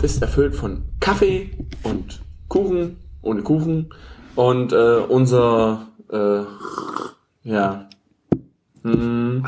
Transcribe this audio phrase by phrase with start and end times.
[0.00, 1.50] Luft ist erfüllt von Kaffee
[1.82, 3.92] und Kuchen, ohne Kuchen.
[4.34, 6.40] Und äh, unser, äh,
[7.42, 7.86] ja,
[8.82, 9.44] hm,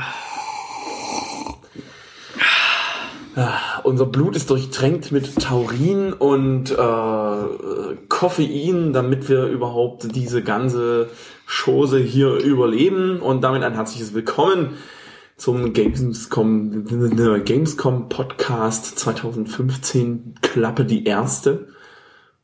[3.35, 11.09] Ah, unser Blut ist durchtränkt mit Taurin und äh, Koffein, damit wir überhaupt diese ganze
[11.47, 13.21] Chose hier überleben.
[13.21, 14.77] Und damit ein herzliches Willkommen
[15.43, 16.85] zum Gamescom,
[17.45, 21.67] Gamescom Podcast 2015, Klappe die erste.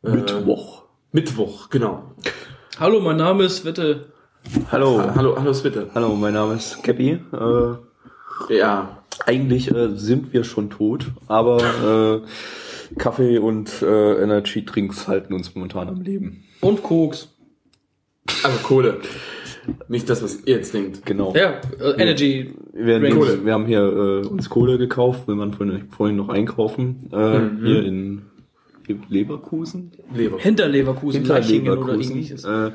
[0.02, 0.82] Äh, Mittwoch.
[1.12, 2.16] Mittwoch, genau.
[2.80, 4.06] Hallo, mein Name ist Witte.
[4.72, 4.98] Hallo.
[4.98, 5.88] Ha- Hallo, hallo Switte.
[5.94, 7.20] Hallo, mein Name ist Cappy.
[7.32, 15.06] Äh, Ja, eigentlich äh, sind wir schon tot, aber äh, Kaffee und äh, Energy Drinks
[15.06, 16.42] halten uns momentan am Leben.
[16.60, 17.28] Und Koks.
[18.42, 19.00] also Kohle.
[19.88, 21.04] Nicht das, was ihr jetzt denkt.
[21.06, 21.34] Genau.
[21.34, 22.54] Ja, äh, Energy.
[22.72, 27.08] Wir, wir, wir haben hier äh, uns Kohle gekauft, will man vorhin, vorhin noch einkaufen.
[27.12, 27.66] Äh, Mhm.
[27.66, 28.22] Hier in
[29.10, 29.92] Leverkusen.
[30.14, 30.38] Leber.
[30.38, 32.12] Hinter Leverkusen, Hinter oder Leverkusen.
[32.12, 32.44] ähnliches.
[32.44, 32.70] Äh, Ja,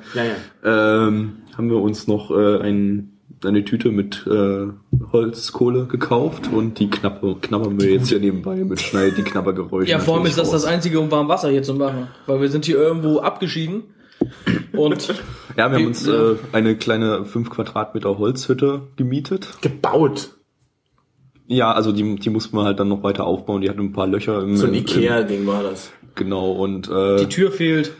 [0.63, 1.07] ja.
[1.07, 4.67] ähm, haben wir uns noch äh, ein, eine Tüte mit äh,
[5.11, 9.89] Holzkohle gekauft und die knappe, knabbern wir jetzt hier nebenbei mit schnell die Knabbergeräusche.
[9.89, 12.07] Ja, vor allem ist das natürlich das Einzige, um warm Wasser hier zu machen.
[12.27, 13.83] Weil wir sind hier irgendwo abgeschieden.
[14.73, 15.07] Und
[15.57, 16.31] Ja, wir haben uns ja.
[16.31, 19.49] äh, eine kleine 5 Quadratmeter Holzhütte gemietet.
[19.61, 20.31] Gebaut.
[21.47, 23.61] Ja, also die, die mussten wir halt dann noch weiter aufbauen.
[23.61, 25.91] Die hatte ein paar Löcher im, So ein Ikea-Ding war das.
[26.15, 27.91] Genau, und äh, die Tür fehlt.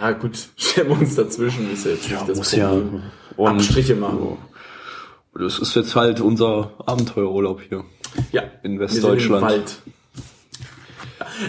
[0.00, 2.68] Ja, gut, stellen wir uns dazwischen, ist ja jetzt nicht das muss ja.
[2.68, 3.02] Problem.
[3.36, 4.38] Und, Abstriche machen.
[5.34, 7.84] Das ist jetzt halt unser Abenteuerurlaub hier.
[8.30, 9.42] Ja, In wir sind Westdeutschland.
[9.42, 9.78] Im Wald.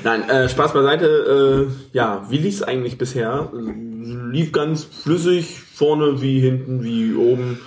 [0.04, 1.68] Nein, äh, Spaß beiseite.
[1.70, 3.52] Äh, ja, wie lief's eigentlich bisher?
[3.54, 7.60] Lief ganz flüssig, vorne wie hinten wie oben.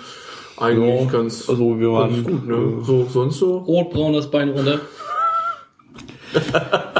[0.59, 2.81] Eigentlich Ja, ganz, also wir waren ganz gut, ne?
[2.81, 3.57] äh, So, sonst so?
[3.59, 4.79] Rotbraun das Bein runter.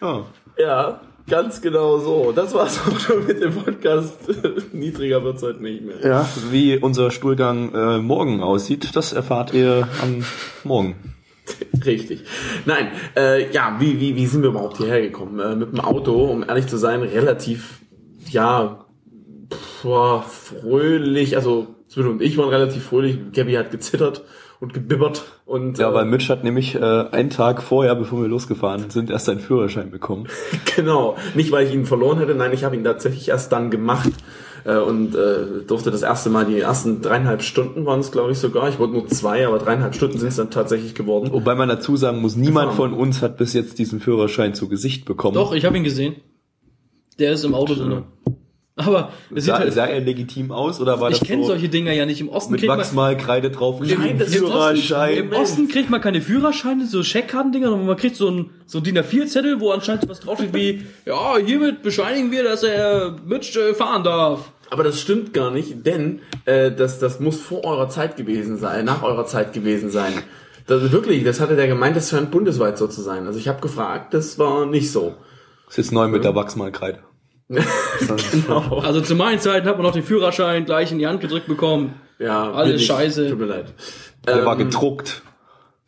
[0.00, 0.24] ja.
[0.58, 2.32] Ja, ganz genau so.
[2.32, 4.18] Das war's auch schon mit dem Podcast.
[4.72, 5.96] Niedriger wird's heute nicht mehr.
[6.06, 10.24] ja, wie unser Stuhlgang äh, morgen aussieht, das erfahrt ihr am
[10.64, 10.94] Morgen.
[11.84, 12.24] Richtig.
[12.66, 15.38] Nein, äh, ja, wie, wie, wie sind wir überhaupt hierher gekommen?
[15.38, 17.80] Äh, mit dem Auto, um ehrlich zu sein, relativ,
[18.30, 18.84] ja,
[19.52, 21.36] pff, fröhlich.
[21.36, 23.18] Also, Sven und ich waren relativ fröhlich.
[23.32, 24.24] Gabby hat gezittert
[24.62, 25.24] und gebibbert.
[25.44, 29.10] Und, Ja, äh, weil Mitch hat nämlich äh, einen Tag vorher, bevor wir losgefahren sind,
[29.10, 30.28] erst seinen Führerschein bekommen.
[30.76, 31.16] Genau.
[31.34, 34.10] Nicht, weil ich ihn verloren hätte, nein, ich habe ihn tatsächlich erst dann gemacht.
[34.64, 38.38] Äh, und äh, durfte das erste Mal die ersten dreieinhalb Stunden waren es, glaube ich,
[38.38, 38.68] sogar.
[38.68, 41.30] Ich wollte nur zwei, aber dreieinhalb Stunden sind es dann tatsächlich geworden.
[41.32, 42.90] Wobei man dazu sagen muss, niemand Gefahren.
[42.90, 45.34] von uns hat bis jetzt diesen Führerschein zu Gesicht bekommen.
[45.34, 46.16] Doch, ich habe ihn gesehen.
[47.18, 48.04] Der ist im Auto drin.
[48.74, 51.48] Aber es sieht Sah, halt, sah er legitim aus oder war ich das kenne so
[51.48, 52.22] solche Dinger ja nicht.
[52.22, 53.80] Im Osten mit kriegt man, Wachsmalkreide drauf?
[53.80, 55.16] Nein, das Führerschein.
[55.18, 58.84] Im Osten kriegt man keine Führerscheine, so Scheckkartendinger, sondern man kriegt so ein, so ein
[58.84, 63.74] DIN A4-Zettel, wo anscheinend was draufsteht wie, ja, hiermit bescheinigen wir, dass er Mitch äh,
[63.74, 64.50] fahren darf.
[64.70, 68.86] Aber das stimmt gar nicht, denn äh, das, das muss vor eurer Zeit gewesen sein,
[68.86, 70.14] nach eurer Zeit gewesen sein.
[70.66, 73.26] Das, wirklich, das hatte der gemeint, das scheint bundesweit so zu sein.
[73.26, 75.14] Also ich habe gefragt, das war nicht so.
[75.66, 77.00] Das ist neu mit der Wachsmalkreide.
[78.32, 78.78] Genau.
[78.80, 81.94] Also zu meinen Zeiten hat man noch den Führerschein gleich in die Hand gedrückt bekommen.
[82.18, 83.28] Ja, Alles scheiße.
[83.30, 83.72] Tut mir leid.
[84.26, 85.22] Der war Ähm, gedruckt.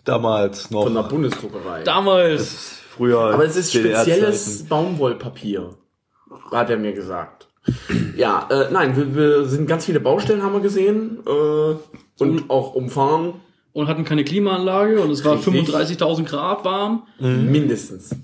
[0.04, 0.84] Damals noch.
[0.84, 1.82] Von der Bundesdruckerei.
[1.82, 2.78] Damals.
[2.96, 3.18] früher.
[3.20, 5.70] Aber es ist spezielles Baumwollpapier,
[6.52, 7.48] hat er mir gesagt.
[8.16, 12.74] Ja, äh, nein, wir, wir sind ganz viele Baustellen haben wir gesehen äh, und auch
[12.74, 13.34] umfahren,
[13.72, 15.68] Und hatten keine Klimaanlage und es war Richtig.
[15.70, 17.04] 35.000 Grad warm.
[17.18, 18.14] mindestens.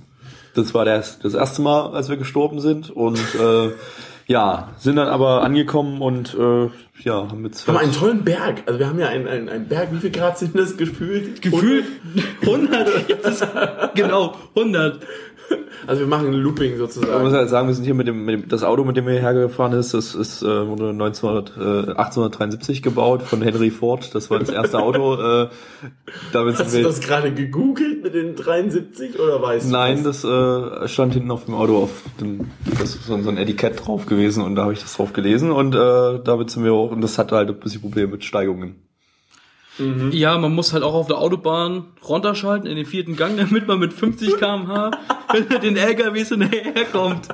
[0.54, 3.70] Das war das, das erste Mal, als wir gestorben sind und äh,
[4.30, 6.68] ja, sind dann aber angekommen und äh,
[7.02, 8.62] ja, haben jetzt Wir haben einen tollen Berg.
[8.66, 11.42] Also wir haben ja einen, einen, einen Berg, wie viel Grad sind das gefühlt?
[11.42, 11.84] Gefühlt
[12.42, 12.88] 100.
[13.22, 13.48] Das ist,
[13.96, 15.00] genau, 100.
[15.86, 17.32] Also wir machen ein Looping Man muss sozusagen.
[17.32, 19.32] halt sagen, wir sind hier mit dem, mit dem das Auto, mit dem wir hierher
[19.34, 21.60] gefahren ist, das ist äh, wurde 1900, äh,
[21.92, 24.14] 1873 gebaut von Henry Ford.
[24.14, 25.14] Das war das erste Auto.
[25.14, 25.48] Äh,
[26.32, 26.84] damit Hast sind du wir.
[26.84, 30.22] das gerade gegoogelt mit den 73 oder weißt du Nein, das?
[30.24, 34.06] äh, stand hinten auf dem Auto auf dem, das ist so so ein Etikett drauf
[34.06, 37.00] gewesen und da habe ich das drauf gelesen und äh, damit sind wir auch und
[37.00, 38.76] das hatte halt ein bisschen Probleme mit Steigungen.
[40.12, 43.78] Ja, man muss halt auch auf der Autobahn runterschalten in den vierten Gang, damit man
[43.78, 44.90] mit 50 km/h
[45.62, 47.28] den LKWs hinterherkommt.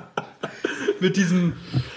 [1.00, 1.54] Mit diesem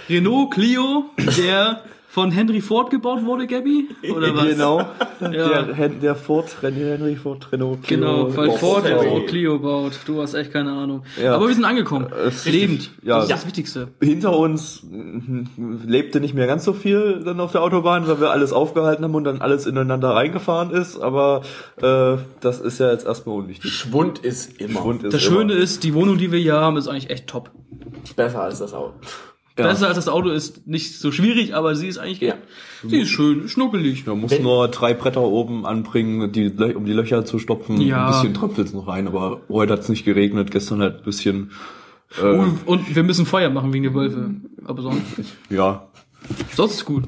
[0.09, 1.05] Renault Clio,
[1.37, 3.87] der von Henry Ford gebaut wurde, Gabby?
[4.15, 4.45] Oder was?
[4.47, 4.79] Genau.
[5.21, 5.61] Ja.
[5.63, 8.51] Der, der Ford, Henry Ford, Renault, Clio, Genau, weil.
[8.51, 9.93] Ford auch Clio baut.
[10.07, 11.03] Du hast echt keine Ahnung.
[11.21, 11.35] Ja.
[11.35, 12.07] Aber wir sind angekommen.
[12.27, 12.89] ist Lebend.
[13.03, 13.15] Ja.
[13.17, 13.89] Das ist das Wichtigste.
[14.01, 15.43] Hinter uns mm,
[15.85, 19.13] lebte nicht mehr ganz so viel dann auf der Autobahn, weil wir alles aufgehalten haben
[19.13, 21.41] und dann alles ineinander reingefahren ist, aber
[21.81, 23.71] äh, das ist ja jetzt erstmal unwichtig.
[23.71, 26.75] Schwund ist immer Schwund ist Das immer- Schöne ist, die Wohnung, die wir hier haben,
[26.77, 27.51] ist eigentlich echt top.
[28.15, 28.93] besser als das Auto.
[29.59, 29.67] Ja.
[29.67, 32.35] Besser als das Auto ist nicht so schwierig, aber sie ist eigentlich, Ja.
[32.87, 34.05] sie ist schön, schnuckelig.
[34.07, 37.79] Man muss Wenn- nur drei Bretter oben anbringen, die, um die Löcher zu stopfen.
[37.81, 38.05] Ja.
[38.07, 41.51] Ein bisschen tröpfelt's noch rein, aber heute hat's nicht geregnet, gestern halt ein bisschen.
[42.21, 44.31] Äh, Und, und wir müssen Feuer machen wegen der Wölfe.
[44.65, 45.01] Aber sonst,
[45.49, 45.87] Ja,
[46.55, 47.03] sonst ist gut.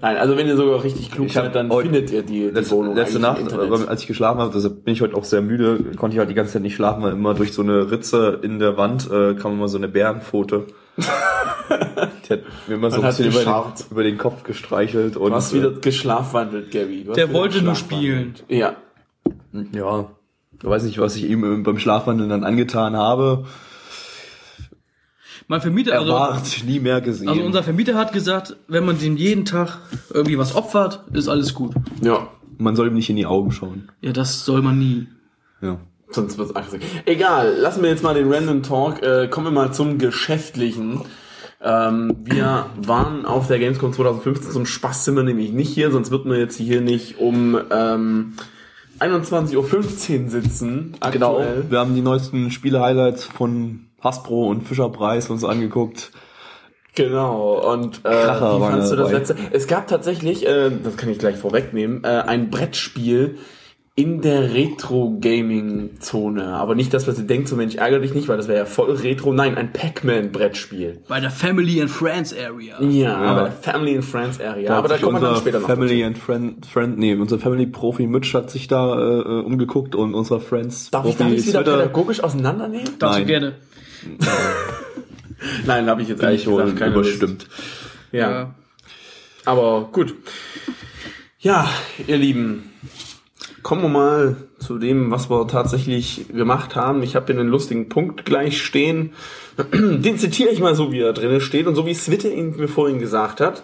[0.00, 2.76] Nein, also wenn ihr sogar richtig klug seid, dann heute- findet ihr die, die letzte,
[2.76, 6.14] Wohnung letzte Nacht, als ich geschlafen habe, deshalb bin ich heute auch sehr müde, konnte
[6.14, 8.76] ich halt die ganze Zeit nicht schlafen, weil immer durch so eine Ritze in der
[8.76, 10.66] Wand äh, kam immer so eine Bärenpfote.
[12.28, 15.30] Die hat mir immer so ein hat bisschen über den, über den Kopf gestreichelt und
[15.30, 17.06] Du hast äh, wieder geschlafwandelt, Gabby.
[17.14, 18.34] Der wollte nur spielen.
[18.48, 18.76] Ja.
[19.72, 20.10] ja,
[20.60, 23.46] ich weiß nicht, was ich ihm beim Schlafwandeln dann angetan habe.
[25.46, 27.28] Mein Vermieter, Er also, war nie mehr gesehen.
[27.28, 29.78] also unser Vermieter hat gesagt, wenn man dem jeden Tag
[30.10, 31.74] irgendwie was opfert, ist alles gut.
[32.02, 32.28] Ja.
[32.58, 33.88] Man soll ihm nicht in die Augen schauen.
[34.00, 35.06] Ja, das soll man nie.
[35.62, 35.78] Ja.
[36.10, 36.82] Sonst wird's aggressiv.
[37.04, 39.02] Egal, lassen wir jetzt mal den Random Talk.
[39.02, 41.02] Äh, kommen wir mal zum Geschäftlichen.
[41.60, 44.52] Ähm, wir waren auf der Gamescom 2015.
[44.52, 48.34] Zum Spaß sind wir nämlich nicht hier, sonst würden wir jetzt hier nicht um ähm,
[49.00, 50.96] 21.15 Uhr sitzen.
[51.12, 51.38] Genau.
[51.38, 51.64] Aktuell.
[51.68, 56.12] Wir haben die neuesten Spiele-Highlights von Hasbro und Fischer Price uns angeguckt.
[56.94, 59.18] Genau, und äh, Kracher wie fandst du das dabei.
[59.18, 59.36] letzte?
[59.52, 63.38] Es gab tatsächlich, äh, das kann ich gleich vorwegnehmen, äh, ein Brettspiel
[63.98, 66.46] in der Retro-Gaming-Zone.
[66.46, 68.64] Aber nicht das, was ihr denkt, so Mensch, ärgere dich nicht, weil das wäre ja
[68.64, 69.32] voll Retro.
[69.32, 71.00] Nein, ein Pac-Man-Brettspiel.
[71.08, 72.80] Bei der Family and Friends Area.
[72.80, 74.72] Ja, aber Family and Friends Area.
[74.78, 76.06] aber da hat sich kommen wir dann unser später noch Family dazu.
[76.06, 80.14] and Friend, Friend, nee, unser Family Profi Mitch hat sich da äh, äh, umgeguckt und
[80.14, 82.90] unser Friends Darf ich, Profi darf ich wieder Twitter- pädagogisch auseinandernehmen?
[83.00, 83.26] Du Nein.
[83.26, 83.54] gerne.
[85.66, 87.46] Nein, da habe ich jetzt bin ich wohl gesagt keine überstimmt.
[88.12, 88.54] Ja.
[89.44, 90.14] Aber gut.
[91.40, 91.68] Ja,
[92.06, 92.70] ihr Lieben,
[93.62, 97.02] kommen wir mal zu dem, was wir tatsächlich gemacht haben.
[97.02, 99.12] Ich habe hier einen lustigen Punkt gleich stehen.
[99.72, 102.68] Den zitiere ich mal so, wie er drinnen steht und so wie Switte ihn mir
[102.68, 103.62] vorhin gesagt hat.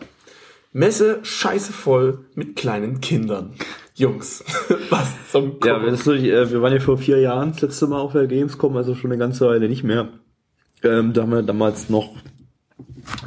[0.72, 3.54] Messe scheiße voll mit kleinen Kindern.
[3.94, 4.44] Jungs,
[4.90, 5.92] was zum Ja, Kuckuck.
[5.92, 8.76] ist, natürlich, äh, wir waren ja vor vier Jahren das letzte Mal auf der Gamescom,
[8.76, 10.08] also schon eine ganze Weile nicht mehr.
[10.82, 12.10] Ähm, da haben wir damals noch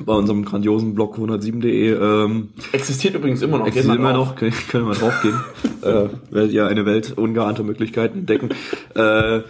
[0.05, 3.67] bei unserem grandiosen Blog 107.de ähm, Existiert übrigens immer noch.
[3.67, 5.39] existiert immer noch, können, können wir draufgehen.
[5.81, 8.49] äh, werdet ihr eine Welt ungeahnter Möglichkeiten entdecken.
[8.95, 9.41] Äh,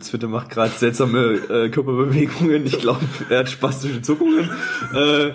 [0.00, 2.64] Zwitte macht gerade seltsame äh, Körperbewegungen.
[2.66, 4.48] Ich glaube, er hat spastische Zuckungen.
[4.94, 5.32] Äh,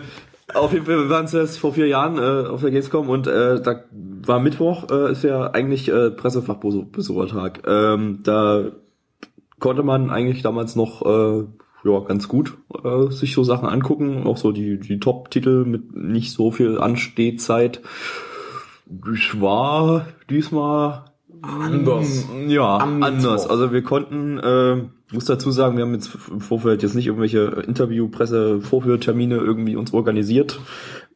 [0.54, 3.62] auf jeden Fall, wir waren zuerst vor vier Jahren äh, auf der Gamescom und äh,
[3.62, 3.84] da
[4.26, 7.62] war Mittwoch, äh, ist ja eigentlich äh, Pressefachbesuchertag.
[7.68, 8.72] Ähm, da
[9.60, 11.46] konnte man eigentlich damals noch äh,
[11.84, 16.32] ja ganz gut äh, sich so Sachen angucken, auch so die die Top-Titel mit nicht
[16.32, 17.82] so viel Anstehzeit.
[19.14, 21.06] Ich war diesmal
[21.42, 22.28] Anders.
[22.48, 23.44] ja, Am anders.
[23.44, 23.50] Mittwoch.
[23.50, 27.64] Also wir konnten, äh, muss dazu sagen, wir haben jetzt im Vorfeld jetzt nicht irgendwelche
[27.66, 30.60] Interview, Presse, Vorführtermine irgendwie uns organisiert.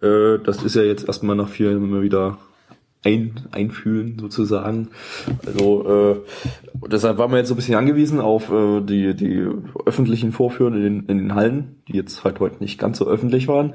[0.01, 2.37] Äh, das ist ja jetzt erstmal nach vielen immer wieder
[3.03, 4.89] ein, einfühlen sozusagen.
[5.45, 9.47] Also äh, deshalb waren wir jetzt so ein bisschen angewiesen auf äh, die, die
[9.85, 13.47] öffentlichen Vorführen in den, in den Hallen, die jetzt halt heute nicht ganz so öffentlich
[13.47, 13.71] waren.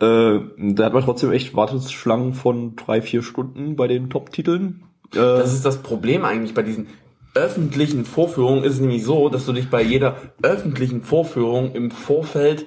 [0.00, 0.40] Äh,
[0.74, 4.82] da hat man trotzdem echt Warteschlangen von drei, vier Stunden bei den Top-Titeln.
[5.14, 6.88] Äh, Das ist das Problem eigentlich bei diesen
[7.34, 12.66] öffentlichen Vorführungen ist es nämlich so, dass du dich bei jeder öffentlichen Vorführung im Vorfeld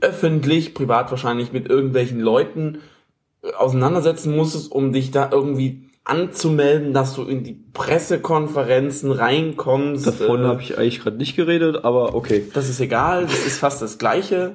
[0.00, 2.78] öffentlich, privat wahrscheinlich mit irgendwelchen Leuten
[3.58, 10.06] auseinandersetzen musstest, um dich da irgendwie anzumelden, dass du in die Pressekonferenzen reinkommst.
[10.06, 12.44] Davon Äh, habe ich eigentlich gerade nicht geredet, aber okay.
[12.54, 14.54] Das ist egal, das ist fast das Gleiche.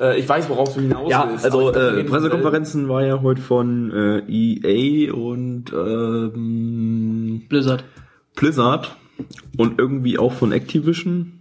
[0.00, 1.44] Äh, Ich weiß, worauf du hinaus Ja, willst.
[1.44, 7.84] also äh, Pressekonferenzen war ja heute von äh, EA und ähm, Blizzard.
[8.34, 8.96] Blizzard
[9.56, 11.40] und irgendwie auch von Activision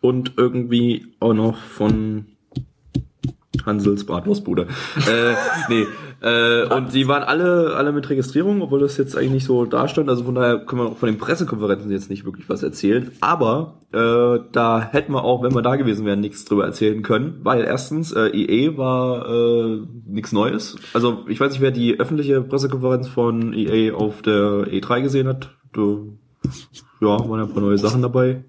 [0.00, 2.26] und irgendwie auch noch von
[3.64, 4.66] Hansels Bratwurstbude.
[4.96, 5.34] äh,
[5.68, 5.86] nee,
[6.20, 10.08] äh, und die waren alle alle mit Registrierung, obwohl das jetzt eigentlich nicht so dastand.
[10.08, 13.10] Also von daher können wir auch von den Pressekonferenzen jetzt nicht wirklich was erzählen.
[13.20, 17.40] Aber äh, da hätten wir auch, wenn wir da gewesen wären, nichts drüber erzählen können,
[17.42, 20.76] weil erstens äh, EA war äh, nichts Neues.
[20.92, 25.50] Also ich weiß nicht, wer die öffentliche Pressekonferenz von EA auf der E3 gesehen hat.
[27.00, 28.44] Ja, waren ja ein paar neue Sachen dabei.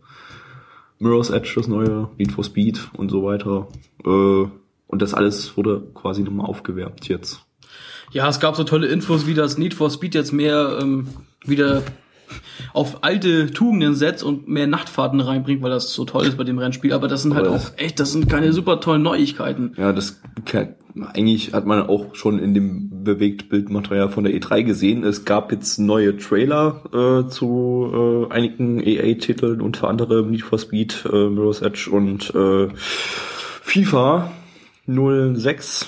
[0.99, 3.67] Mirror's Edge, das neue, Need for Speed und so weiter.
[4.05, 4.47] Äh,
[4.95, 7.41] und das alles wurde quasi nochmal aufgewerbt jetzt.
[8.13, 11.09] Ja, es gab so tolle Infos, wie das Need for Speed jetzt mehr ähm,
[11.43, 11.83] wieder
[12.71, 16.57] auf alte Tugenden setzt und mehr Nachtfahrten reinbringt, weil das so toll ist bei dem
[16.57, 16.93] Rennspiel.
[16.93, 19.73] Aber das sind halt auch echt, das sind keine super tollen Neuigkeiten.
[19.75, 20.21] Ja, das
[21.13, 25.03] eigentlich hat man auch schon in dem Bewegtbildmaterial von der E3 gesehen.
[25.03, 31.03] Es gab jetzt neue Trailer äh, zu äh, einigen EA-Titeln, unter anderem Need for Speed,
[31.11, 32.69] äh, Mirror's Edge und äh,
[33.61, 34.31] FIFA
[34.87, 35.87] 06.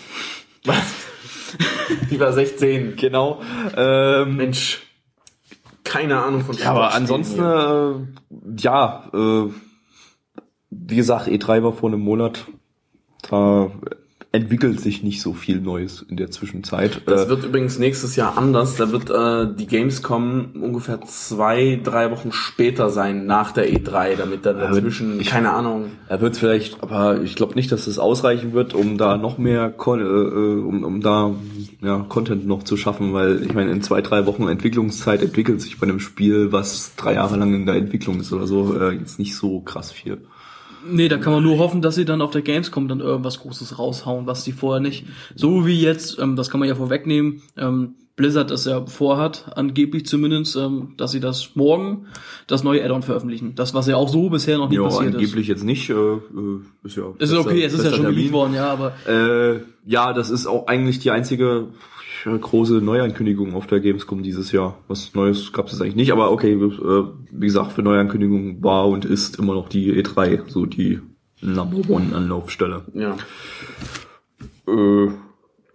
[2.10, 2.96] FIFA 16.
[2.96, 3.42] Genau.
[3.75, 4.82] Ähm, Mensch,
[5.84, 9.51] keine Ahnung von Ja, aber ansonsten, äh, ja, äh,
[10.70, 12.46] wie gesagt, E3 war vor einem Monat.
[13.30, 13.72] Da
[14.34, 17.01] entwickelt sich nicht so viel Neues in der Zwischenzeit.
[17.05, 18.75] Das Äh, wird übrigens nächstes Jahr anders.
[18.75, 24.46] Da wird äh, die Gamescom ungefähr zwei, drei Wochen später sein, nach der E3, damit
[24.46, 25.86] dann dazwischen, ich- keine Ahnung.
[26.10, 29.69] er wird vielleicht, aber ich glaube nicht, dass es ausreichen wird, um da noch mehr,
[29.72, 31.34] Con äh, äh, um, um da
[31.81, 35.79] ja, Content noch zu schaffen, weil ich meine, in zwei, drei Wochen Entwicklungszeit entwickelt sich
[35.79, 39.19] bei einem Spiel, was drei Jahre lang in der Entwicklung ist oder so, äh, jetzt
[39.19, 40.19] nicht so krass viel.
[40.89, 43.79] Nee, da kann man nur hoffen, dass sie dann auf der Gamescom dann irgendwas Großes
[43.79, 45.06] raushauen, was sie vorher nicht.
[45.36, 50.08] So wie jetzt, ähm, das kann man ja vorwegnehmen, ähm, Blizzard das ja vorhat, angeblich
[50.08, 52.08] zumindest, ähm, dass sie das morgen,
[52.48, 53.53] das neue Add-on veröffentlichen.
[53.53, 55.89] Das, was ja auch so bisher noch nie Ja, passiert angeblich jetzt nicht.
[55.89, 56.17] Äh, äh,
[56.84, 57.22] ist ja ist.
[57.22, 60.48] Es ist okay, es ist ja schon geleakt worden, ja, aber Äh, ja, das ist
[60.48, 61.67] auch eigentlich die einzige
[62.26, 64.78] große Neuankündigung auf der Gamescom dieses Jahr.
[64.88, 69.06] Was Neues gab es eigentlich nicht, aber okay, äh, wie gesagt, für Neuankündigungen war und
[69.06, 71.00] ist immer noch die E3, so die
[71.42, 72.86] Number One Anlaufstelle.
[72.94, 73.16] Ja.
[74.68, 75.10] Äh,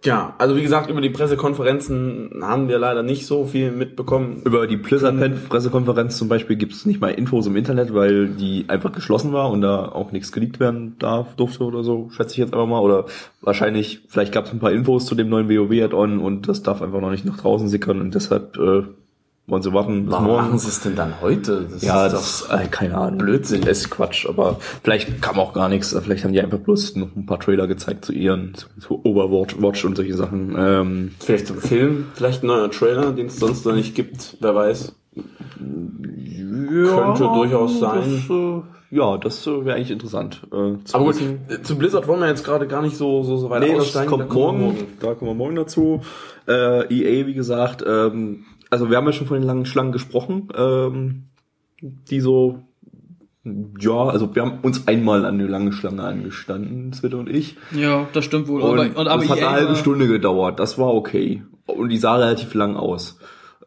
[0.03, 4.41] Ja, also wie gesagt, über die Pressekonferenzen haben wir leider nicht so viel mitbekommen.
[4.43, 8.91] über die Blizzard-Pressekonferenz zum Beispiel gibt es nicht mal Infos im Internet, weil die einfach
[8.91, 12.53] geschlossen war und da auch nichts geleakt werden darf, durfte oder so, schätze ich jetzt
[12.53, 12.81] einfach mal.
[12.81, 13.05] Oder
[13.39, 16.99] wahrscheinlich, vielleicht gab es ein paar Infos zu dem neuen WoW-Add-on und das darf einfach
[16.99, 18.83] noch nicht nach draußen sickern und deshalb äh,
[19.45, 20.45] wollen sie warten bis Warum morgen.
[20.47, 21.67] machen sie es denn dann heute?
[21.69, 23.17] Das Ja, ist das ist äh, keine Ahnung.
[23.17, 23.61] Blödsinn.
[23.61, 25.93] Das ist Quatsch, aber vielleicht kam auch gar nichts.
[26.01, 29.61] Vielleicht haben die einfach bloß noch ein paar Trailer gezeigt zu ihren, zu, zu Overwatch
[29.61, 30.55] Watch und solche Sachen.
[30.57, 34.55] Ähm, vielleicht ein Film, vielleicht ein neuer Trailer, den es sonst noch nicht gibt, wer
[34.55, 34.93] weiß.
[35.57, 38.01] Könnte durchaus sein.
[38.27, 38.61] Das, äh,
[38.95, 40.41] ja, das äh, wäre eigentlich interessant.
[40.47, 41.15] Äh, zu Aber gut,
[41.49, 43.81] äh, zu Blizzard wollen wir jetzt gerade gar nicht so, so, so weit Nee, das
[43.87, 44.09] aussteigen.
[44.09, 44.87] kommt da kommen wir morgen.
[44.99, 46.01] Da kommen wir morgen dazu.
[46.47, 50.49] Äh, EA, wie gesagt, ähm, also wir haben ja schon von den langen Schlangen gesprochen,
[50.55, 51.23] ähm,
[51.81, 52.63] die so,
[53.79, 57.55] ja, also wir haben uns einmal an die lange Schlange angestanden, Twitter und ich.
[57.71, 58.61] ja, das stimmt wohl.
[58.61, 60.59] Und, aber, und, aber das hat eine halbe Stunde gedauert.
[60.59, 61.43] Das war okay.
[61.65, 63.19] Und die sah relativ lang aus.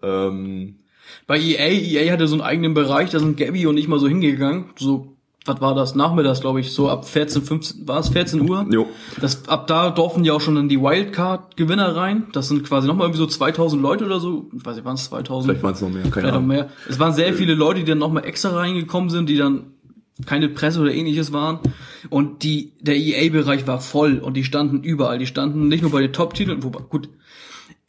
[0.02, 0.80] Ähm,
[1.26, 4.08] Bei EA, EA hatte so einen eigenen Bereich, da sind Gabby und ich mal so
[4.08, 4.66] hingegangen.
[4.76, 5.15] So,
[5.46, 5.94] was war das?
[5.94, 8.66] Nachmittags, glaube ich, so ab 14, 15, war es 14 Uhr?
[8.70, 8.86] jo.
[9.20, 12.26] Das, ab da durften ja auch schon dann die Wildcard-Gewinner rein.
[12.32, 14.48] Das sind quasi nochmal irgendwie so 2000 Leute oder so.
[14.56, 15.50] Ich weiß nicht, waren es 2000?
[15.50, 16.46] Vielleicht waren es noch mehr, keine Vielleicht noch Ahnung.
[16.48, 16.68] mehr.
[16.88, 19.72] Es waren sehr viele Leute, die dann nochmal extra reingekommen sind, die dann
[20.24, 21.58] keine Presse oder ähnliches waren.
[22.08, 25.18] Und die, der EA-Bereich war voll und die standen überall.
[25.18, 27.08] Die standen nicht nur bei den Top-Titeln, wobei, gut,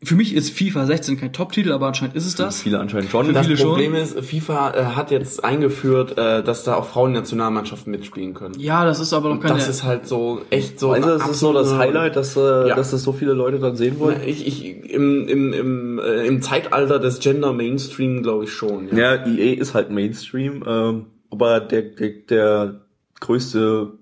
[0.03, 2.61] für mich ist FIFA 16 kein Top-Titel, aber anscheinend ist es das.
[2.61, 3.33] Viele anscheinend schon.
[3.33, 3.69] Das viele schon.
[3.69, 8.59] Problem ist, FIFA äh, hat jetzt eingeführt, äh, dass da auch Frauennationalmannschaften mitspielen können.
[8.59, 9.55] Ja, das ist aber noch keine.
[9.55, 10.91] Das ist halt so echt so.
[10.91, 12.75] Also das ist so das Highlight, dass, äh, Ja.
[12.75, 14.21] dass das so viele Leute dann sehen wollen.
[14.23, 18.95] Ich, ich, im, im, im, äh, Im Zeitalter des Gender Mainstream glaube ich schon.
[18.95, 19.15] Ja.
[19.15, 22.81] Ja, EA ist halt Mainstream, ähm, aber der, der, der
[23.19, 23.93] größte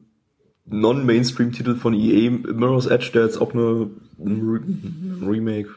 [0.65, 3.87] Non-Mainstream-Titel von EA, Mirror's Edge, der jetzt auch eine
[4.19, 5.69] ein Re ein Remake,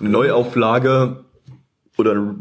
[0.00, 1.24] eine Neuauflage
[1.98, 2.34] oder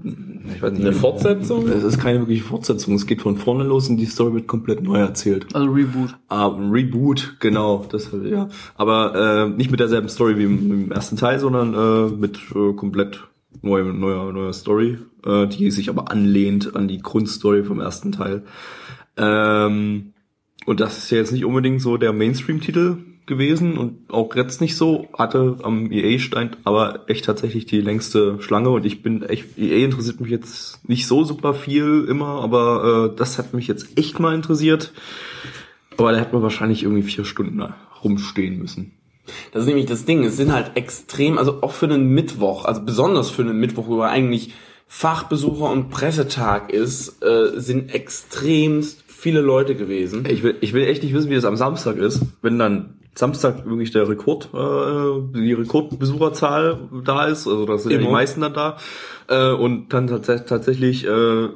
[0.55, 1.67] ich weiß nicht, Eine Fortsetzung?
[1.67, 2.95] Es ist keine wirkliche Fortsetzung.
[2.95, 5.53] Es geht von vorne los und die Story wird komplett neu erzählt.
[5.53, 6.15] also Reboot.
[6.29, 8.47] Ah, Reboot, genau, das ja.
[8.75, 12.73] Aber äh, nicht mit derselben Story wie im, im ersten Teil, sondern äh, mit äh,
[12.73, 13.27] komplett
[13.61, 18.43] neuer, neuer, neuer Story, äh, die sich aber anlehnt an die Grundstory vom ersten Teil.
[19.17, 20.13] Ähm,
[20.65, 24.75] und das ist ja jetzt nicht unbedingt so der Mainstream-Titel gewesen und auch jetzt nicht
[24.75, 29.85] so, hatte am EA-Stand aber echt tatsächlich die längste Schlange und ich bin echt, EA
[29.85, 34.19] interessiert mich jetzt nicht so super viel immer, aber äh, das hat mich jetzt echt
[34.19, 34.91] mal interessiert.
[35.97, 37.63] Aber da hätte man wahrscheinlich irgendwie vier Stunden
[38.03, 38.93] rumstehen müssen.
[39.51, 40.23] Das ist nämlich das Ding.
[40.23, 44.01] Es sind halt extrem, also auch für einen Mittwoch, also besonders für einen Mittwoch, wo
[44.01, 44.53] eigentlich
[44.87, 50.25] Fachbesucher und Pressetag ist, äh, sind extremst viele Leute gewesen.
[50.27, 53.65] Ich will, ich will echt nicht wissen, wie das am Samstag ist, wenn dann Samstag
[53.65, 58.53] wirklich der Rekord, äh, die Rekordbesucherzahl da ist, also das sind ja die meisten dann
[58.53, 58.77] da,
[59.27, 61.49] äh, und dann tats tatsächlich äh,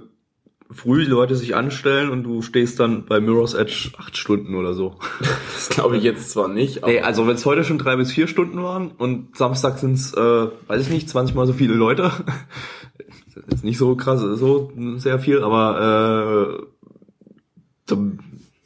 [0.71, 4.73] früh die Leute sich anstellen und du stehst dann bei Mirror's Edge acht Stunden oder
[4.73, 4.95] so.
[5.55, 8.11] Das glaube ich jetzt zwar nicht, aber Nee, also wenn es heute schon drei bis
[8.11, 11.73] vier Stunden waren und Samstag sind es, äh, weiß ich nicht, 20 mal so viele
[11.73, 12.11] Leute.
[13.47, 16.65] Ist nicht so krass, so sehr viel, aber äh,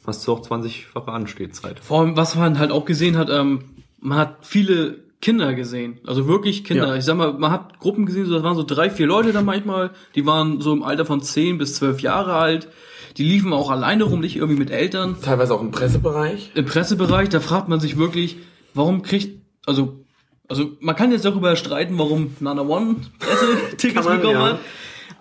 [0.06, 1.80] hast du auch 20-fache Anstehzeit.
[1.80, 5.98] Vor allem, was man halt auch gesehen hat, ähm, man hat viele Kinder gesehen.
[6.06, 6.88] Also wirklich Kinder.
[6.88, 6.96] Ja.
[6.96, 9.42] Ich sag mal, man hat Gruppen gesehen, so, das waren so drei, vier Leute da
[9.42, 12.68] manchmal, die waren so im Alter von 10 bis 12 Jahre alt.
[13.16, 15.16] Die liefen auch alleine rum, nicht irgendwie mit Eltern.
[15.20, 16.52] teilweise auch im Pressebereich.
[16.54, 18.36] Im Pressebereich, da fragt man sich wirklich,
[18.72, 20.04] warum kriegt, also,
[20.48, 24.42] also man kann jetzt darüber streiten, warum Nana One Pressetickets bekommen ja.
[24.42, 24.58] hat.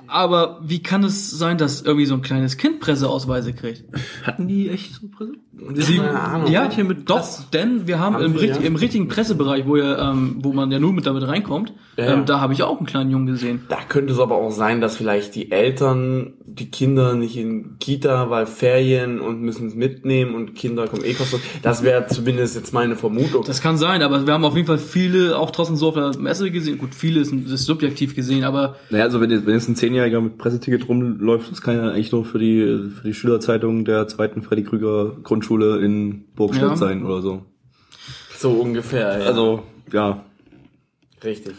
[0.09, 3.83] Aber wie kann es sein, dass irgendwie so ein kleines Kind Presseausweise kriegt?
[4.23, 5.33] Hatten die echt so Presse?
[5.75, 6.51] Sie, keine Ahnung.
[6.51, 8.65] ja, Welche mit doch, denn wir haben, Haben im, wir, richt- ja.
[8.67, 12.13] im richtigen Pressebereich, wo, ihr, ähm, wo man ja nur mit damit reinkommt, Ja, ja.
[12.13, 13.63] ähm, da habe ich auch einen kleinen Jungen gesehen.
[13.67, 18.29] Da könnte es aber auch sein, dass vielleicht die Eltern die Kinder nicht in Kita,
[18.29, 21.45] weil Ferien und müssen es mitnehmen und Kinder kommen eh kostenlos.
[21.61, 23.43] Das wäre zumindest jetzt meine Vermutung.
[23.45, 26.17] Das kann sein, aber wir haben auf jeden Fall viele auch trotzdem so auf der
[26.17, 26.77] Messe gesehen.
[26.77, 30.21] Gut, viele ist, ist subjektiv gesehen, aber Naja, also wenn jetzt, wenn jetzt ein Zehnjähriger
[30.21, 34.41] mit Presseticket rumläuft, das kann ja eigentlich nur für die für die Schülerzeitung der zweiten
[34.41, 36.75] Freddy Krüger Grundschule in Burgstadt Ja.
[36.77, 37.45] sein oder so.
[38.37, 39.25] So ungefähr, ja.
[39.25, 40.23] Also, ja.
[41.23, 41.55] richtig.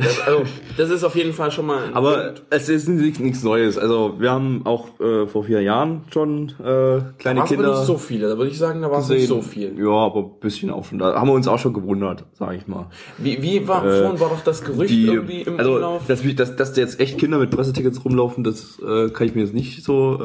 [0.00, 0.42] Das, also,
[0.76, 1.86] das ist auf jeden Fall schon mal.
[1.86, 2.42] ein Aber Punkt.
[2.50, 3.76] es ist nichts, nichts Neues.
[3.76, 7.98] Also wir haben auch äh, vor vier Jahren schon äh, kleine aber Kinder nicht so
[7.98, 8.28] viele.
[8.28, 9.76] Da würde ich sagen, da war es nicht so viel.
[9.76, 11.00] Ja, aber ein bisschen auch schon.
[11.00, 12.86] Da haben wir uns auch schon gewundert, sage ich mal.
[13.18, 16.06] Wie, wie war Äh, vorhin war doch das Gerücht Die, irgendwie im also, Umlauf?
[16.06, 19.54] dass, dass, dass jetzt echt Kinder mit Pressetickets rumlaufen, das äh, kann ich mir jetzt
[19.54, 20.16] nicht so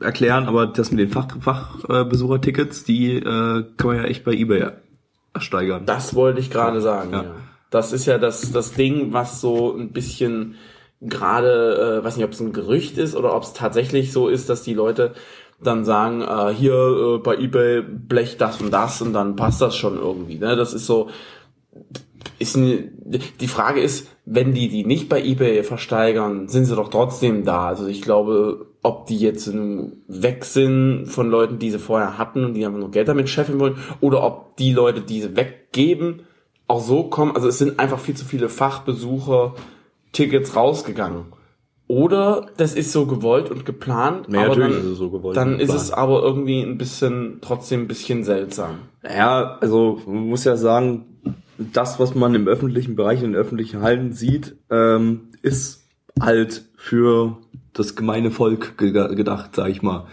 [0.00, 3.22] äh, erklären, aber das mit den Fach, Fachbesuchertickets, die äh,
[3.76, 4.66] kann man ja echt bei eBay
[5.34, 5.82] ersteigern.
[5.86, 7.22] Das wollte ich gerade sagen, ja.
[7.22, 7.30] Ja.
[7.70, 10.56] Das ist ja das, das Ding, was so ein bisschen
[11.00, 14.48] gerade, äh, weiß nicht, ob es ein Gerücht ist oder ob es tatsächlich so ist,
[14.48, 15.14] dass die Leute
[15.62, 19.76] dann sagen, äh, hier äh, bei eBay blech das und das und dann passt das
[19.76, 20.38] schon irgendwie.
[20.38, 20.56] Ne?
[20.56, 21.08] Das ist so,
[22.38, 22.90] ist eine,
[23.40, 27.66] die Frage ist, wenn die die nicht bei eBay versteigern, sind sie doch trotzdem da.
[27.66, 32.54] Also ich glaube, ob die jetzt weg sind von Leuten, die sie vorher hatten und
[32.54, 36.22] die einfach nur Geld damit scheffeln wollen, oder ob die Leute, die sie weggeben,
[36.68, 37.34] auch so kommen.
[37.34, 39.54] Also es sind einfach viel zu viele Fachbesucher
[40.12, 41.26] Tickets rausgegangen.
[41.88, 45.36] Oder das ist so gewollt und geplant, Ja, aber natürlich dann, ist es so gewollt
[45.36, 48.80] dann ist es aber irgendwie ein bisschen, trotzdem ein bisschen seltsam.
[49.02, 51.06] Ja, also man muss ja sagen,
[51.56, 55.86] das, was man im öffentlichen Bereich, in den öffentlichen Hallen sieht, ähm, ist
[56.20, 57.38] halt für
[57.72, 60.06] das gemeine Volk ge gedacht, sag ich mal.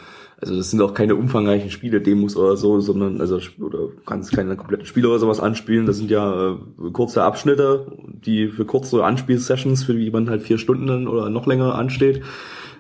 [0.45, 4.55] Also das sind auch keine umfangreichen Spiele, Demos oder so, sondern also oder kannst keine
[4.55, 5.88] kompletten Spiele oder sowas anspielen.
[5.88, 10.60] Das sind ja äh, kurze Abschnitte, die für kurze Anspielsessions, für die man halt vier
[10.60, 12.21] Stunden dann oder noch länger ansteht,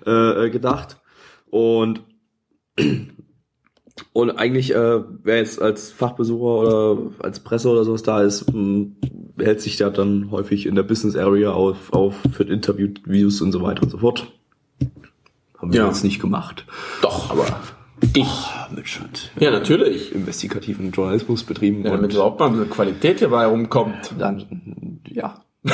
[0.05, 1.01] äh, äh, gedacht.
[1.49, 2.03] Und
[4.13, 8.89] und eigentlich, äh, wer jetzt als Fachbesucher oder als Presse oder sowas da ist, mh,
[9.39, 13.63] hält sich ja dann häufig in der Business Area auf, auf für Interviews und so
[13.63, 14.31] weiter und so fort.
[15.65, 15.87] Haben wir Ja.
[15.87, 16.65] jetzt nicht gemacht.
[17.01, 17.45] Doch, aber
[18.13, 18.27] ich.
[18.69, 19.31] Mit Schritt.
[19.39, 20.13] Ja, natürlich.
[20.13, 24.13] Investigativen Journalismus betrieben Ja, damit und überhaupt mal eine Qualität hierbei rumkommt.
[24.19, 25.41] dann, ja.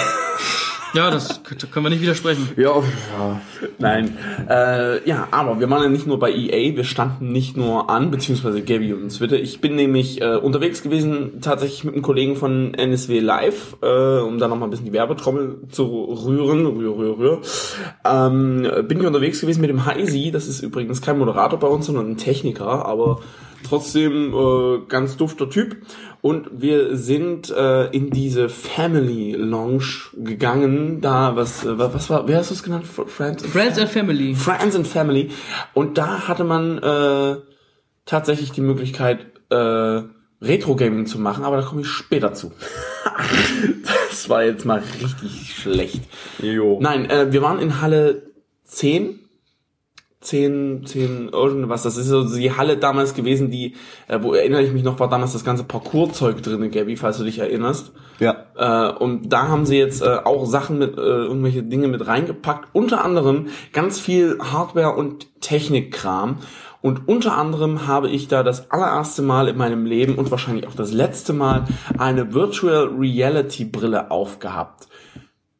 [0.93, 2.49] ja, das können wir nicht widersprechen.
[2.57, 3.41] Ja, ja.
[3.79, 4.17] Nein.
[4.49, 8.11] Äh, ja, aber wir waren ja nicht nur bei EA, wir standen nicht nur an,
[8.11, 9.37] beziehungsweise Gabby und Twitter.
[9.37, 14.37] Ich bin nämlich äh, unterwegs gewesen, tatsächlich mit einem Kollegen von NSW Live, äh, um
[14.37, 15.85] da nochmal ein bisschen die Werbetrommel zu
[16.25, 16.65] rühren.
[16.65, 17.41] Rühr, rühr, rühr.
[18.05, 21.85] Ähm, bin ich unterwegs gewesen mit dem Heisi, das ist übrigens kein Moderator bei uns,
[21.85, 23.21] sondern ein Techniker, aber
[23.63, 25.77] trotzdem äh, ganz dufter Typ.
[26.21, 32.37] Und wir sind äh, in diese Family Lounge gegangen, da, was, äh, was war, wer
[32.37, 32.85] hast du es genannt?
[32.85, 33.45] Friends?
[33.45, 34.35] Friends and Family.
[34.35, 35.31] Friends and Family.
[35.73, 37.37] Und da hatte man äh,
[38.05, 40.03] tatsächlich die Möglichkeit, äh,
[40.41, 42.51] Retro-Gaming zu machen, aber da komme ich später zu.
[44.09, 46.01] das war jetzt mal richtig schlecht.
[46.39, 46.79] Jo.
[46.81, 48.31] Nein, äh, wir waren in Halle
[48.65, 49.20] 10.
[50.21, 51.81] 10, 10, irgendwas.
[51.81, 53.75] Das ist so die Halle damals gewesen, die,
[54.07, 57.23] äh, wo erinnere ich mich noch, war damals das ganze Parcours-Zeug drin, Gabby, falls du
[57.23, 57.91] dich erinnerst.
[58.19, 58.45] Ja.
[58.55, 62.69] Äh, und da haben sie jetzt äh, auch Sachen mit, äh, irgendwelche Dinge mit reingepackt.
[62.73, 66.37] Unter anderem ganz viel Hardware- und Technikkram.
[66.81, 70.75] Und unter anderem habe ich da das allererste Mal in meinem Leben und wahrscheinlich auch
[70.75, 71.65] das letzte Mal
[71.97, 74.87] eine Virtual Reality Brille aufgehabt.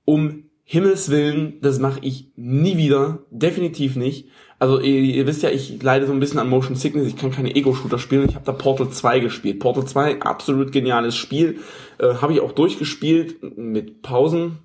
[0.06, 4.30] Um Himmels Willen, das mache ich nie wieder, definitiv nicht.
[4.62, 7.32] Also ihr, ihr wisst ja, ich leide so ein bisschen an Motion Sickness, ich kann
[7.32, 8.30] keine Ego-Shooter spielen.
[8.30, 9.60] Ich habe da Portal 2 gespielt.
[9.60, 11.62] Portal 2, absolut geniales Spiel.
[11.98, 14.60] Äh, habe ich auch durchgespielt mit Pausen,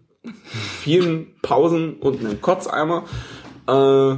[0.44, 3.04] vielen Pausen und einem Kotzeimer.
[3.66, 4.16] Äh,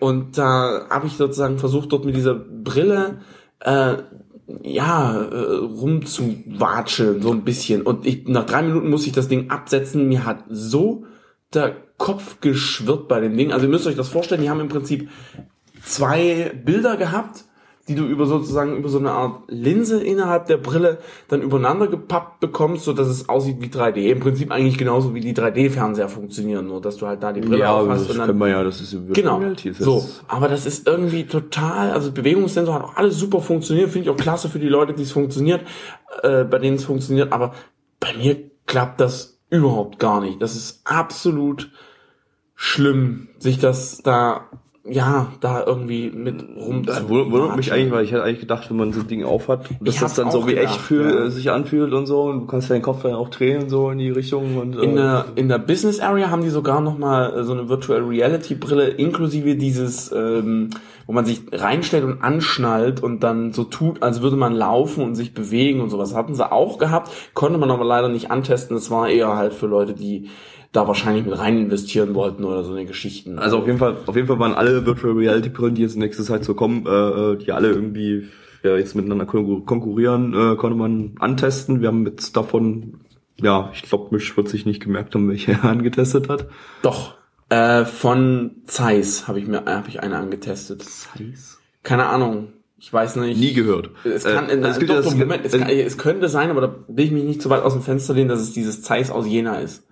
[0.00, 3.18] Und da habe ich sozusagen versucht, dort mit dieser Brille
[3.60, 3.96] äh,
[4.62, 7.82] ja, äh, rumzuwatscheln, so ein bisschen.
[7.82, 10.08] Und ich, nach drei Minuten muss ich das Ding absetzen.
[10.08, 11.04] Mir hat so
[11.96, 13.52] Kopf geschwirrt bei dem Ding.
[13.52, 15.08] Also ihr müsst euch das vorstellen, die haben im Prinzip
[15.82, 17.44] zwei Bilder gehabt,
[17.88, 22.38] die du über sozusagen über so eine Art Linse innerhalb der Brille dann übereinander gepappt
[22.40, 24.10] bekommst, so dass es aussieht wie 3D.
[24.10, 27.60] Im Prinzip eigentlich genauso wie die 3D-Fernseher funktionieren, nur dass du halt da die Brille
[27.60, 29.72] Ja, auf das und dann können wir ja, das ist Virtual Genau.
[29.78, 34.14] So, aber das ist irgendwie total, also Bewegungssensor hat auch alles super funktioniert, finde ich
[34.14, 35.62] auch klasse für die Leute, die es funktioniert,
[36.22, 37.54] äh, bei denen es funktioniert, aber
[38.00, 40.40] bei mir klappt das überhaupt gar nicht.
[40.42, 41.70] Das ist absolut
[42.54, 44.48] schlimm, sich das da,
[44.90, 46.84] ja, da irgendwie mit rum.
[46.84, 49.68] Das wundert mich eigentlich, weil ich hätte eigentlich gedacht, wenn man so ein Ding aufhat,
[49.80, 51.24] dass Ich das dann so wie gedacht, echt fühl, ja.
[51.24, 53.98] äh, sich anfühlt und so und du kannst deinen Kopf dann auch drehen so in
[53.98, 57.38] die Richtung und äh, In der, in der Business Area haben die sogar noch mal
[57.38, 60.70] äh, so eine Virtual Reality Brille inklusive dieses, ähm,
[61.06, 65.14] wo man sich reinstellt und anschnallt und dann so tut, als würde man laufen und
[65.14, 66.14] sich bewegen und sowas.
[66.14, 68.74] Hatten sie auch gehabt, konnte man aber leider nicht antesten.
[68.74, 70.28] Das war eher halt für Leute, die
[70.72, 73.38] da wahrscheinlich mit rein investieren wollten oder so eine Geschichten.
[73.38, 76.00] Also auf jeden Fall, auf jeden Fall waren alle Virtual Reality Brillen, die jetzt in
[76.00, 78.28] nächster Zeit so kommen, äh, äh, die alle irgendwie
[78.62, 81.80] ja, jetzt miteinander konkur- konkurrieren, äh, konnte man antesten.
[81.80, 83.00] Wir haben jetzt davon,
[83.40, 86.48] ja, ich glaube, mich wird sich nicht gemerkt haben, welche er angetestet hat.
[86.82, 87.14] Doch.
[87.50, 90.82] Äh, von Zeiss habe ich mir habe ich eine angetestet.
[90.82, 91.58] Zeiss?
[91.82, 92.48] Keine Ahnung.
[92.80, 93.40] Ich weiß nicht.
[93.40, 93.90] Nie gehört.
[94.04, 96.50] Es kann, Äh, es gibt doch, ja doch, das- Moment, es, kann, es könnte sein,
[96.50, 98.82] aber da will ich mich nicht zu weit aus dem Fenster lehnen, dass es dieses
[98.82, 99.84] Zeiss aus Jena ist.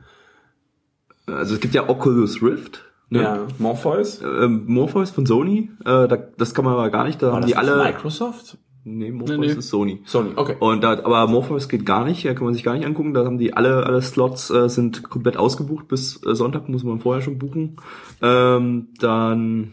[1.27, 2.85] Also es gibt ja Oculus Rift.
[3.09, 3.23] Ne?
[3.23, 4.21] Ja, Morpheus.
[4.23, 7.43] Ähm, Morpheus von Sony, äh, da, das kann man aber gar nicht, da War haben
[7.43, 7.77] das die alle.
[7.77, 8.59] Microsoft?
[8.83, 9.53] Nee, Morpheus Nee, nee.
[9.53, 10.01] ist Sony.
[10.05, 10.57] Sony, okay.
[10.61, 13.15] Und da, aber Morpheus geht gar nicht, kann man sich gar nicht angucken.
[13.15, 17.01] Da haben die alle, alle Slots äh, sind komplett ausgebucht bis äh, Sonntag, muss man
[17.01, 17.77] vorher schon buchen.
[18.23, 19.73] Ähm, dann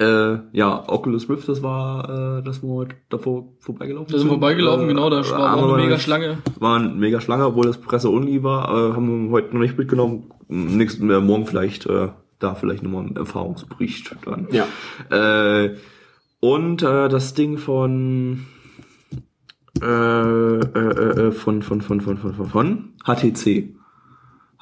[0.00, 4.32] äh, ja, Oculus Rift, das war äh, das, wo wir davor vorbeigelaufen Da sind wir
[4.32, 6.38] vorbeigelaufen, Äh, genau, da war haben auch eine mega Schlange.
[6.58, 8.68] War eine mega Schlange, obwohl das Presse-only war.
[8.70, 10.30] Äh, haben wir heute noch nicht mitgenommen.
[10.48, 12.08] Nächsten, äh, morgen vielleicht, äh,
[12.38, 14.48] da vielleicht nochmal ein Erfahrungsbericht dann.
[14.50, 14.66] Ja.
[15.10, 15.76] Äh,
[16.40, 18.46] und äh, das Ding von
[19.82, 23.79] äh, äh, äh, von, von, von, von, von, von, von HTC.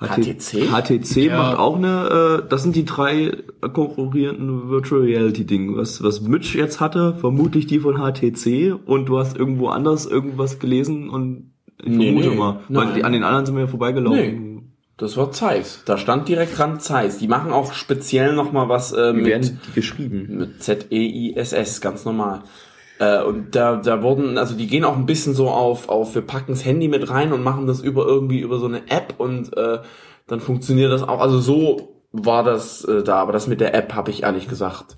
[0.01, 0.69] HTC?
[0.71, 1.39] HTC Ja.
[1.39, 3.37] macht auch eine, äh, das sind die drei
[3.73, 5.77] konkurrierenden Virtual Reality Dinge.
[5.77, 10.59] Was, was Mitch jetzt hatte, vermutlich die von HTC und du hast irgendwo anders irgendwas
[10.59, 11.51] gelesen und
[11.83, 12.95] ich Nee, vermute nee, mal, weil nein.
[12.97, 14.55] die, an den anderen sind wir ja vorbeigelaufen.
[14.55, 14.63] Nee.
[14.97, 15.83] Das war Zeiss.
[15.85, 17.19] Da stand direkt dran Zeiss.
[17.19, 20.27] Die machen auch speziell noch mal was äh, Wie mit, werden die geschrieben?
[20.39, 22.43] mit Z-E-I-S-S, ganz normal.
[22.99, 26.23] Äh, und da, da wurden, also die gehen auch ein bisschen so auf, auf, wir
[26.23, 29.57] packen das Handy mit rein und machen das über irgendwie über so eine App und
[29.57, 29.79] äh,
[30.27, 31.21] dann funktioniert das auch.
[31.21, 34.97] Also so war das äh, da, aber das mit der App habe ich ehrlich gesagt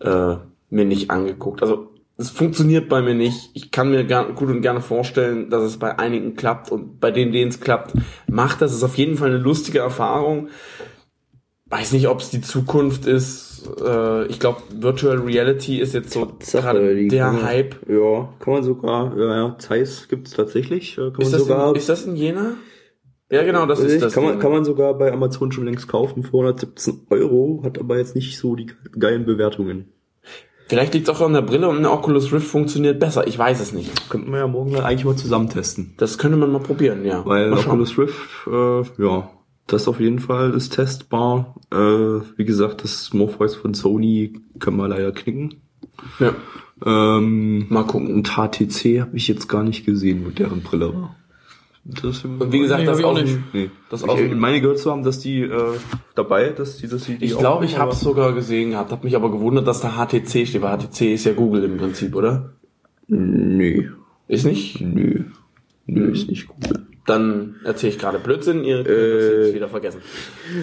[0.00, 0.36] äh,
[0.70, 1.62] mir nicht angeguckt.
[1.62, 3.50] Also es funktioniert bei mir nicht.
[3.54, 7.12] Ich kann mir gar, gut und gerne vorstellen, dass es bei einigen klappt und bei
[7.12, 7.92] denen, denen es klappt,
[8.26, 8.72] macht das.
[8.72, 10.48] Es ist auf jeden Fall eine lustige Erfahrung.
[11.70, 13.68] Weiß nicht, ob es die Zukunft ist.
[13.84, 17.76] Äh, ich glaube, Virtual Reality ist jetzt so gerade der Hype.
[17.88, 20.96] Ja, kann man sogar, ja, ja, Zeiss gibt's tatsächlich.
[20.96, 22.52] äh, Kann Ist man das, sogar, in, ist das in Jena?
[23.30, 24.14] Ja, genau, das ist das.
[24.14, 28.14] kann man, kann man sogar bei Amazon schon längst kaufen, 417 Euro, hat aber jetzt
[28.14, 29.92] nicht so die geilen Bewertungen.
[30.68, 33.26] Vielleicht liegt es auch an der Brille und eine Oculus Rift funktioniert besser.
[33.26, 34.10] Ich weiß es nicht.
[34.10, 35.94] Könnten wir ja morgen dann eigentlich mal zusammen testen.
[35.96, 37.24] Das könnte man mal probieren, ja.
[37.24, 37.52] Weil.
[37.54, 39.30] Oculus Rift, äh, ja,
[39.68, 41.54] das auf jeden Fall ist testbar.
[41.70, 45.54] Äh, wie gesagt, das Morpheus von Sony können wir leider knicken.
[46.18, 46.34] Ja.
[46.84, 48.12] Ähm, Mal gucken.
[48.12, 51.16] Und HTC habe ich jetzt gar nicht gesehen, wo deren Brille war.
[51.84, 53.38] Das, Und wie gesagt, Nee, das auch nicht.
[53.54, 53.70] nee.
[53.88, 55.78] das ich dem, meine gehört zu haben, dass die äh,
[56.14, 58.92] dabei, dass die, dass die, die ich auch glaube, ich habe es sogar gesehen gehabt.
[58.92, 62.14] Hab mich aber gewundert, dass da HTC steht, weil HTC ist ja Google im Prinzip,
[62.14, 62.50] oder?
[63.06, 63.90] Nö,
[64.28, 64.82] Ist nicht?
[64.82, 65.24] nö,
[65.86, 66.58] nö, ist nicht gut.
[67.08, 69.14] Dann erzähle ich gerade Blödsinn, ihr könnt Äh.
[69.14, 70.00] das jetzt wieder vergessen.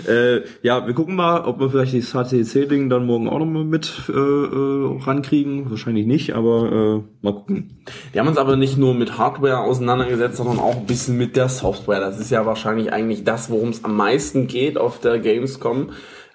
[0.08, 3.92] Äh, ja, wir gucken mal, ob wir vielleicht das HTC-Ding dann morgen auch nochmal mit
[4.10, 5.72] äh, äh, rankriegen.
[5.72, 7.82] Wahrscheinlich nicht, aber äh, mal gucken.
[8.12, 11.50] Wir haben uns aber nicht nur mit Hardware auseinandergesetzt, sondern auch ein bisschen mit der
[11.50, 12.00] Software.
[12.00, 15.90] Das ist ja wahrscheinlich eigentlich das, worum es am meisten geht auf der Gamescom.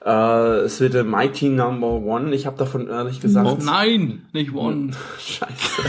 [0.05, 2.35] Äh, es wird Mighty Number One.
[2.35, 3.63] Ich habe davon ehrlich gesagt...
[3.65, 4.93] Nein, nicht One.
[5.19, 5.83] Scheiße.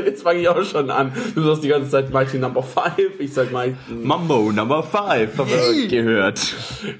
[0.04, 1.12] Jetzt fange ich auch schon an.
[1.34, 3.18] Du sagst die ganze Zeit Mighty Number Five.
[3.18, 3.76] Ich sag Mighty...
[4.02, 6.54] Mambo Number 5 haben wir gehört.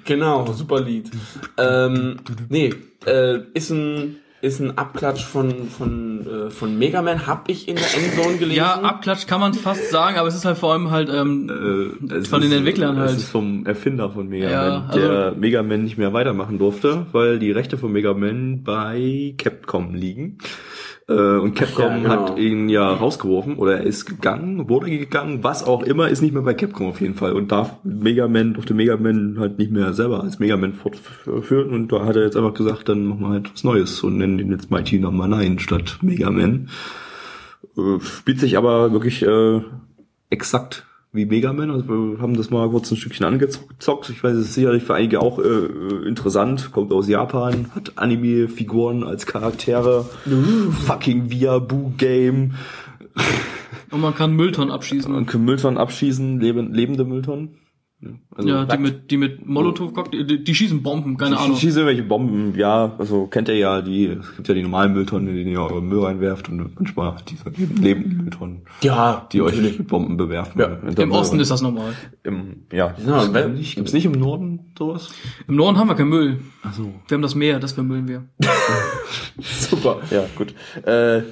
[0.05, 1.11] Genau, super Lied.
[1.57, 2.17] Ähm,
[2.49, 2.75] nee,
[3.07, 7.77] äh, ist ein ist ein Abklatsch von von äh, von Mega Man, hab ich in
[7.77, 8.57] der Endzone gelesen.
[8.57, 11.51] Ja, Abklatsch kann man fast sagen, aber es ist halt vor allem halt ähm,
[12.09, 13.19] Äh, es Von den Entwicklern es halt.
[13.19, 17.07] ist vom Erfinder von Mega Ja, Man, also- der Mega Man nicht mehr weitermachen durfte,
[17.13, 20.39] weil die Rechte von Mega Man bei Capcom liegen.
[21.09, 22.11] Äh, und Capcom Ja, genau.
[22.11, 26.35] hat ihn ja rausgeworfen oder er ist gegangen, wurde gegangen, was auch immer, ist nicht
[26.35, 29.73] mehr bei Capcom auf jeden Fall und darf Mega Man, durfte Mega Man halt nicht
[29.73, 33.21] mehr selber als Mega Man fortführen und da hat er jetzt einfach gesagt, dann machen
[33.21, 36.69] wir halt was Neues und nennen den jetzt Mighty Number 9 statt Mega Man.
[37.77, 39.63] Äh, spielt sich aber wirklich äh,
[40.29, 41.71] exakt wie Mega Man.
[41.71, 44.11] Also wir haben das mal kurz ein Stückchen angezockt.
[44.11, 46.71] Ich weiß, es ist sicherlich für einige auch äh, interessant.
[46.73, 50.09] Kommt aus Japan, hat Anime-Figuren als Charaktere.
[50.87, 52.55] Fucking Viabu-Game.
[53.91, 55.15] und man kann Mülltonnen abschießen.
[55.15, 57.57] Und kann Mülltonnen abschießen, leben, lebende Mülltonnen.
[58.37, 61.57] Also, ja, die mit die mit Molotow Cocktail, die, die schießen Bomben, keine die Ahnung.
[61.57, 65.27] schießen irgendwelche Bomben, ja, also kennt ihr ja, die, es gibt ja die normalen Mülltonnen,
[65.29, 69.89] in denen ihr euren Müll reinwerft und manchmal diese lebenden Mülltonnen, ja, die euch mit
[69.89, 70.61] Bomben bewerfen.
[70.61, 70.79] Ja.
[71.03, 71.93] Im Osten ist das normal.
[72.23, 75.11] Im, ja, Ja, nicht, gibt's nicht im Norden sowas?
[75.49, 76.39] Im Norden haben wir keinen Müll.
[76.63, 76.95] Ach so.
[77.09, 78.29] Wir haben das Meer, das vermüllen wir.
[79.41, 79.99] Super.
[80.13, 80.55] Ja, gut.
[80.87, 81.23] Äh,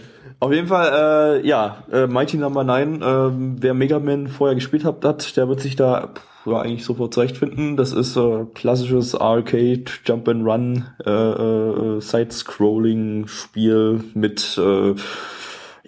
[0.40, 4.84] auf jeden Fall, äh, ja, äh, Mighty Number 9, ähm, wer Mega Man vorher gespielt
[4.84, 7.76] hat, hat, der wird sich da pff, ja, eigentlich sofort zurechtfinden.
[7.76, 14.94] Das ist äh, klassisches Arcade Jump and Run äh, äh, Side-Scrolling Spiel mit äh,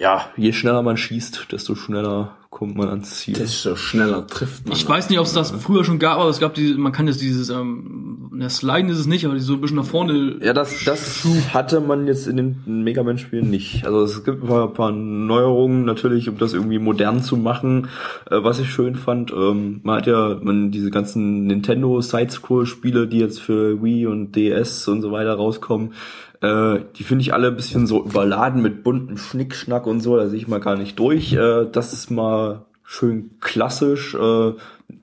[0.00, 3.34] ja, je schneller man schießt, desto schneller kommt man ans Ziel.
[3.34, 4.76] desto schneller trifft man.
[4.76, 7.08] Ich weiß nicht, ob es das früher schon gab, aber es gab diese, man kann
[7.08, 10.36] jetzt dieses, ähm, na, Sliden ist es nicht, aber die so ein bisschen nach vorne.
[10.40, 13.84] Ja, das, das hatte man jetzt in den Mega Man Spielen nicht.
[13.84, 17.88] Also es gibt ein paar, Neuerungen natürlich, um das irgendwie modern zu machen,
[18.30, 19.32] äh, was ich schön fand.
[19.32, 24.36] Ähm, man hat ja man diese ganzen Nintendo Side-Scroll Spiele, die jetzt für Wii und
[24.36, 25.94] DS und so weiter rauskommen,
[26.40, 30.28] äh, die finde ich alle ein bisschen so überladen mit buntem Schnickschnack und so, da
[30.28, 31.32] sehe ich mal gar nicht durch.
[31.32, 34.52] Äh, das ist mal schön klassisch, äh,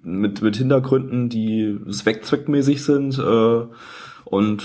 [0.05, 3.65] mit, mit Hintergründen, die zweckzweckmäßig sind, äh,
[4.25, 4.63] und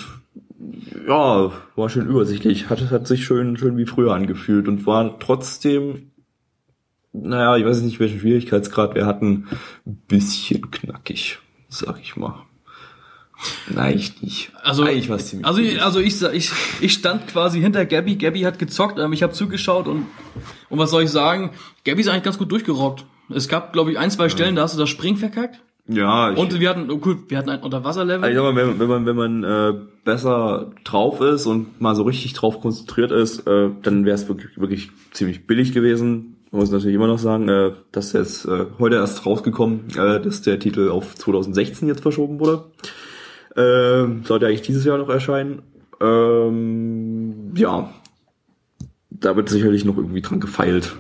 [1.07, 6.11] ja, war schön übersichtlich, hat, hat sich schön, schön wie früher angefühlt und war trotzdem,
[7.13, 9.49] naja, ich weiß nicht, welchen Schwierigkeitsgrad wir hatten,
[9.87, 12.45] ein bisschen knackig, sag ich mal.
[13.69, 14.53] Nein, ich nicht.
[14.63, 15.79] Also, Eigentlich war's ziemlich also, gut.
[15.79, 16.51] also ich, ich,
[16.81, 18.17] ich stand quasi hinter Gabby.
[18.17, 20.07] Gabby hat gezockt, ähm, ich habe zugeschaut und,
[20.69, 21.53] und was soll ich sagen?
[21.85, 23.07] Gabby ist eigentlich ganz gut durchgerockt.
[23.35, 25.61] Es gab, glaube ich, ein, zwei Stellen, da hast du das Springen verkackt.
[25.87, 28.29] ja, ich, Und wir hatten, oh gut, wir hatten ein Unterwasserlevel.
[28.29, 32.03] ich sag mal, wenn, wenn man, wenn man äh, besser drauf ist und mal so
[32.03, 36.37] richtig drauf konzentriert ist, äh, dann wäre es wirklich, wirklich ziemlich billig gewesen.
[36.51, 40.43] Man muss natürlich immer noch sagen, äh, dass jetzt äh, heute erst rausgekommen, äh, dass
[40.43, 42.65] der Titel auf 2016 jetzt verschoben wurde.
[43.57, 45.63] Ähm, sollte eigentlich dieses Jahr noch erscheinen.
[46.01, 47.93] Ähm, ja,
[49.11, 50.97] da wird sicherlich noch irgendwie dran gefeilt.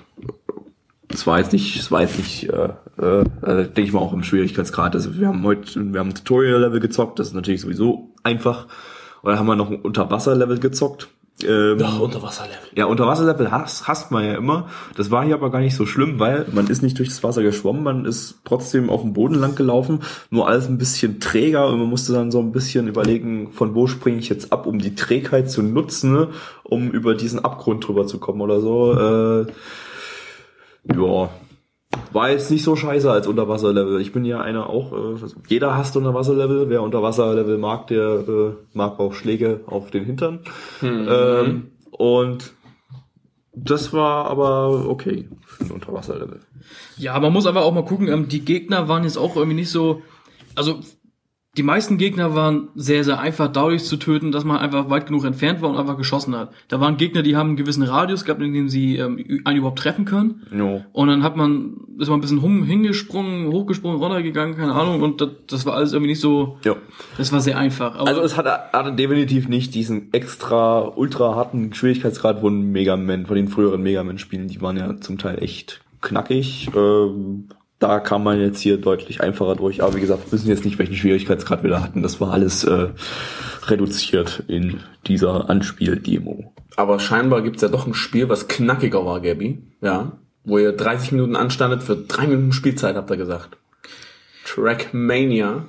[1.13, 4.23] Es war jetzt nicht, es war jetzt nicht, äh, äh, denke ich mal auch im
[4.23, 4.95] Schwierigkeitsgrad.
[4.95, 8.67] Also wir haben heute, wir haben ein Tutorial-Level gezockt, das ist natürlich sowieso einfach.
[9.23, 11.09] Und dann haben wir noch ein Unterwasser-Level gezockt.
[11.45, 12.69] Ähm, Doch, Unterwasserlevel.
[12.75, 14.69] ja, Unterwasserlevel hasst, hasst man ja immer.
[14.97, 17.83] Das war hier aber gar nicht so schlimm, weil man ist nicht durchs Wasser geschwommen,
[17.83, 21.89] man ist trotzdem auf dem Boden lang gelaufen, nur alles ein bisschen träger und man
[21.89, 25.51] musste dann so ein bisschen überlegen, von wo springe ich jetzt ab, um die Trägheit
[25.51, 26.29] zu nutzen, ne,
[26.63, 28.93] um über diesen Abgrund drüber zu kommen oder so.
[28.93, 29.55] Äh, ja,
[32.21, 33.99] war jetzt nicht so scheiße als Unterwasserlevel.
[33.99, 36.69] Ich bin ja einer auch, äh, also jeder hasst Unterwasserlevel.
[36.69, 40.41] Wer Unterwasserlevel mag, der äh, mag auch Schläge auf den Hintern.
[40.83, 42.53] Ähm, und
[43.55, 46.41] das war aber okay für ein Unterwasserlevel.
[46.99, 49.71] Ja, man muss aber auch mal gucken, ähm, die Gegner waren jetzt auch irgendwie nicht
[49.71, 50.03] so,
[50.55, 50.81] also
[51.57, 55.25] die meisten Gegner waren sehr, sehr einfach dadurch zu töten, dass man einfach weit genug
[55.25, 56.53] entfernt war und einfach geschossen hat.
[56.69, 59.81] Da waren Gegner, die haben einen gewissen Radius gehabt, in dem sie ähm, einen überhaupt
[59.81, 60.47] treffen können.
[60.57, 60.85] Jo.
[60.93, 65.21] Und dann hat man, ist man ein bisschen hum, hingesprungen, hochgesprungen, runtergegangen, keine Ahnung, und
[65.21, 66.77] das, das war alles irgendwie nicht so, Ja.
[67.19, 67.97] das war sehr einfach.
[67.97, 73.27] Aber Also es hatte, hatte definitiv nicht diesen extra ultra harten Schwierigkeitsgrad von Mega Man,
[73.27, 76.71] von den früheren Mega Man Spielen, die waren ja zum Teil echt knackig.
[76.77, 77.49] Ähm,
[77.81, 79.83] da kam man jetzt hier deutlich einfacher durch.
[79.83, 82.03] Aber wie gesagt, wir wissen jetzt nicht, welchen Schwierigkeitsgrad wir da hatten.
[82.03, 82.89] Das war alles äh,
[83.67, 86.53] reduziert in dieser Anspiel-Demo.
[86.77, 89.63] Aber scheinbar gibt's ja doch ein Spiel, was knackiger war, Gabby.
[89.81, 90.19] Ja.
[90.45, 93.57] Wo ihr 30 Minuten anstandet für drei Minuten Spielzeit, habt ihr gesagt.
[94.45, 95.65] Trackmania.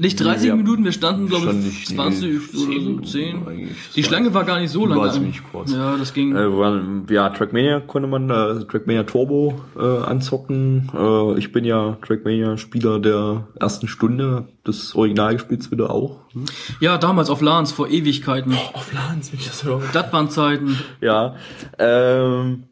[0.00, 0.56] Nicht 30 Ja.
[0.56, 3.46] Minuten, wir standen, glaube ich, nicht, 20 nee, oder so, 10 10.
[3.46, 3.76] eigentlich.
[3.94, 4.98] Die Schlange war gar nicht so lang.
[4.98, 5.72] war ziemlich kurz.
[5.72, 6.34] Ja, das ging.
[6.34, 10.90] Äh, waren, ja, Trackmania konnte man, äh, Trackmania Turbo äh, anzocken.
[10.96, 16.20] Äh, ich bin ja Trackmania-Spieler der ersten Stunde des Originalgespiels wieder auch.
[16.32, 16.46] Hm?
[16.80, 18.54] Ja, damals auf LANs vor Ewigkeiten.
[18.72, 19.82] Auf Lans, mich das hören.
[19.92, 20.78] Das waren Zeiten.
[21.02, 21.34] Ja,
[21.78, 22.64] ähm,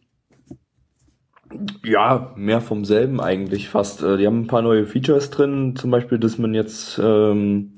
[1.84, 4.02] ja, mehr vom selben eigentlich fast.
[4.02, 7.72] Äh, Die haben ein paar neue Features drin, zum Beispiel, dass man jetzt ähm,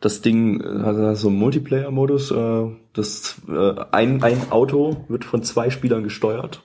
[0.00, 5.70] das Ding, hat so einen Multiplayer-Modus, äh, das äh, ein, ein Auto wird von zwei
[5.70, 6.62] Spielern gesteuert.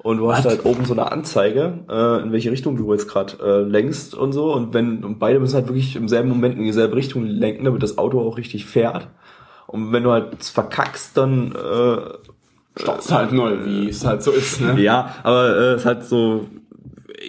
[0.00, 3.36] Und du hast halt oben so eine Anzeige, äh, in welche Richtung du jetzt gerade
[3.42, 4.52] äh, lenkst und so.
[4.54, 7.82] Und wenn und beide müssen halt wirklich im selben Moment in dieselbe Richtung lenken, damit
[7.82, 9.08] das Auto auch richtig fährt.
[9.66, 12.00] Und wenn du halt verkackst, dann äh,
[12.78, 14.80] Start's halt neu, wie es halt so ist, ne?
[14.80, 16.46] ja, aber äh, es ist halt so,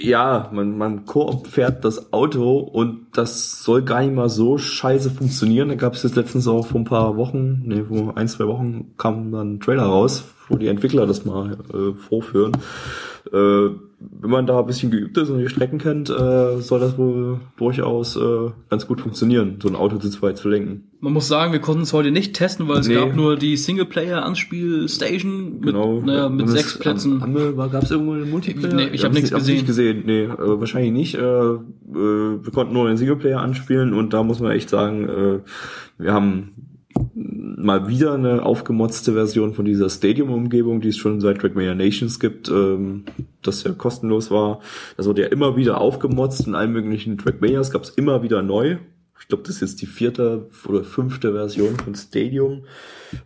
[0.02, 5.10] ja, man, man Koop fährt das Auto und das soll gar nicht mal so scheiße
[5.10, 5.70] funktionieren.
[5.70, 8.94] Da gab es jetzt letztens auch vor ein paar Wochen, nee, vor ein, zwei Wochen
[8.98, 12.54] kam dann ein Trailer raus, wo die Entwickler das mal äh, vorführen.
[13.34, 13.70] Äh,
[14.02, 17.40] wenn man da ein bisschen geübt ist und die Strecken kennt, äh, soll das wohl
[17.58, 20.86] durchaus äh, ganz gut funktionieren, so ein Auto zu zweit zu lenken.
[21.02, 22.96] Man muss sagen, wir konnten es heute nicht testen, weil es Nee.
[22.96, 26.02] gab nur die Singleplayer-Anspielstation mit, Genau.
[26.02, 27.20] naja, mit sechs Plätzen.
[27.20, 28.74] Gab es irgendwo einen Multiplayer?
[28.74, 30.04] Nee, ich hab hab's nichts hab's nicht gesehen.
[30.06, 31.16] Nee, äh, wahrscheinlich nicht.
[31.16, 31.60] Äh, äh,
[31.94, 35.40] wir konnten nur den Singleplayer anspielen und da muss man echt sagen, äh,
[36.02, 36.52] wir haben
[37.20, 42.50] mal wieder eine aufgemotzte Version von dieser Stadium-Umgebung, die es schon seit Trackmania Nations gibt,
[42.50, 43.04] ähm,
[43.42, 44.60] das ja kostenlos war.
[44.96, 48.78] Das wurde ja immer wieder aufgemotzt in allen möglichen Trackmanias, gab es immer wieder neu.
[49.20, 52.64] Ich glaube, das ist jetzt die vierte oder fünfte Version von Stadium.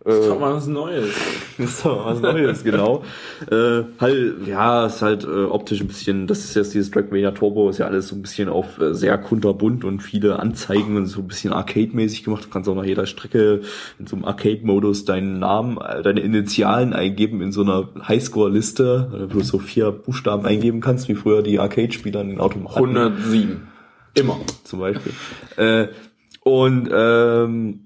[0.04, 1.10] Das ist mal was Neues.
[1.58, 3.04] ist doch was Neues, genau.
[3.50, 7.68] Äh, halt, ja, ist halt äh, optisch ein bisschen, das ist jetzt dieses Trackmania Turbo,
[7.68, 11.20] ist ja alles so ein bisschen auf äh, sehr kunterbunt und viele Anzeigen und so
[11.20, 12.44] ein bisschen Arcade-mäßig gemacht.
[12.44, 13.60] Du kannst auch nach jeder Strecke
[13.98, 19.34] in so einem Arcade-Modus deinen Namen, äh, deine Initialen eingeben in so einer Highscore-Liste, äh,
[19.34, 23.73] wo du so vier Buchstaben eingeben kannst, wie früher die Arcade-Spieler in den Automaten 107.
[24.14, 24.40] Immer.
[24.64, 25.12] zum Beispiel.
[25.56, 25.88] Äh,
[26.40, 27.80] und ähm,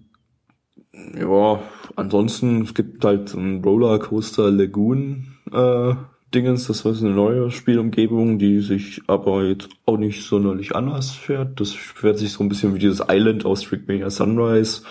[1.16, 1.62] ja,
[1.96, 5.94] ansonsten, es gibt halt so ein Rollercoaster Lagoon äh,
[6.34, 11.10] Dingens, das war so eine neue Spielumgebung, die sich aber jetzt auch nicht sonderlich anders
[11.10, 11.58] fährt.
[11.58, 14.82] Das fährt sich so ein bisschen wie dieses Island aus Trickmania Sunrise.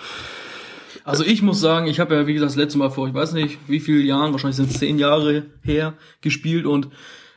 [1.04, 3.34] Also ich muss sagen, ich habe ja, wie gesagt, das letzte Mal vor, ich weiß
[3.34, 6.88] nicht, wie viele Jahren, wahrscheinlich sind es zehn Jahre her, gespielt und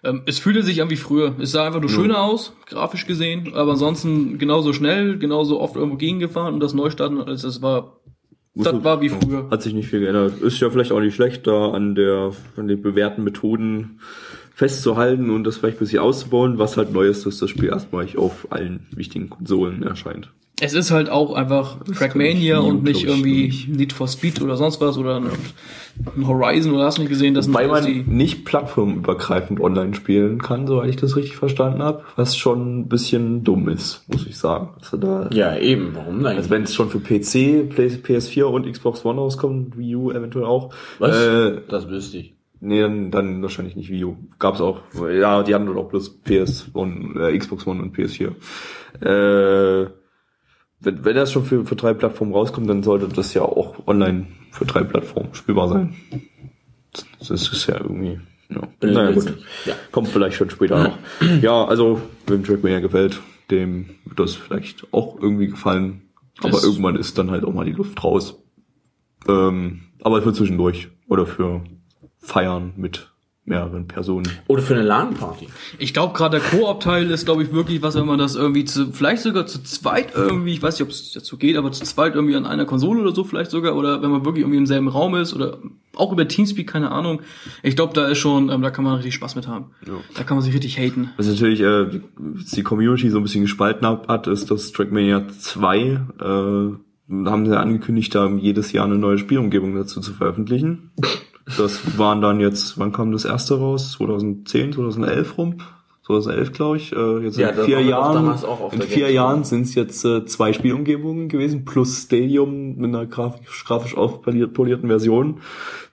[0.04, 1.36] ähm, es fühlte sich an wie früher.
[1.40, 5.98] Es sah einfach nur schöner aus, grafisch gesehen, aber ansonsten genauso schnell, genauso oft irgendwo
[5.98, 8.02] gegengefahren und das Neustarten, also das war,
[8.56, 9.48] das war wie früher.
[9.50, 10.42] Hat sich nicht viel geändert.
[10.42, 14.00] Ist ja vielleicht auch nicht schlecht, da an der, an den bewährten Methoden
[14.62, 16.60] festzuhalten und das vielleicht ein bisschen auszubauen.
[16.60, 20.30] Was halt neu ist, dass das Spiel erstmalig auf allen wichtigen Konsolen erscheint.
[20.64, 23.68] Es ist halt auch einfach Trackmania und nicht irgendwie nicht.
[23.70, 25.32] Need for Speed oder sonst was oder ein
[26.16, 29.96] ein Horizon oder hast du nicht gesehen, das sind Weil man die nicht plattformübergreifend online
[29.96, 34.26] spielen kann, soweit ich das richtig verstanden habe, was schon ein bisschen dumm ist, muss
[34.28, 34.70] ich sagen.
[34.80, 35.92] Also, da, Ja, eben.
[35.96, 36.38] Warum nein?
[36.38, 40.46] also wenn es schon für PC, Play- PS4 und Xbox One rauskommt, Wii U eventuell
[40.46, 40.72] auch.
[41.00, 41.18] Was?
[41.18, 42.34] Äh, das wüsste ich.
[42.62, 44.16] Nee, dann, dann wahrscheinlich nicht Wii U.
[44.40, 44.82] Gab's auch.
[45.12, 48.30] Ja, die haben dort auch bloß PS und äh, Xbox One und PS4.
[49.02, 49.90] Äh,
[50.84, 54.28] wenn, wenn das schon für, für drei Plattformen rauskommt, dann sollte das ja auch online
[54.52, 55.96] für drei Plattformen spielbar sein.
[57.20, 58.20] Das ist ja irgendwie,
[58.50, 58.62] ja.
[58.82, 59.38] Naja, gut.
[59.66, 59.76] Ja.
[59.92, 60.98] Kommt vielleicht schon später noch.
[61.42, 63.20] Ja, also, wem Trackmania gefällt,
[63.50, 66.02] dem wird das vielleicht auch irgendwie gefallen.
[66.40, 68.44] Aber Es- irgendwann ist dann halt auch mal die Luft raus.
[69.28, 70.90] Ähm, aber für zwischendurch.
[71.08, 71.62] Oder für
[72.22, 73.12] Feiern mit
[73.44, 74.30] mehreren Personen.
[74.48, 75.48] Oder für eine LAN-Party.
[75.80, 78.92] Ich glaube, gerade der Koop-Teil ist, glaube ich, wirklich was, wenn man das irgendwie zu,
[78.94, 82.14] vielleicht sogar zu zweit irgendwie, ich weiß nicht, ob es dazu geht, aber zu zweit
[82.14, 84.88] irgendwie an einer Konsole oder so vielleicht sogar, oder wenn man wirklich irgendwie im selben
[84.88, 85.58] Raum ist oder
[85.96, 87.22] auch über Teamspeak, keine Ahnung.
[87.64, 89.72] Ich glaube, da ist schon, ähm, da kann man richtig Spaß mit haben.
[90.16, 91.10] Da kann man sich richtig haten.
[91.18, 95.78] Was natürlich äh, die, Community so ein bisschen gespalten hat, hat ist, dass Trackmania 2
[95.80, 95.98] äh,
[97.26, 100.92] haben sie angekündigt haben, jedes Jahr eine neue Spielumgebung dazu zu veröffentlichen.
[101.58, 103.94] Das waren dann jetzt, wann kam das erste raus?
[103.98, 105.56] 2010, 2011 rum?
[106.06, 106.92] 2011, glaube ich.
[106.94, 108.26] Äh, jetzt Ja, in vier Jahren,
[108.72, 109.14] in vier Gamescom.
[109.14, 114.88] Jahren sind es jetzt äh, zwei Spielumgebungen gewesen, plus Stadium mit einer grafisch, grafisch aufpolierten
[114.88, 115.42] Version.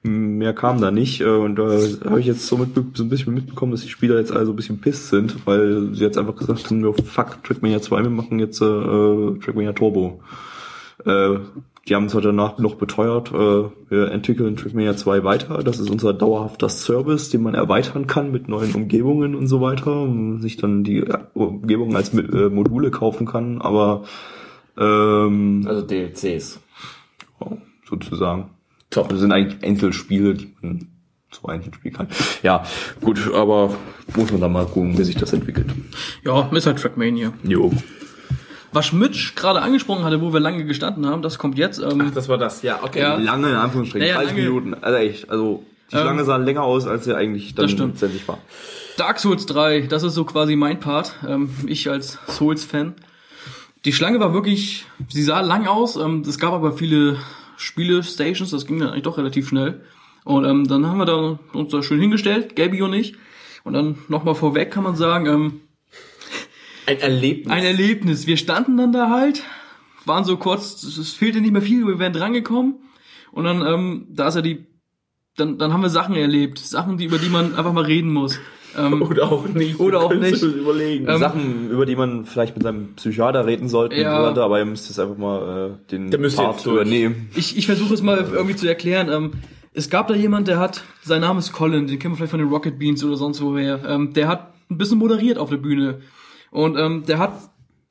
[0.03, 1.21] Mehr kam da nicht.
[1.21, 1.65] äh, Und da
[2.09, 4.53] habe ich jetzt so, mit, so ein bisschen mitbekommen, dass die Spieler jetzt alle so
[4.53, 8.39] ein bisschen pisst sind, weil sie jetzt einfach gesagt haben, fuck, Trackmania 2, wir machen
[8.39, 10.21] jetzt äh, äh, Trackmania Turbo.
[11.05, 11.37] Äh,
[11.89, 15.63] die haben zwar danach noch beteuert, äh, wir entwickeln Trackmania 2 weiter.
[15.63, 20.03] Das ist unser dauerhafter Service, den man erweitern kann mit neuen Umgebungen und so weiter,
[20.03, 23.61] und sich dann die äh, Umgebungen als äh, Module kaufen kann.
[23.63, 24.05] Aber
[24.79, 26.61] Ähm, Also DLCs.
[27.89, 28.51] sozusagen.
[28.91, 29.09] Top.
[29.09, 30.89] Das sind eigentlich Einzelspiele, die man
[31.31, 32.09] so einzeln spielen kann.
[32.43, 32.65] Ja,
[33.01, 33.75] gut, aber
[34.17, 35.67] muss man da mal gucken, wie sich das entwickelt.
[36.25, 37.33] Ja, halt Trackmania.
[37.45, 37.71] Jo.
[38.73, 41.79] Was Mitch gerade angesprochen hatte, wo wir lange gestanden haben, das kommt jetzt.
[41.81, 42.63] Ähm, Ach, das war das.
[42.63, 43.01] Ja, okay.
[43.01, 43.15] Ja.
[43.17, 44.49] Lange in Anführungsstrichen, Ja, ja, 30 lange.
[44.49, 44.75] Minuten.
[44.83, 47.93] Also echt, also die Ähm, Schlange sah länger aus, als sie eigentlich dann das stimmt.
[47.95, 48.39] letztendlich war.
[48.99, 51.15] Dark Souls 3, das ist so quasi mein Part.
[51.27, 52.95] Ähm, ich als Souls-Fan.
[53.85, 55.97] Die Schlange war wirklich, sie sah lang aus.
[55.97, 57.17] Ähm, es gab aber viele
[57.57, 59.81] Spiele-Stations, das ging dann eigentlich doch relativ schnell.
[60.25, 63.15] Und ähm, dann haben wir da uns da schön hingestellt, Gabi und ich.
[63.65, 65.61] Und dann nochmal vorweg kann man sagen, ähm,
[66.89, 67.53] Ein Erlebnis.
[67.53, 68.27] ein Erlebnis.
[68.27, 69.43] Wir standen dann da halt,
[70.07, 72.77] waren so kurz, es fehlte nicht mehr viel, wir wären drangekommen.
[73.31, 74.67] Und dann, ähm, da ist ja die,
[75.37, 76.59] dann, dann haben wir Sachen erlebt.
[76.59, 78.41] Sachen, die, über die man einfach mal reden muss.
[78.75, 79.79] Ähm, Oder auch nicht.
[79.79, 80.41] Oder auch nicht.
[80.41, 81.07] du Überlegen.
[81.07, 84.35] Ähm, Sachen, über die man vielleicht mit seinem Psychiater reden sollte, und Ja.
[84.35, 87.29] so aber ihr müsst jetzt einfach mal äh, den Part übernehmen.
[87.35, 89.11] Ich, ich versuche es mal irgendwie zu erklären.
[89.11, 89.33] Ähm,
[89.75, 92.41] es gab da jemand, der hat, sein Name ist Colin, den kennen wir vielleicht von
[92.41, 93.85] den Rocket Beans oder sonst woher.
[93.87, 96.01] Ähm, der hat ein bisschen moderiert auf der Bühne.
[96.51, 97.33] Und ähm, der hat,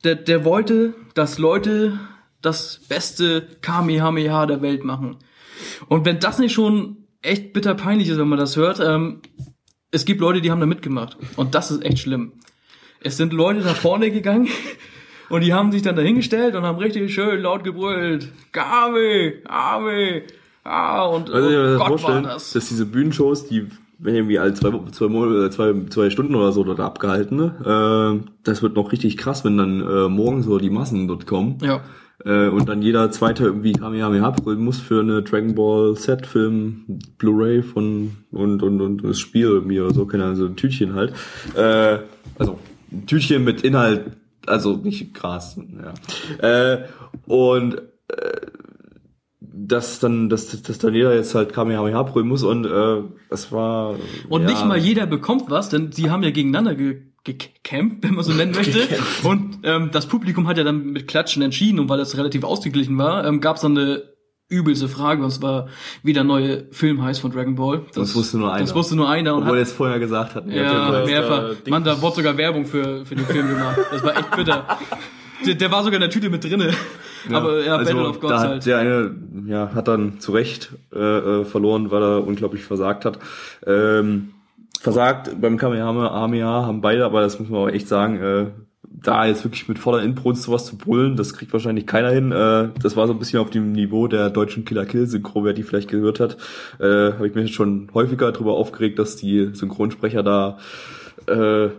[0.04, 2.00] der, der wollte, dass Leute
[2.42, 5.18] das beste Kamehameha der Welt machen.
[5.88, 9.22] Und wenn das nicht schon echt bitter peinlich ist, wenn man das hört, ähm,
[9.92, 11.18] es gibt Leute, die haben da mitgemacht.
[11.36, 12.34] Und das ist echt schlimm.
[13.02, 14.48] Es sind Leute nach vorne gegangen
[15.30, 18.32] und die haben sich dann dahingestellt und haben richtig schön laut gebrüllt.
[18.52, 20.24] Kame, Kame,
[20.64, 22.54] ah, und Also, oh Gott war das.
[22.54, 23.68] dass diese Bühnenshows, die
[24.04, 27.38] irgendwie alle zwei, zwei, Monate, zwei, zwei Stunden oder so dort abgehalten.
[27.38, 28.22] Ne?
[28.24, 31.58] Äh, das wird noch richtig krass, wenn dann äh, morgen so die Massen dort kommen.
[31.62, 31.82] Ja.
[32.26, 37.00] Äh, und dann jeder zweite irgendwie Kamehameha brüllen muss für eine Dragon Ball Set Film
[37.18, 40.96] Blu-ray von und, und und das Spiel irgendwie oder so, keine Ahnung, so ein Tütchen
[40.96, 41.14] halt.
[41.56, 42.00] Äh,
[42.40, 42.58] also
[42.92, 44.12] ein Tütchen mit Inhalt,
[44.48, 45.60] also nicht Gras,
[46.42, 46.74] ja.
[46.74, 46.86] Äh,
[47.28, 48.42] und äh,
[49.66, 53.96] dass dann, dass, dass dann jeder jetzt halt Kamehameha brüllen muss und äh, das war
[54.30, 58.16] Und ja, nicht mal jeder bekommt was, denn sie haben ja gegeneinander ge gecampt, wenn
[58.16, 58.88] man so nennen möchte.
[59.24, 62.98] Und ähm, das Publikum hat ja dann mit Klatschen entschieden und weil das relativ ausgeglichen
[62.98, 64.04] war, ähm, gab es dann eine
[64.48, 65.68] übelste Frage und zwar,
[66.04, 67.84] wie der neue Film heißt von Dragon Ball.
[67.94, 68.64] Das wusste nur einer.
[68.64, 70.48] Das wusste nur einer und obwohl er es vorher gesagt hat.
[70.48, 71.52] Ja, mehrfach.
[71.66, 73.78] Äh, Mann, da wurde sogar Werbung für, für den Film gemacht.
[73.92, 74.78] Das war echt bitter.
[75.46, 76.74] Der, der war sogar in der Tüte mit drinne.
[77.32, 78.66] Aber ja, also, Battle of Gods da hat halt.
[78.66, 79.16] Der eine
[79.48, 83.20] ja, hat dann zu Recht äh, äh, verloren, weil er unglaublich versagt hat.
[83.66, 84.30] Ähm,
[84.80, 88.46] versagt beim Kamehameha haben beide, aber das muss man auch echt sagen, äh,
[89.02, 92.32] da jetzt wirklich mit voller Inbrunst sowas zu brüllen, das kriegt wahrscheinlich keiner hin.
[92.32, 95.54] Äh, das war so ein bisschen auf dem Niveau der deutschen Killer Kill Synchro, wer
[95.54, 96.38] die vielleicht gehört hat.
[96.80, 100.58] Äh, Habe ich mich schon häufiger darüber aufgeregt, dass die Synchronsprecher da
[101.28, 101.70] äh,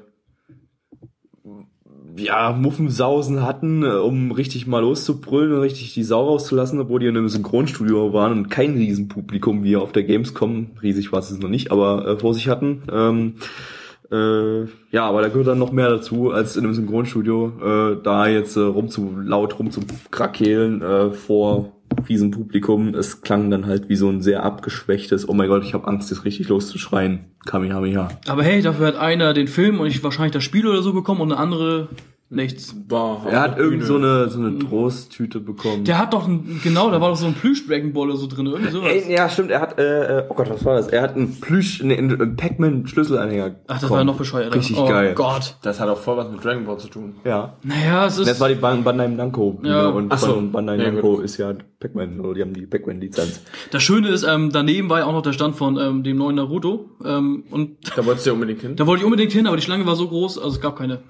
[2.18, 7.06] ja, Muffensausen hatten, äh, um richtig mal loszubrüllen und richtig die Sau rauszulassen, obwohl die
[7.06, 11.48] in einem Synchronstudio waren und kein Riesenpublikum wie auf der Gamescom, riesig war es noch
[11.48, 12.82] nicht, aber äh, vor sich hatten.
[12.92, 13.34] Ähm,
[14.10, 18.26] äh, ja, aber da gehört dann noch mehr dazu, als in einem Synchronstudio, äh, da
[18.26, 22.94] jetzt äh, rumzu laut rumzukrakehlen äh, vor Riesenpublikum.
[22.94, 26.10] Es klang dann halt wie so ein sehr abgeschwächtes, oh mein Gott, ich habe Angst,
[26.10, 27.26] jetzt richtig loszuschreien.
[27.46, 28.08] Kamehameha.
[28.26, 31.20] Aber hey, dafür hat einer den Film und ich wahrscheinlich das Spiel oder so bekommen
[31.20, 31.88] und eine andere
[32.30, 32.74] nichts.
[32.88, 35.84] War Er hat irgend so eine, so eine Trosttüte bekommen.
[35.84, 38.46] Der hat doch ein, genau, da war doch so ein Plüsch-Dragon Ball oder so drin,
[38.46, 38.90] irgendwie sowas.
[38.92, 40.88] Ey, ja, stimmt, er hat, äh, äh, oh Gott, was war das?
[40.88, 43.56] Er hat einen Plüsch, einen, einen Pac-Man-Schlüsselanhänger.
[43.66, 43.98] Ach, das bekommen.
[43.98, 44.54] war noch bescheuert.
[44.54, 45.14] Richtig oh geil.
[45.14, 45.56] Gott.
[45.62, 47.14] Das hat auch voll was mit Dragon Ball zu tun.
[47.24, 47.56] Ja.
[47.62, 48.28] Naja, es ist.
[48.28, 49.58] Das war die Ban- Bandai Namco.
[49.62, 49.88] Ja.
[49.88, 50.34] Und Ach so.
[50.34, 51.24] von Bandai Ja, Namco gut.
[51.24, 53.42] ist ja Pac-Man, oder die haben die Pac-Man-Lizenz.
[53.70, 56.36] Das Schöne ist, ähm, daneben war ja auch noch der Stand von ähm, dem neuen
[56.36, 56.90] Naruto.
[57.04, 58.76] Ähm, und Da wolltest du ja unbedingt hin.
[58.76, 61.00] da wollte ich unbedingt hin, aber die Schlange war so groß, also es gab keine.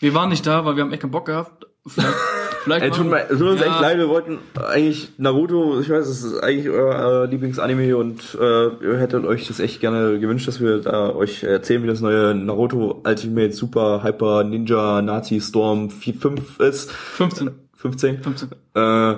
[0.00, 1.66] Wir waren nicht da, weil wir haben echt keinen Bock gehabt.
[1.86, 2.08] Vielleicht,
[2.64, 3.66] vielleicht Ey, tut, mir, tut uns Ja.
[3.68, 4.38] echt leid, wir wollten
[4.68, 9.46] eigentlich Naruto, ich weiß, es ist eigentlich euer äh, Lieblingsanime und äh, ihr hättet euch
[9.48, 14.02] das echt gerne gewünscht, dass wir da euch erzählen, wie das neue Naruto Ultimate Super
[14.02, 16.90] Hyper Ninja Nazi Storm 4, 5 ist.
[16.92, 17.50] 15.
[17.76, 18.22] 15?
[18.22, 18.48] 15.
[18.74, 19.14] Äh,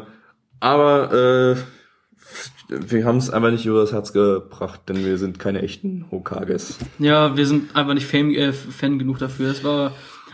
[0.61, 1.57] aber äh,
[2.69, 6.79] wir haben es einfach nicht über das Herz gebracht, denn wir sind keine echten Hokages.
[6.99, 9.51] Ja, wir sind einfach nicht Fan, äh, Fan genug dafür.
[9.51, 9.93] Es war,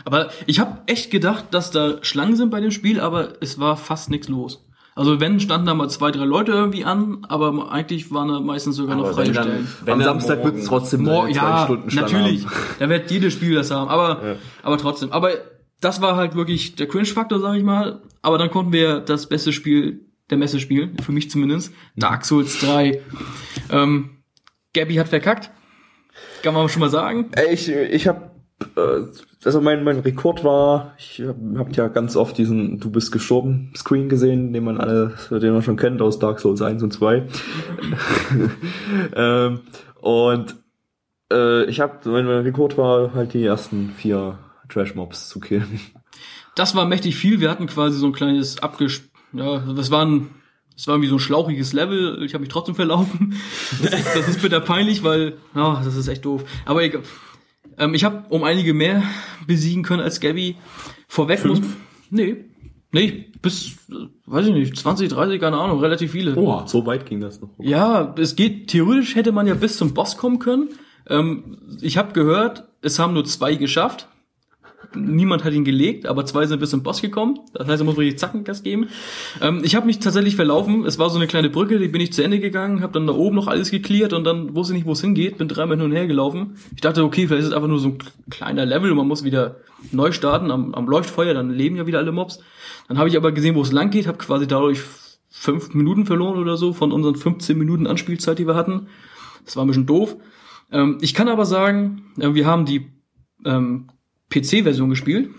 [0.09, 3.77] aber ich habe echt gedacht, dass da Schlangen sind bei dem Spiel, aber es war
[3.77, 4.65] fast nichts los.
[4.95, 8.75] Also wenn standen da mal zwei, drei Leute irgendwie an, aber eigentlich waren da meistens
[8.75, 9.67] sogar noch Aber freie wenn dann- Stellen.
[9.85, 12.45] wenn Am dann Samstag morgen- wird es trotzdem Mor eine zwei ja, Stunden Schlange natürlich.
[12.45, 12.53] haben.
[12.79, 13.89] Da wird jedes Spiel das haben.
[13.89, 14.35] Aber, Ja.
[14.63, 15.11] aber trotzdem.
[15.13, 15.29] Aber
[15.79, 18.01] das war halt wirklich der Cringe-Faktor, sag ich mal.
[18.21, 21.73] Aber dann konnten wir das beste Spiel der Messe spielen, für mich zumindest.
[21.95, 23.01] Dark Souls 3.
[23.71, 24.09] Ähm,
[24.73, 25.49] Gabby hat verkackt.
[26.43, 27.29] Kann man schon mal sagen.
[27.31, 28.31] Ey, ich, ich habe
[28.75, 29.01] äh,
[29.45, 34.09] also mein, mein Rekord war, ich habe ja ganz oft diesen Du bist gestorben Screen
[34.09, 37.27] gesehen, den man alle, den man schon kennt aus Dark Souls 1 und 2.
[39.15, 39.61] ähm,
[40.01, 40.55] und
[41.31, 45.79] äh, ich habe, mein, mein Rekord war halt die ersten vier Trash Mobs zu killen.
[46.55, 47.39] Das war mächtig viel.
[47.39, 49.03] Wir hatten quasi so ein kleines abges...
[49.31, 50.31] Ja, das war ein
[50.79, 52.23] das war irgendwie so ein schlauchiges Level.
[52.23, 53.35] Ich habe mich trotzdem verlaufen.
[53.83, 56.45] Das ist, das ist bitter peinlich, weil, oh, das ist echt doof.
[56.63, 57.03] Aber egal.
[57.79, 59.03] Ähm, ich habe um einige mehr
[59.47, 60.57] besiegen können als Gabby.
[61.07, 61.59] Vorweg Fünf?
[61.59, 61.69] muss.
[62.11, 62.45] Nee.
[62.91, 66.35] Nee, bis, äh, weiß ich nicht, 20, 30, keine Ahnung, relativ viele.
[66.35, 67.49] Oh, so weit ging das noch.
[67.59, 70.69] Ja, es geht, theoretisch hätte man ja bis zum Boss kommen können.
[71.07, 74.07] Ähm, ich habe gehört, es haben nur zwei geschafft.
[74.95, 77.39] Niemand hat ihn gelegt, aber zwei sind bis zum Boss gekommen.
[77.53, 78.87] Das heißt, er muss richtig Zackengas geben.
[79.41, 80.85] Ähm, ich habe mich tatsächlich verlaufen.
[80.85, 83.13] Es war so eine kleine Brücke, die bin ich zu Ende gegangen, habe dann da
[83.13, 85.37] oben noch alles geklärt und dann wusste ich nicht, wo es hingeht.
[85.37, 86.55] Bin dreimal hin und her gelaufen.
[86.73, 87.97] Ich dachte, okay, vielleicht ist es einfach nur so ein
[88.29, 89.57] kleiner Level und man muss wieder
[89.91, 92.39] neu starten am, am Leuchtfeuer, dann leben ja wieder alle Mobs.
[92.87, 94.81] Dann habe ich aber gesehen, wo es lang geht, habe quasi dadurch
[95.29, 98.87] fünf Minuten verloren oder so von unseren 15 Minuten Anspielzeit, die wir hatten.
[99.45, 100.17] Das war ein bisschen doof.
[100.71, 102.91] Ähm, ich kann aber sagen, äh, wir haben die
[103.45, 103.89] ähm,
[104.29, 105.29] PC-Version gespielt.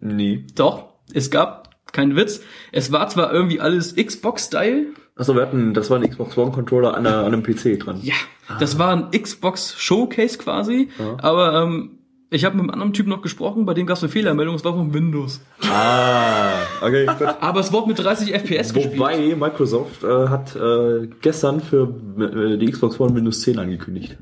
[0.00, 0.46] Nee.
[0.54, 2.42] Doch, es gab keinen Witz.
[2.72, 4.86] Es war zwar irgendwie alles Xbox-Style.
[5.16, 8.00] Achso, wir hatten, das war ein Xbox One Controller an, an einem PC dran.
[8.02, 8.14] Ja,
[8.58, 10.88] das war ein Xbox Showcase quasi.
[10.98, 11.16] Ja.
[11.18, 11.98] Aber ähm,
[12.30, 14.64] ich habe mit einem anderen Typ noch gesprochen, bei dem gab es eine Fehlermeldung, es
[14.64, 15.42] war von Windows.
[15.70, 17.28] Ah, okay, gut.
[17.40, 18.98] Aber es wurde mit 30 FPS gespielt.
[18.98, 24.16] Wobei Microsoft äh, hat äh, gestern für äh, die Xbox One Windows 10 angekündigt.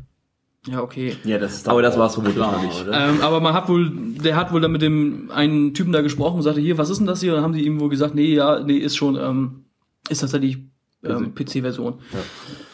[0.67, 1.17] Ja, okay.
[1.25, 2.85] Ja, das ist Aber das war's vermutlich klar, noch nicht.
[2.93, 3.91] Ähm, aber man hat wohl,
[4.23, 6.99] der hat wohl dann mit dem einen Typen da gesprochen und sagte, hier, was ist
[6.99, 7.31] denn das hier?
[7.33, 9.65] Und dann haben sie ihm wohl gesagt, nee, ja, nee, ist schon, ähm,
[10.11, 10.59] ist tatsächlich
[11.03, 11.95] ähm, PC-Version.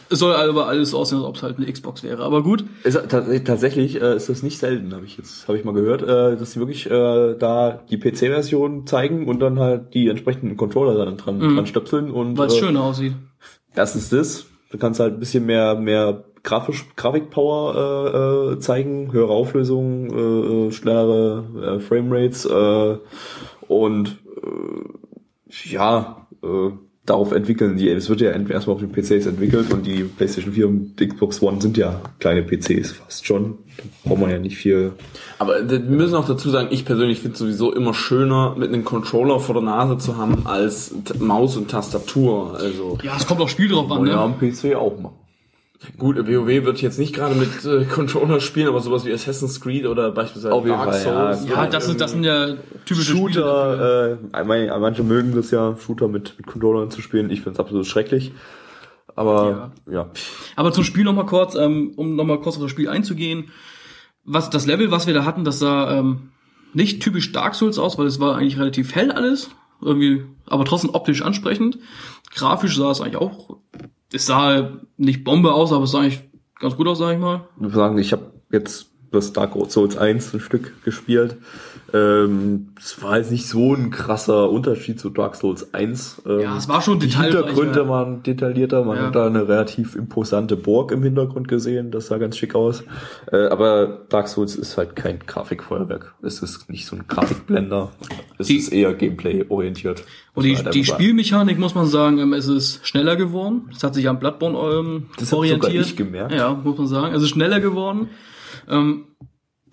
[0.09, 2.23] Es soll aber alles so aussehen, als ob es halt eine Xbox wäre.
[2.23, 5.63] Aber gut, Ist, tats- tatsächlich äh, ist das nicht selten, habe ich jetzt, habe ich
[5.63, 10.09] mal gehört, äh, dass sie wirklich äh, da die PC-Version zeigen und dann halt die
[10.09, 13.13] entsprechenden Controller dann dran, dran stöpseln und weil es äh, schöner aussieht.
[13.75, 19.31] erstens das, du kannst halt ein bisschen mehr mehr grafisch Grafikpower äh, äh, zeigen, höhere
[19.31, 22.97] Auflösung, äh, äh, schnellere äh, Framerates äh,
[23.67, 26.71] und äh, ja, äh,
[27.07, 27.89] darauf entwickeln die.
[27.89, 31.61] Es wird ja erstmal auf den PCs entwickelt und die PlayStation 4 und Xbox One
[31.61, 33.57] sind ja kleine PCs fast schon.
[33.77, 34.91] Da braucht man ja nicht viel.
[35.39, 38.83] Aber wir müssen auch dazu sagen, ich persönlich finde es sowieso immer schöner, mit einem
[38.83, 42.57] Controller vor der Nase zu haben, als Maus und Tastatur.
[42.59, 44.21] Also Ja, es kommt auch Spiel drauf an, ja ne?
[44.21, 45.15] am PC auch machen.
[45.97, 49.85] Gut, WoW wird jetzt nicht gerade mit äh, Controller spielen, aber sowas wie Assassin's Creed
[49.85, 51.33] oder beispielsweise Auf Dark Fall, ja.
[51.33, 51.49] Souls.
[51.49, 52.55] Ja, oder das sind, das sind ja
[52.85, 53.11] typische.
[53.11, 57.29] Shooter, äh, manche mögen das ja, Shooter mit, mit Controllern zu spielen.
[57.29, 58.31] Ich finde es absolut schrecklich.
[59.15, 60.09] Aber ja.
[60.55, 63.51] Aber zum Spiel nochmal kurz, ähm, um nochmal kurz auf das Spiel einzugehen.
[64.25, 66.29] Was, das Level, was wir da hatten, das sah ähm,
[66.73, 69.49] nicht typisch Dark Souls aus, weil es war eigentlich relativ hell alles.
[69.81, 71.79] Irgendwie, aber trotzdem optisch ansprechend.
[72.33, 73.57] Grafisch sah es eigentlich auch,
[74.13, 76.21] es sah nicht Bombe aus, aber es sah eigentlich
[76.59, 77.47] ganz gut aus, sag ich mal.
[77.55, 81.37] Ich muss sagen, ich habe jetzt das Dark Souls 1 ein Stück gespielt.
[81.93, 86.21] Ähm, es war jetzt nicht so ein krasser Unterschied zu Dark Souls 1.
[86.25, 87.45] Ähm, Ja, es war schon Die detailreicher.
[87.47, 88.83] Hintergründe waren detaillierter.
[88.83, 89.03] Man Ja.
[89.07, 91.91] hat da eine relativ imposante Burg im Hintergrund gesehen.
[91.91, 92.83] Das sah ganz schick aus.
[93.31, 96.15] Äh, aber Dark Souls ist halt kein Grafikfeuerwerk.
[96.21, 97.91] Es ist nicht so ein Grafikblender.
[98.37, 100.03] Es Die- ist eher Gameplay-orientiert.
[100.33, 100.83] Und die, halt die.
[100.83, 103.69] Spielmechanik muss man sagen, ähm, es ist schneller geworden.
[103.75, 105.71] Es hat sich an Bloodborne ähm, Das orientiert.
[105.71, 106.33] sogar ich gemerkt.
[106.33, 107.15] Ja, muss man sagen.
[107.15, 108.09] Es ist schneller geworden.
[108.69, 109.05] Ähm,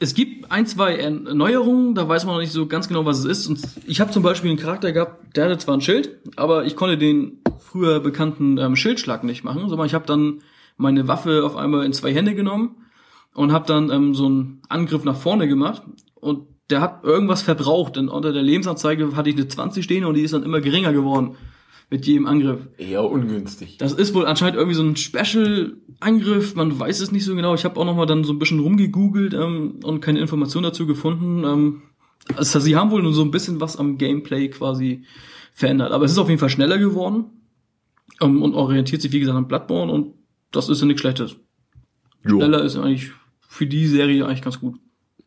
[0.05, 3.25] es gibt ein, zwei Erneuerungen, da weiß man noch nicht so ganz genau, was es
[3.25, 3.47] ist.
[3.47, 6.77] Und ich habe zum Beispiel einen Charakter gehabt, der hatte zwar ein Schild, aber ich
[6.77, 10.43] konnte den früher bekannten ähm, Schildschlag nicht machen, sondern ich habe dann
[10.77, 12.77] meine Waffe auf einmal in zwei Hände genommen
[13.35, 15.83] und habe dann ähm, so einen Angriff nach vorne gemacht.
[16.17, 20.15] Und der hat irgendwas verbraucht, denn unter der Lebensanzeige hatte ich eine 20 stehen und
[20.15, 21.37] die ist dann immer geringer geworden
[21.91, 22.67] mit jedem Angriff.
[22.79, 23.79] Eher ungünstig.
[23.79, 27.55] Das ist wohl anscheinend irgendwie so ein Special-Angriff, man weiß es nicht so genau.
[27.55, 30.87] Ich habe auch noch mal dann so ein bisschen rumgegoogelt ähm, und keine Informationen dazu
[30.87, 31.45] gefunden.
[31.45, 31.83] Ähm,
[32.37, 35.05] also sie haben wohl nur so ein bisschen was am Gameplay quasi
[35.53, 35.93] verändert.
[35.93, 37.27] Aber es ist auf jeden Fall schneller geworden
[38.21, 40.15] ähm, und orientiert sich, wie gesagt, an Bloodborne und
[40.51, 41.37] das ist ja nichts Schlechtes.
[42.27, 42.37] Jo.
[42.37, 43.13] Schneller ist eigentlich
[43.49, 44.77] für die Serie eigentlich ganz gut.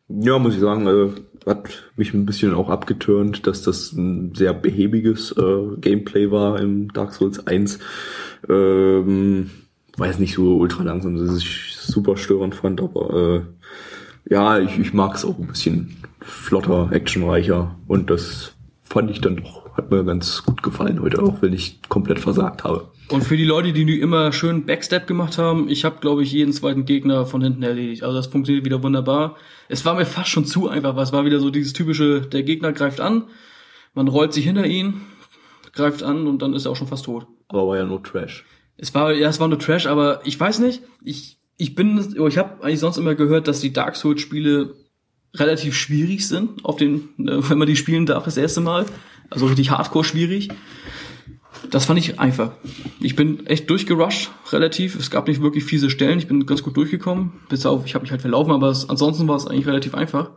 [0.08, 1.10] Ja, muss ich sagen, äh,
[1.46, 6.92] hat mich ein bisschen auch abgeturnt, dass das ein sehr behäbiges äh, Gameplay war im
[6.92, 7.78] Dark Souls 1.
[8.48, 9.50] Ähm,
[9.96, 13.44] weiß nicht so ultra langsam, dass ich super störend fand, aber
[14.28, 18.52] äh, ja, ich, ich mag es auch ein bisschen flotter, actionreicher und das
[18.84, 22.64] fand ich dann doch hat mir ganz gut gefallen heute, auch wenn ich komplett versagt
[22.64, 22.88] habe.
[23.10, 26.52] Und für die Leute, die immer schön Backstep gemacht haben, ich habe, glaube ich, jeden
[26.52, 28.02] zweiten Gegner von hinten erledigt.
[28.02, 29.36] Also das funktioniert wieder wunderbar.
[29.68, 32.42] Es war mir fast schon zu einfach, weil es war wieder so dieses typische, der
[32.42, 33.24] Gegner greift an,
[33.94, 35.02] man rollt sich hinter ihn,
[35.72, 37.26] greift an und dann ist er auch schon fast tot.
[37.48, 38.44] Aber war ja nur Trash.
[38.76, 42.38] Es war, ja, es war nur Trash, aber ich weiß nicht, ich, ich bin, ich
[42.38, 44.74] habe eigentlich sonst immer gehört, dass die Dark Souls Spiele
[45.34, 48.86] relativ schwierig sind, auf den, äh, wenn man die spielen darf das erste Mal.
[49.30, 50.48] Also richtig hardcore schwierig.
[51.70, 52.52] Das fand ich einfach.
[53.00, 54.96] Ich bin echt durchgerusht, relativ.
[54.96, 56.18] Es gab nicht wirklich fiese Stellen.
[56.18, 57.40] Ich bin ganz gut durchgekommen.
[57.48, 60.30] Bis auf, ich habe mich halt verlaufen, aber es, ansonsten war es eigentlich relativ einfach.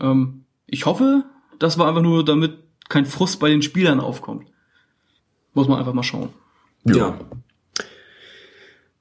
[0.00, 1.24] Ähm, ich hoffe,
[1.58, 4.46] das war einfach nur, damit kein Frust bei den Spielern aufkommt.
[5.52, 6.30] Muss man einfach mal schauen.
[6.84, 7.18] Ja.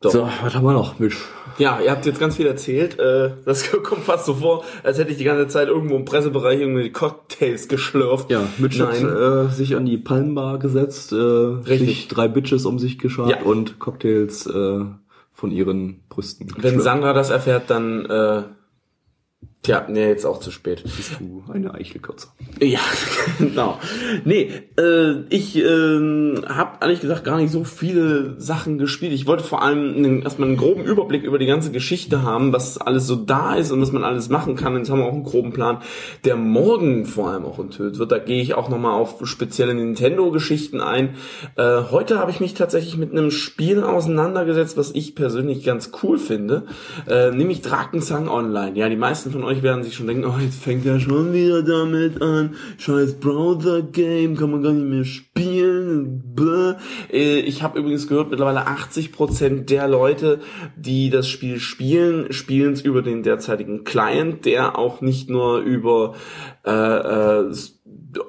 [0.02, 0.12] Doch.
[0.12, 1.00] So, was haben wir noch?
[1.00, 1.18] Mensch.
[1.58, 2.98] Ja, ihr habt jetzt ganz viel erzählt.
[3.00, 6.60] Äh, das kommt fast so vor, als hätte ich die ganze Zeit irgendwo im Pressebereich
[6.60, 8.30] irgendwie Cocktails geschlürft.
[8.32, 9.08] Ja, hat Nein.
[9.08, 13.42] äh, sich an die Palmbar gesetzt, äh, sich drei Bitches um sich geschart Ja.
[13.44, 14.80] und Cocktails äh,
[15.32, 16.84] von ihren Brüsten Wenn geschlürft.
[16.84, 18.44] Sandra das erfährt, dann äh,
[19.64, 20.84] tja, nee, jetzt auch zu spät.
[20.84, 22.28] bist du eine Eichelkürze.
[22.60, 22.82] Ja,
[23.40, 23.80] genau.
[24.26, 29.14] Nee, äh, ich äh, habe ehrlich gesagt gar nicht so viele Sachen gespielt.
[29.14, 32.78] Ich wollte vor allem einen, erstmal einen groben Überblick über die ganze Geschichte haben, was
[32.78, 34.76] alles so da ist und was man alles machen kann.
[34.76, 35.80] Jetzt haben wir auch einen groben Plan,
[36.26, 38.12] der morgen vor allem auch enthüllt wird.
[38.12, 41.16] Da gehe ich auch nochmal auf spezielle Nintendo-Geschichten ein.
[41.56, 46.18] Äh, heute habe ich mich tatsächlich mit einem Spiel auseinandergesetzt, was ich persönlich ganz cool
[46.18, 46.66] finde,
[47.08, 48.78] äh, nämlich Drakensang Online.
[48.78, 51.62] Ja, die meisten von euch werden sich schon denken, oh, jetzt fängt er schon wieder
[51.62, 52.56] damit an.
[52.78, 56.24] Scheiß Browser-Game, kann man gar nicht mehr spielen.
[56.34, 56.74] Bäh.
[57.12, 60.40] Äh, Ich habe übrigens gehört, mittlerweile 80% der Leute,
[60.76, 66.16] die das Spiel spielen, spielen es über den derzeitigen Client, der auch nicht nur über
[66.66, 67.54] äh, äh,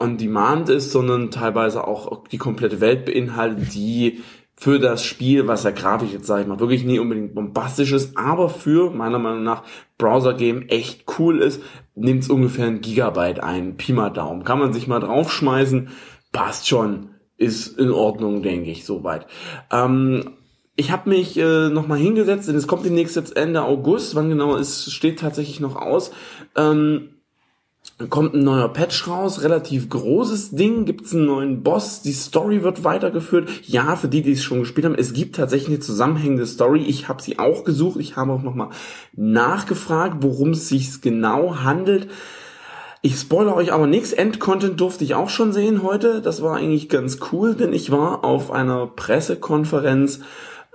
[0.01, 4.23] on demand ist, sondern teilweise auch die komplette Welt beinhaltet, die
[4.65, 8.17] für das Spiel, was ja grafisch jetzt sage ich mal wirklich nie unbedingt bombastisch ist,
[8.17, 9.63] aber für meiner Meinung nach
[9.99, 11.61] Browser-Game echt cool ist,
[11.95, 14.43] nimmt es ungefähr ein Gigabyte ein, Pi mal Daumen.
[14.43, 15.91] Kann man sich mal draufschmeißen,
[16.33, 19.27] passt schon, ist in Ordnung, denke ich, soweit.
[19.71, 20.31] Ähm,
[20.77, 24.57] ich habe mich äh, nochmal hingesetzt, denn es kommt demnächst jetzt Ende August, wann genau
[24.57, 26.11] ist, steht tatsächlich noch aus.
[26.57, 27.11] Ähm,
[28.11, 32.83] kommt ein neuer Patch raus, relativ großes Ding, gibt's einen neuen Boss, die Story wird
[32.83, 33.49] weitergeführt.
[33.67, 36.83] Ja, für die, die es schon gespielt haben, es gibt tatsächlich eine zusammenhängende Story.
[36.83, 38.71] Ich habe sie auch gesucht, ich habe auch nochmal
[39.13, 42.09] nachgefragt, worum es sich genau handelt.
[43.01, 44.13] Ich spoilere euch aber nichts.
[44.13, 46.21] Endcontent durfte ich auch schon sehen heute.
[46.23, 50.21] Das war eigentlich ganz cool, denn ich war auf einer Pressekonferenz,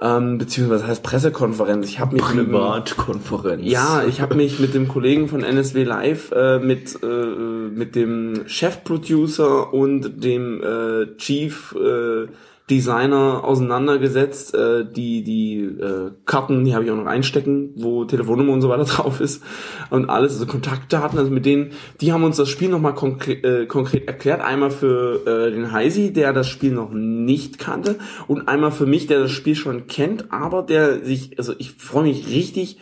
[0.02, 1.88] ähm, beziehungsweise heißt Pressekonferenz.
[1.88, 3.64] Ich habe mich mit dem- Privatkonferenz.
[3.66, 8.44] ja, ich habe mich mit dem Kollegen von NSW Live, äh, mit, äh, mit dem
[8.48, 12.28] Chefproducer und dem äh, Chief äh,
[12.70, 14.54] Designer auseinandergesetzt.
[14.54, 18.70] Äh, die die äh, Karten, die habe ich auch noch einstecken, wo Telefonnummer und so
[18.70, 19.44] weiter drauf ist
[19.90, 21.18] und alles, also Kontaktdaten.
[21.18, 24.42] Also mit denen, die haben uns das Spiel nochmal konkre äh, konkret erklärt.
[24.42, 27.98] Einmal für äh, den Heisi, der das Spiel noch nicht kannte,
[28.28, 32.04] und einmal für mich, der das Spiel schon kennt, aber der sich, also ich freue
[32.04, 32.80] mich richtig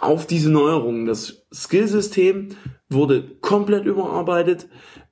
[0.00, 1.06] auf diese Neuerungen.
[1.06, 2.50] Das Skillsystem
[2.88, 4.68] wurde komplett überarbeitet.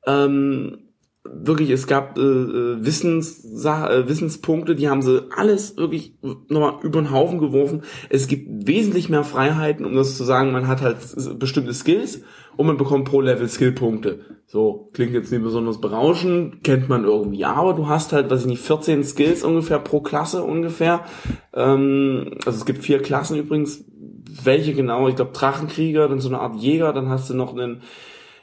[0.06, 0.87] Ähm,
[1.32, 6.14] wirklich, es gab äh, äh, Wissens, äh, Wissenspunkte, die haben sie alles wirklich
[6.48, 7.82] nochmal über den Haufen geworfen.
[8.08, 10.98] Es gibt wesentlich mehr Freiheiten, um das zu sagen, man hat halt
[11.38, 12.22] bestimmte Skills
[12.56, 14.20] und man bekommt pro Level Skillpunkte.
[14.46, 18.46] So, klingt jetzt nicht besonders berauschend, kennt man irgendwie, aber du hast halt, weiß ich
[18.46, 21.04] nicht, 14 Skills ungefähr pro Klasse ungefähr.
[21.52, 23.84] Ähm, also es gibt vier Klassen übrigens.
[24.44, 25.08] Welche genau?
[25.08, 27.82] Ich glaube Drachenkrieger, dann so eine Art Jäger, dann hast du noch einen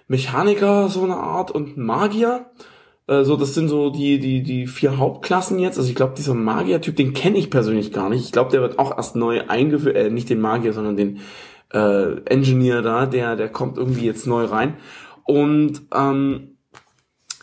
[0.08, 2.48] Mechaniker, so eine Art, und Magier.
[3.08, 5.78] Äh, So, das sind so die, die, die vier Hauptklassen jetzt.
[5.78, 8.26] Also ich glaube, dieser Magier-Typ, den kenne ich persönlich gar nicht.
[8.26, 11.20] Ich glaube, der wird auch erst neu eingeführt, äh, nicht den Magier, sondern den
[11.74, 14.76] äh, Engineer da, der, der kommt irgendwie jetzt neu rein.
[15.24, 16.58] Und ähm,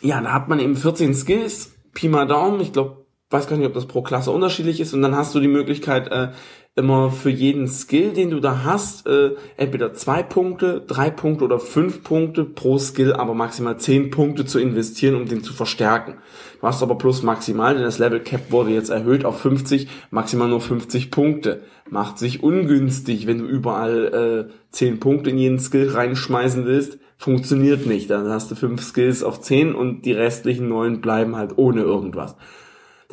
[0.01, 3.67] ja, da hat man eben 14 Skills, Pi mal Daumen, ich glaube, weiß gar nicht,
[3.67, 4.93] ob das pro Klasse unterschiedlich ist.
[4.93, 6.31] Und dann hast du die Möglichkeit, äh,
[6.75, 11.59] immer für jeden Skill, den du da hast, äh, entweder zwei Punkte, drei Punkte oder
[11.59, 16.15] fünf Punkte pro Skill, aber maximal zehn Punkte zu investieren, um den zu verstärken.
[16.59, 20.47] Du hast aber plus maximal, denn das Level Cap wurde jetzt erhöht auf 50, maximal
[20.47, 21.61] nur 50 Punkte.
[21.89, 26.97] Macht sich ungünstig, wenn du überall äh, 10 Punkte in jeden Skill reinschmeißen willst.
[27.17, 28.09] Funktioniert nicht.
[28.09, 32.35] Dann hast du fünf Skills auf 10 und die restlichen neun bleiben halt ohne irgendwas.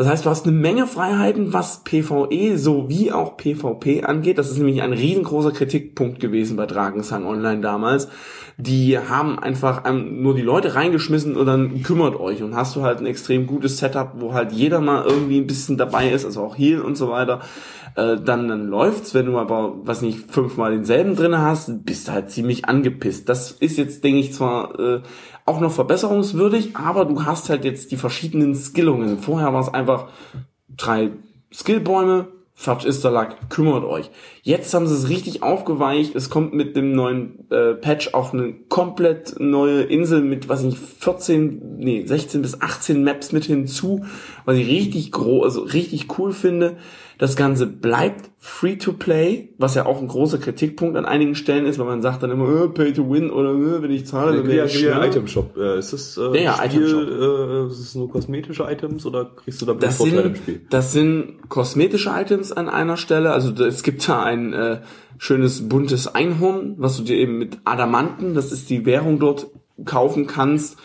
[0.00, 4.38] Das heißt, du hast eine Menge Freiheiten, was PvE sowie auch PvP angeht.
[4.38, 8.08] Das ist nämlich ein riesengroßer Kritikpunkt gewesen bei Dragonsang Online damals.
[8.56, 12.82] Die haben einfach ähm, nur die Leute reingeschmissen und dann kümmert euch und hast du
[12.82, 16.44] halt ein extrem gutes Setup, wo halt jeder mal irgendwie ein bisschen dabei ist, also
[16.44, 17.40] auch Heal und so weiter
[17.96, 19.14] äh, dann, dann läuft's.
[19.14, 23.28] Wenn du aber, was nicht, fünfmal denselben drin hast, bist du halt ziemlich angepisst.
[23.28, 25.00] Das ist jetzt, denke ich, zwar äh,
[25.46, 29.18] auch noch verbesserungswürdig, aber du hast halt jetzt die verschiedenen Skillungen.
[29.18, 30.08] Vorher war es einfach
[30.68, 31.10] drei
[31.52, 32.28] Skillbäume,
[32.60, 34.10] Fatsch ist der Lack, kümmert euch.
[34.42, 36.14] Jetzt haben sie es richtig aufgeweicht.
[36.14, 40.76] Es kommt mit dem neuen äh, Patch auf eine komplett neue Insel mit, was nicht,
[40.76, 44.04] 14, nee, 16 bis 18 Maps mit hinzu,
[44.44, 46.76] was ich richtig groß, also richtig cool finde.
[47.20, 51.66] Das Ganze bleibt free to play, was ja auch ein großer Kritikpunkt an einigen Stellen
[51.66, 54.38] ist, weil man sagt dann immer, äh, pay to win oder äh, wenn ich zahle,
[54.38, 55.06] dann wäre ich schneller.
[55.06, 55.54] Item Shop.
[55.54, 57.02] Äh, ist das äh, Ja, ja, Item Shop.
[57.02, 60.60] Äh, ist es nur kosmetische Items oder kriegst du da Das Vorteile sind, im Spiel?
[60.70, 63.32] das sind kosmetische Items an einer Stelle.
[63.32, 64.80] Also es gibt da ein äh,
[65.18, 69.48] schönes buntes Einhorn, was du dir eben mit Adamanten, das ist die Währung dort,
[69.84, 70.78] kaufen kannst.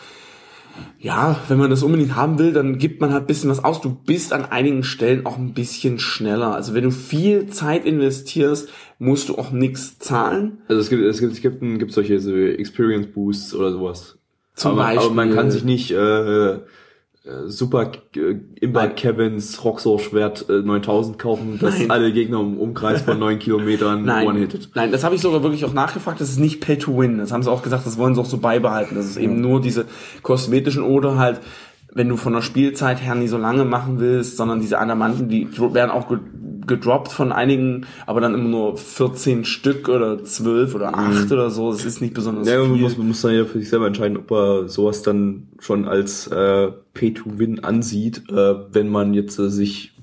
[0.98, 3.80] Ja, wenn man das unbedingt haben will, dann gibt man halt ein bisschen was aus.
[3.80, 6.54] Du bist an einigen Stellen auch ein bisschen schneller.
[6.54, 8.68] Also wenn du viel Zeit investierst,
[8.98, 10.58] musst du auch nichts zahlen.
[10.68, 14.18] Also es gibt es gibt es gibt, ein- gibt solche so Experience Boosts oder sowas.
[14.54, 15.06] Zum aber, Beispiel.
[15.06, 16.58] aber man kann sich nicht äh,
[17.46, 18.94] Super äh, Imba Nein.
[18.94, 21.90] Kevins Roxor Schwert äh, 9000 kaufen, das Nein.
[21.90, 24.70] alle Gegner im Umkreis von 9 Kilometern Nein, one-hitted.
[24.74, 26.20] nein, das habe ich sogar wirklich auch nachgefragt.
[26.20, 27.18] Das ist nicht Pay to Win.
[27.18, 28.94] Das haben sie auch gesagt, das wollen sie auch so beibehalten.
[28.94, 29.86] Das ist eben nur diese
[30.22, 31.40] kosmetischen oder halt,
[31.96, 35.48] wenn du von der Spielzeit her nicht so lange machen willst, sondern diese Adamanten, die
[35.72, 36.18] werden auch ge-
[36.66, 41.70] gedroppt von einigen, aber dann immer nur 14 Stück oder 12 oder 8 oder so.
[41.72, 42.82] Das ist nicht besonders Ja, man viel.
[42.82, 46.26] muss, man muss dann ja für sich selber entscheiden, ob er sowas dann schon als
[46.26, 49.95] äh, Pay-to-Win ansieht, äh, wenn man jetzt äh, sich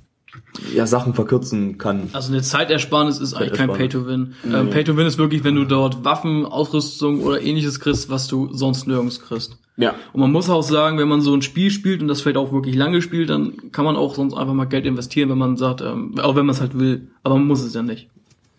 [0.73, 2.09] ja Sachen verkürzen kann.
[2.13, 3.71] Also eine Zeitersparnis ist eigentlich kein.
[3.71, 4.33] Pay-to-Win.
[4.45, 8.87] Ähm, Pay-to-Win ist wirklich, wenn du dort Waffen, Ausrüstung oder ähnliches kriegst, was du sonst
[8.87, 9.57] nirgends kriegst.
[9.77, 9.95] ja.
[10.13, 12.51] Und man muss auch sagen, wenn man so ein Spiel spielt und das vielleicht auch
[12.51, 15.81] wirklich lange spielt, dann kann man auch sonst einfach mal Geld investieren, wenn man sagt,
[15.81, 17.07] ähm, auch wenn man es halt will.
[17.23, 18.09] Aber man muss es ja nicht.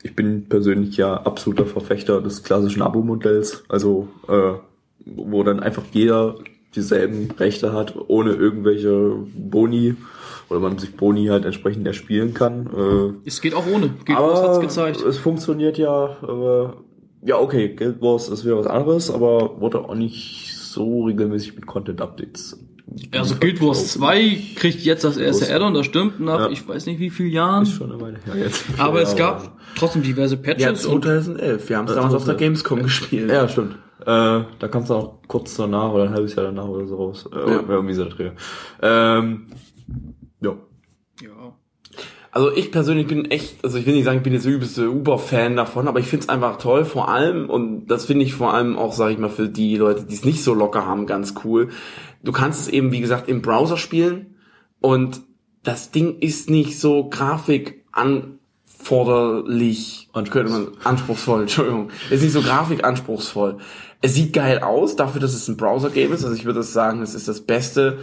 [0.02, 4.52] Ich bin persönlich ja absoluter Verfechter des klassischen Abo-Modells, also äh,
[5.06, 6.36] wo dann einfach jeder
[6.74, 9.94] dieselben Rechte hat, ohne irgendwelche Boni
[10.54, 12.66] oder man sich Boni halt entsprechend erspielen kann.
[12.66, 13.90] Äh, Es geht auch ohne.
[14.14, 15.00] Aber aber hat's gezeigt.
[15.02, 16.16] es funktioniert ja.
[16.22, 16.68] Äh,
[17.28, 21.66] ja, okay, Guild Wars ist wieder was anderes, aber wurde auch nicht so regelmäßig mit
[21.66, 22.58] Content-Updates.
[23.12, 26.48] Also Guild Wars 2 kriegt jetzt das erste Wars- Addon, das stimmt, nach Ja.
[26.50, 27.62] ich weiß nicht wie vielen Jahren.
[27.62, 28.64] Ist schon eine Weile her jetzt.
[28.78, 31.68] Aber es Ja, gab trotzdem diverse Ja, Patches und 2011.
[31.68, 33.30] Wir haben es damals auf der Gamescom gespielt.
[33.30, 33.76] Ja, stimmt.
[34.02, 37.26] Äh, da kam es auch kurz danach oder ein halbes Jahr danach oder so raus.
[37.32, 37.46] Äh, Ja.
[37.56, 37.62] ja.
[37.70, 38.30] Irgendwie so der Dreh.
[38.82, 39.94] Ähm, ja.
[39.96, 40.23] ja.
[42.34, 44.90] Also ich persönlich bin echt, also ich will nicht sagen, ich bin jetzt der übelste
[44.90, 48.76] Uber-Fan davon, aber ich find's einfach toll, vor allem, und das finde ich vor allem
[48.76, 51.68] auch, sage ich mal, für die Leute, die es nicht so locker haben, ganz cool.
[52.24, 54.34] Du kannst es eben, wie gesagt, im Browser spielen
[54.80, 55.20] und
[55.62, 63.58] das Ding ist nicht so grafik anforderlich, könnte man, anspruchsvoll, Entschuldigung, ist nicht so grafikanspruchsvoll.
[64.00, 67.14] Es sieht geil aus, dafür, dass es ein Browser-Game ist, also ich würde sagen, es
[67.14, 67.98] ist das beste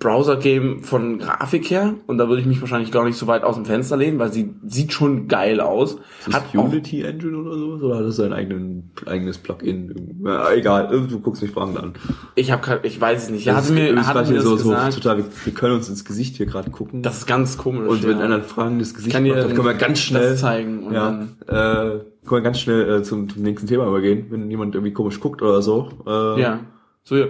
[0.00, 3.54] Browser-Game von Grafik her und da würde ich mich wahrscheinlich gar nicht so weit aus
[3.54, 5.96] dem Fenster lehnen, weil sie sieht schon geil aus.
[6.26, 7.82] Ist Hat das Unity Engine oder sowas?
[7.82, 10.20] Oder hat es sein eigenen, eigenes Plugin?
[10.24, 11.94] Ja, egal, du guckst mich fragend an.
[12.34, 13.46] ich habe ich weiß es nicht.
[13.46, 15.88] Das hatte ist- mir, ist gerade mir das so, so total, wir, wir können uns
[15.88, 17.02] ins Gesicht hier gerade gucken.
[17.02, 17.88] das ist ganz komisch.
[17.88, 18.24] und wenn ja.
[18.24, 21.10] einer Fragen das Gesicht Kann macht, dann können wir ganz schnell das zeigen und ja,
[21.10, 24.92] dann äh, können wir ganz schnell äh, zum, zum nächsten Thema übergehen, wenn jemand irgendwie
[24.92, 25.88] komisch guckt oder so.
[26.06, 26.60] Äh, ja.
[27.04, 27.26] So, ja.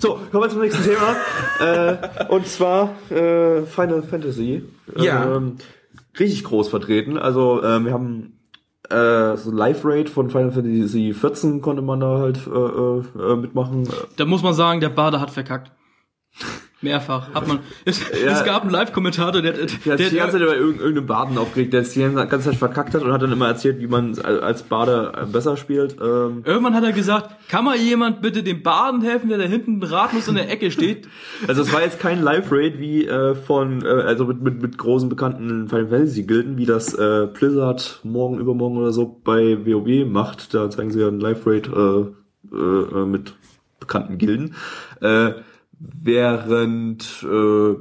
[0.00, 1.16] So, kommen wir zum nächsten Thema.
[1.60, 4.64] äh, und zwar äh, Final Fantasy.
[4.96, 5.36] Ja.
[5.36, 5.58] Ähm,
[6.18, 7.16] richtig groß vertreten.
[7.16, 8.40] Also äh, wir haben
[8.90, 13.36] äh, so Live Rate von Final Fantasy 14 konnte man da halt äh, äh, äh,
[13.36, 13.88] mitmachen.
[14.16, 15.70] Da muss man sagen, der Bade hat verkackt.
[16.82, 17.60] Mehrfach hat man.
[17.86, 18.32] Es, Ja.
[18.32, 20.78] es gab einen Live-Kommentator, der, der, Der hat sich die ganze der, Zeit über irgend-
[20.80, 23.80] irgendeinen Baden aufgeregt, der es die ganze Zeit verkackt hat und hat dann immer erzählt,
[23.80, 25.96] wie man als Bade äh, besser spielt.
[26.00, 29.82] Ähm, irgendwann hat er gesagt, kann mal jemand bitte dem Baden helfen, der da hinten
[29.82, 31.08] ratlos in der Ecke steht?
[31.48, 35.08] Also es war jetzt kein Live-Raid wie äh, von, äh, also mit, mit, mit großen
[35.08, 40.52] bekannten Final Fantasy Gilden, wie das äh, Blizzard morgen, übermorgen oder so bei WoW macht.
[40.54, 43.34] Da zeigen sie ja ein Live-Raid äh, äh, mit
[43.80, 44.54] bekannten Gilden.
[45.00, 45.32] Äh,
[45.78, 47.76] während, äh, äh,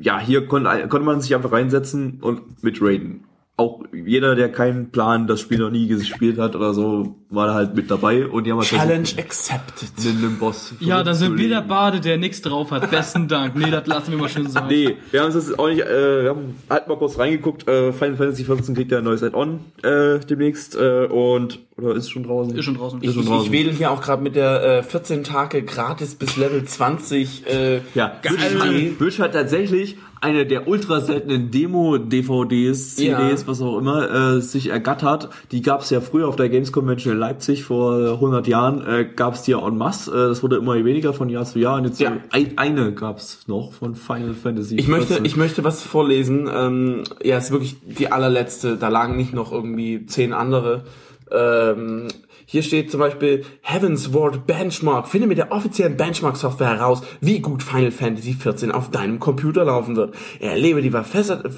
[0.00, 3.24] ja, hier konnte, konnte man sich einfach reinsetzen und mit raiden.
[3.58, 7.54] Auch jeder, der keinen Plan, das Spiel noch nie gespielt hat oder so, war da
[7.54, 9.88] halt mit dabei und die haben halt Challenge accepted.
[10.06, 10.74] einen, Boss.
[10.78, 11.62] Ja, da sind wir der.
[11.62, 12.90] Bade, der nichts drauf hat.
[12.90, 13.56] Besten Dank.
[13.56, 14.66] Nee, das lassen wir mal schön sein.
[14.68, 17.92] Nee, wir haben uns das auch nicht, äh, wir haben halt mal kurz reingeguckt, äh,
[17.94, 22.10] Final Fantasy 14 kriegt ja ein neues Add-on äh, demnächst äh, und, oder ist es
[22.10, 22.54] schon draußen?
[22.56, 23.00] Ist schon draußen.
[23.00, 23.46] Ist Ich, schon ich, draußen.
[23.46, 27.46] ich wedel hier auch gerade mit der äh, 14 Tage gratis bis Level 20.
[27.46, 28.92] Äh, Ja, Geil.
[28.98, 33.46] Witch hat tatsächlich eine der ultra seltenen Demo-DVDs, CDs, Ja.
[33.46, 35.28] was auch immer, äh, sich ergattert.
[35.52, 39.04] Die gab es ja früher auf der Games Convention in Leipzig vor 100 Jahren, äh,
[39.14, 40.10] gab es die ja en masse.
[40.10, 41.76] Äh, das wurde immer weniger von Jahr zu Jahr.
[41.76, 42.12] Und jetzt Ja.
[42.30, 44.76] ein, eine gab es noch von Final Fantasy.
[44.76, 45.24] Ich möchte, 14.
[45.24, 46.48] ich möchte was vorlesen.
[46.52, 48.76] Ähm, ja, es ist wirklich die allerletzte.
[48.76, 50.84] Da lagen nicht noch irgendwie zehn andere.
[51.30, 52.08] Ähm,
[52.48, 55.08] hier steht zum Beispiel Heaven's Ward Benchmark.
[55.08, 59.96] Finde mit der offiziellen Benchmark-Software heraus, wie gut Final Fantasy 14 auf deinem Computer laufen
[59.96, 60.14] wird.
[60.38, 61.50] Erlebe die verbesserte,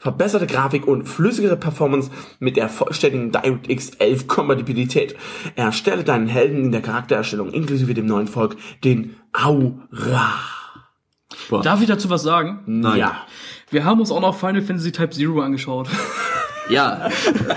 [0.00, 5.14] verbesserte Grafik und flüssigere Performance mit der vollständigen DirectX 11 Kompatibilität.
[5.54, 10.34] Erstelle deinen Helden in der Charaktererstellung inklusive dem neuen Volk, den Aura.
[11.62, 12.62] Darf ich dazu was sagen?
[12.66, 12.98] Nein.
[12.98, 13.26] Ja.
[13.70, 15.88] Wir haben uns auch noch Final Fantasy Type Zero angeschaut.
[16.68, 17.08] Ja,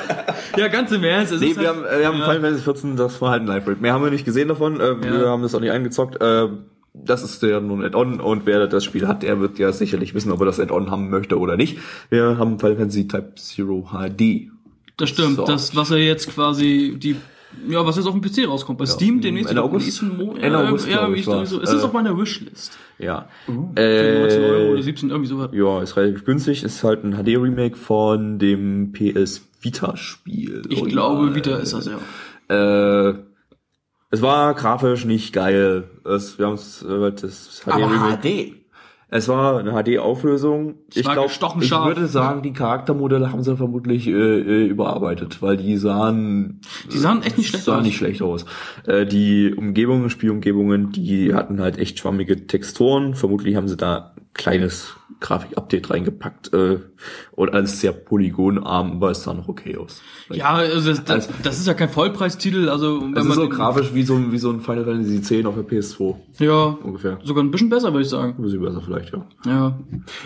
[0.58, 1.34] ja, ganz im Ernst.
[1.40, 3.82] Nee, wir halt, haben, wir haben Final Fantasy 14, das war halt ein Live-Rate.
[3.82, 4.80] Mehr haben wir nicht gesehen davon.
[4.80, 5.30] Äh, Wir Ja.
[5.30, 6.22] haben das auch nicht eingezockt.
[6.22, 6.48] Äh,
[6.94, 10.32] das ist ja nun Add-on und wer das Spiel hat, der wird ja sicherlich wissen,
[10.32, 11.78] ob er das Add-on haben möchte oder nicht.
[12.10, 14.50] Wir haben Final Fantasy Type Zero HD.
[14.98, 15.38] das stimmt.
[15.38, 15.46] So.
[15.46, 17.16] Das, was er jetzt quasi die
[17.68, 18.78] ja, was jetzt auf dem PC rauskommt.
[18.80, 19.86] Bei Steam demnächst Ende oder August?
[19.86, 21.50] nächsten Mo Ende ja, August, ja, ich, war's.
[21.50, 21.62] so.
[21.62, 22.78] Es ist Äh, auf meiner Wishlist.
[22.98, 23.28] Ja.
[23.46, 25.50] Für 19 Euro oder Äh, 17, irgendwie sowas.
[25.54, 26.64] ja, ist relativ günstig.
[26.64, 30.64] Ist halt ein HD-Remake von dem PS Vita-Spiel.
[30.70, 33.10] Ich Und, glaube, äh, wieder ist das ja.
[33.10, 33.16] Äh,
[34.12, 35.90] es war grafisch nicht geil.
[36.04, 38.54] Es, wir haben es, äh, das Aber HD-Remake.
[38.54, 38.59] HD.
[39.12, 40.76] Es war eine HD-Auflösung.
[40.94, 41.32] Ich glaube,
[41.62, 46.62] ich würde sagen, die Charaktermodelle haben sie vermutlich äh, äh, überarbeitet, weil die sahen,
[46.94, 47.86] Die sahen echt nicht schlecht sahen aus.
[47.86, 48.46] nicht schlecht aus.
[48.86, 53.16] Äh, die Umgebungen, Spielumgebungen, die hatten halt echt schwammige Texturen.
[53.16, 56.80] Vermutlich haben sie da kleines Grafik-Update reingepackt äh,
[57.32, 60.02] und alles sehr polygonarm, aber es sah noch okay aus.
[60.30, 63.94] Ja, also das, das, das ist ja kein Vollpreistitel, also wenn Es ist so grafisch
[63.94, 67.20] wie so, ein- wie so ein Final Fantasy X auf der PS2 ja, ungefähr.
[67.24, 68.36] sogar ein bisschen besser, würde ich sagen.
[68.38, 69.26] Ein bisschen besser vielleicht, ja.
[69.46, 69.80] Ja.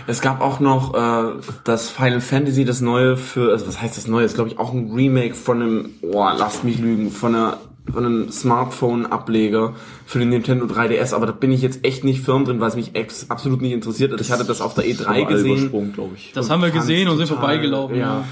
[0.06, 4.08] Es gab auch noch äh, das Final Fantasy, das neue für, also was heißt das
[4.08, 4.26] neue?
[4.26, 7.58] Ist glaube ich auch ein Remake von einem, oh, lasst mich lügen, von einer
[7.92, 9.74] von einem Smartphone-Ableger
[10.06, 12.76] für den Nintendo 3DS, aber da bin ich jetzt echt nicht firm drin, weil es
[12.76, 14.22] mich ex absolut nicht interessiert hat.
[14.22, 15.58] Ich hatte das auf der E3 Aber gesehen.
[15.58, 16.32] Übersprungen, glaube ich.
[16.34, 17.96] Das haben wir gesehen und sind vorbeigelaufen.
[17.96, 18.20] ja.
[18.20, 18.26] Ja.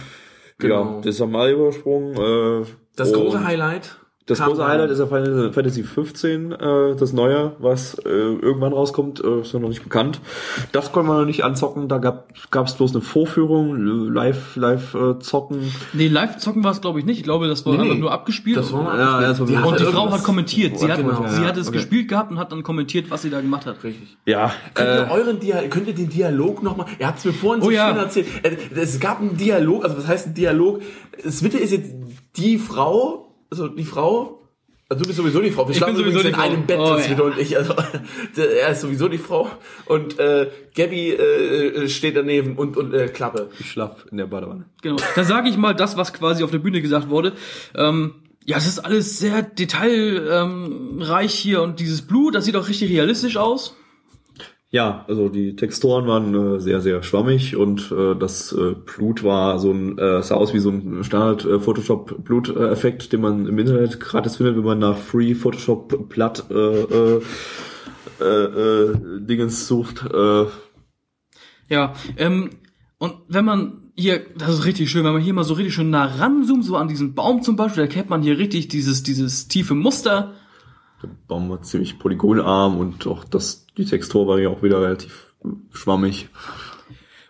[0.57, 0.95] Genau.
[0.97, 2.13] Ja, das haben wir alle übersprungen.
[2.63, 3.97] Äh, Das große Highlight.
[4.27, 8.71] Das kam große Highlight ist ja Final Fantasy 15, äh, das neue, was äh, irgendwann
[8.71, 10.21] rauskommt, äh, ist ja noch nicht bekannt.
[10.71, 12.27] Das konnte man noch nicht anzocken, da gab
[12.67, 13.75] es bloß eine Vorführung,
[14.13, 15.71] live, live äh, zocken.
[15.93, 17.17] Nee, live zocken war es glaube ich nicht.
[17.17, 17.99] Ich glaube, das war Nee, einfach nee.
[17.99, 18.57] nur abgespielt.
[18.57, 19.29] Das war mal Ja, abgespielt.
[19.31, 20.77] das war- Die und die Frau hat kommentiert.
[20.79, 21.25] Sie hat, Genau.
[21.27, 21.77] sie Ja, hat es okay.
[21.77, 23.83] gespielt gehabt und hat dann kommentiert, was sie da gemacht hat.
[23.83, 24.17] Richtig.
[24.25, 27.33] Ja, Könnt äh, ihr euren Dia könnt ihr den Dialog nochmal, ihr habt es mir
[27.33, 27.89] vorhin so Oh ja.
[27.89, 30.81] schön erzählt, Äh, es gab einen Dialog, also was heißt ein Dialog?
[31.23, 31.91] Das Witte ist jetzt
[32.37, 34.39] die Frau, also die Frau,
[34.89, 36.41] also du bist sowieso die Frau, wir Ich schlafen bin sowieso in Frau.
[36.41, 37.19] einem Bett, Oh, das ja.
[37.21, 37.73] Und ich, also
[38.35, 39.49] er ist sowieso die Frau
[39.85, 43.49] und äh, Gabby äh, äh, steht daneben und, und äh, Klappe.
[43.59, 44.65] ich schlaf in der Badewanne.
[44.81, 44.97] Genau.
[45.15, 47.33] Dann sage ich mal das, was quasi auf der Bühne gesagt wurde.
[47.75, 52.67] Ähm, ja, es ist alles sehr detailreich ähm, hier und dieses Blut, das sieht auch
[52.67, 53.75] richtig realistisch aus.
[54.73, 59.59] Ja, also die Texturen waren äh, sehr, sehr schwammig und äh, das äh, Blut war
[59.59, 61.59] so ein, äh, sah aus wie so ein Standard äh,
[63.09, 67.21] den man im Internet gratis findet, wenn man nach Free Photoshop Platt äh, äh,
[68.21, 70.05] äh, äh, Dingens sucht.
[70.05, 70.45] Äh,
[71.67, 72.51] Ja, ähm,
[72.97, 75.89] und wenn man hier, das ist richtig schön, wenn man hier mal so richtig schön
[75.89, 79.49] nah ranzoomt, so an diesen Baum zum Beispiel, da kennt man hier richtig dieses, dieses
[79.49, 80.35] tiefe Muster.
[81.01, 85.33] Der Baum war ziemlich polygonarm und auch das, die Textur war ja auch wieder relativ
[85.71, 86.29] schwammig.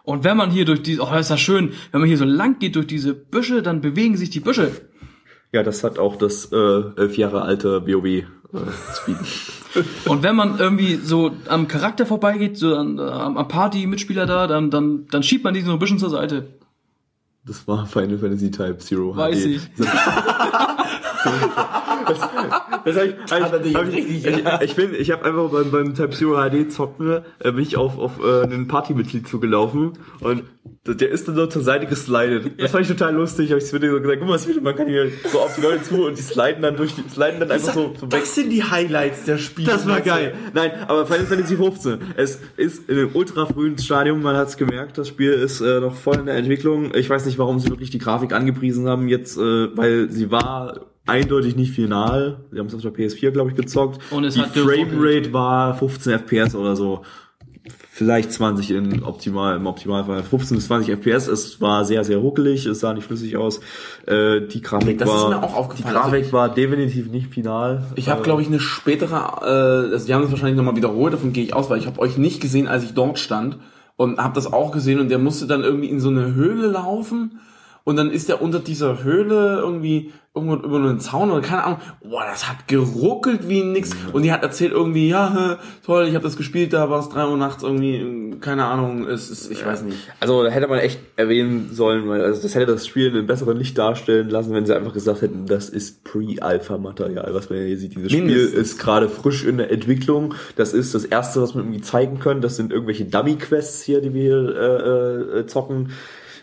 [0.04, 2.26] Und wenn man hier durch die, oh, das ist ja schön, wenn man hier so
[2.26, 4.72] lang geht durch diese Büsche, dann bewegen sich die Büsche.
[5.52, 8.26] Ja, das hat auch das äh, elf Jahre alte WoW äh.
[10.06, 14.70] Und wenn man irgendwie so am Charakter vorbeigeht, so an, am am Party-Mitspieler da, dann,
[14.70, 16.60] dann, dann schiebt man die so ein bisschen zur Seite.
[17.46, 19.48] Das war Final Fantasy Type Zero Weiß HD.
[19.48, 19.62] ich.
[22.08, 22.20] das,
[22.86, 24.62] das hab ich, hab ich, hab ich, richtig, ich, ja.
[24.62, 27.97] ich bin, ich habe einfach beim, beim Type Zero HD zocken, äh, bin ich auf,
[27.97, 30.43] auf äh, einen Partymitglied zugelaufen und
[30.86, 32.60] der ist dann so zur Seite geslidet.
[32.60, 33.52] Das fand ich total lustig.
[33.52, 35.84] Hab ich Video so gesagt, guck mal, Video, man kann hier so auf die Leute
[35.84, 38.22] zu und die sliden dann durch, die sliden dann einfach so, so weg.
[38.22, 39.72] Das sind die Highlights der Spiele.
[39.72, 40.34] Das war geil.
[40.54, 41.99] Nein, aber Final Fantasy 15.
[42.16, 45.80] Es ist in einem ultra frühen Stadium, man hat es gemerkt, das Spiel ist äh,
[45.80, 46.95] noch voll in der Entwicklung.
[46.95, 50.91] Ich weiß nicht, warum sie wirklich die Grafik angepriesen haben jetzt, äh, weil sie war
[51.12, 52.38] eindeutig nicht final.
[52.51, 53.99] Sie haben es auf der PS4, glaube ich, gezockt.
[54.12, 54.49] Und es die hat.
[54.57, 57.01] Framerate war 15 FPS oder so.
[57.93, 60.24] Vielleicht 20 in optimal, im Optimalfall.
[60.24, 61.28] 15 bis 20 FPS.
[61.28, 62.66] Es war sehr, sehr ruckelig.
[62.66, 63.59] Es sah nicht flüssig aus.
[64.07, 65.93] Äh, die Grafik Das ist war, mir auch aufgefallen.
[65.93, 67.84] die Grafik Also war definitiv nicht final.
[67.95, 71.34] Ich habe, glaube ich, eine spätere, äh, also die haben es wahrscheinlich nochmal wiederholt, davon
[71.34, 73.57] gehe ich aus, weil ich habe euch nicht gesehen, als ich dort stand
[73.97, 77.39] und habe das auch gesehen und der musste dann irgendwie in so eine Höhle laufen
[77.84, 81.80] und dann ist er unter dieser Höhle irgendwie irgendwo über einen Zaun oder keine Ahnung.
[82.02, 86.24] Boah, das hat geruckelt wie nix und die hat erzählt irgendwie, ja, toll, ich habe
[86.24, 89.82] das gespielt, da war es drei Uhr nachts irgendwie, keine Ahnung, es ist, ich weiß
[89.82, 89.98] nicht.
[90.22, 93.28] Also da hätte man echt erwähnen sollen, weil also das hätte das Spiel in einem
[93.28, 97.78] besseren Licht darstellen lassen, wenn sie einfach gesagt hätten, das ist Pre-Alpha-Material, was man hier
[97.78, 97.96] sieht.
[97.96, 98.50] Dieses Mindestens.
[98.50, 100.34] Spiel ist gerade frisch in der Entwicklung.
[100.56, 102.40] Das ist das erste, was wir irgendwie zeigen können.
[102.40, 105.90] Das sind irgendwelche Dummy-Quests hier, die wir hier äh, äh, zocken.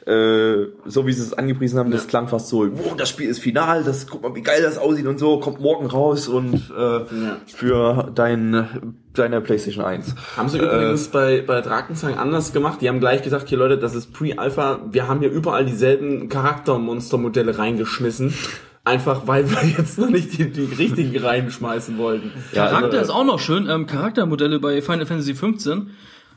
[0.09, 3.40] Äh, so wie sie es angepriesen haben, das klang fast so, oh, das Spiel ist
[3.40, 7.00] final, das guck mal, wie geil das aussieht und so, kommt morgen raus und äh,
[7.46, 10.14] für dein, deine PlayStation 1.
[10.34, 12.80] Haben sie übrigens bei, bei Drakensang anders gemacht.
[12.80, 14.80] Die haben gleich gesagt, hier Leute, das ist Pre-Alpha.
[14.90, 18.32] Wir haben hier überall dieselben Charaktermonstermodelle reingeschmissen.
[18.84, 22.32] Einfach weil wir jetzt noch nicht die, die richtigen reinschmeißen wollten.
[22.52, 23.68] Ja, Charakter also, ist auch noch schön.
[23.68, 25.90] Ähm, Charaktermodelle bei Final Fantasy 15.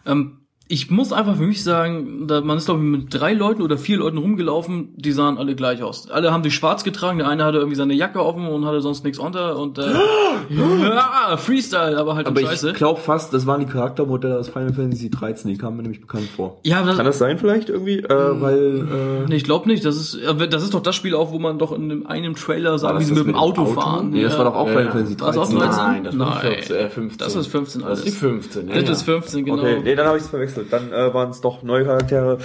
[0.05, 0.40] Ähm,
[0.71, 3.77] ich muss einfach für mich sagen, da man ist glaube ich mit drei Leuten oder
[3.77, 6.09] vier Leuten rumgelaufen, die sahen alle gleich aus.
[6.09, 9.03] Alle haben sich schwarz getragen, der eine hatte irgendwie seine Jacke offen und hatte sonst
[9.03, 9.81] nichts unter und äh,
[10.49, 12.69] ja, Freestyle, aber halt Aber scheiße.
[12.69, 16.01] ich glaube fast, das waren die Charaktermodelle aus Final Fantasy 13, die kamen mir nämlich
[16.01, 16.59] bekannt vor.
[16.63, 17.99] ja, das, Kann das sein vielleicht irgendwie?
[17.99, 18.87] Äh, weil
[19.25, 19.83] äh, nee, ich glaube nicht.
[19.83, 22.35] Das ist äh, das ist doch das Spiel auch, wo man doch in dem einen
[22.35, 23.73] Trailer sagt, das wie sie das mit dem mit dem Auto, Auto?
[23.73, 24.11] fahren.
[24.11, 25.59] Nee, das war doch auch Final Fantasy War das auch 13.
[25.59, 25.83] 13?
[25.83, 26.39] Nein, das war Nein.
[26.41, 27.17] 14, äh, 15.
[27.19, 27.99] Das ist 15 Das alles.
[27.99, 28.67] ist die 15.
[28.69, 28.91] Ja, Das ja.
[28.91, 29.57] ist 15, genau.
[29.61, 30.60] Okay, nee, dann habe ich es verwechselt.
[30.69, 32.37] Dann äh, waren es doch neue Charaktere.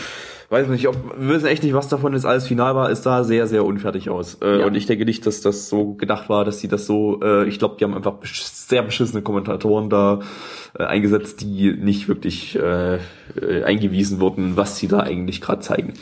[0.48, 2.88] Weiß nicht, ob, wir wissen echt nicht, was davon jetzt alles final war.
[2.88, 4.38] Es sah sehr, sehr unfertig aus.
[4.40, 4.66] Äh, Ja.
[4.66, 7.58] Und ich denke nicht, dass das so gedacht war, dass sie das so, äh, ich
[7.58, 10.20] glaube, die haben einfach besch sehr beschissene Kommentatoren da
[10.78, 15.94] äh, eingesetzt, die nicht wirklich äh, äh, eingewiesen wurden, was sie da eigentlich gerade zeigen.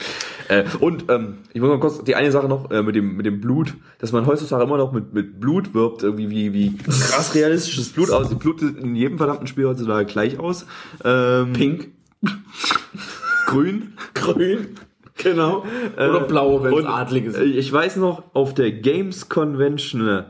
[0.49, 3.25] Äh, und ähm, ich muss mal kurz die eine Sache noch äh, mit dem mit
[3.25, 7.35] dem Blut, dass man heutzutage immer noch mit mit Blut wirbt, irgendwie wie wie krass
[7.35, 8.41] realistisches Blut aussieht.
[8.41, 10.67] Blut sieht in jedem verdammten Spiel heutzutage gleich aus.
[11.03, 11.89] Ähm, Pink,
[13.47, 13.93] grün.
[14.15, 14.69] grün,
[15.17, 15.65] genau.
[15.97, 17.37] Oder blau, wenn es Und, adlig ist.
[17.37, 20.25] äh, Ich weiß noch, auf der Games Convention, äh,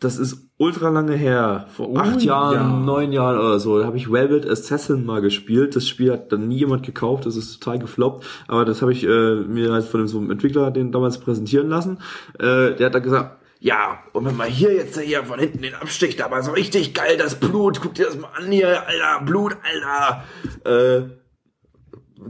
[0.00, 2.68] das ist ultra lange her, vor Oh, acht Jahren, ja.
[2.80, 5.74] neun Jahren oder so, da habe ich Velvet Assassin mal gespielt.
[5.76, 9.04] Das Spiel hat dann nie jemand gekauft, das ist total gefloppt, aber das habe ich
[9.04, 11.98] äh, mir halt von so einem Entwickler den damals präsentieren lassen.
[12.38, 15.74] Äh, der hat dann gesagt, ja, und wenn man hier jetzt hier von hinten den
[15.74, 19.56] absticht, aber so richtig geil, das Blut, guck dir das mal an hier, Alter, Blut,
[19.62, 20.24] Alter.
[20.64, 21.02] Äh,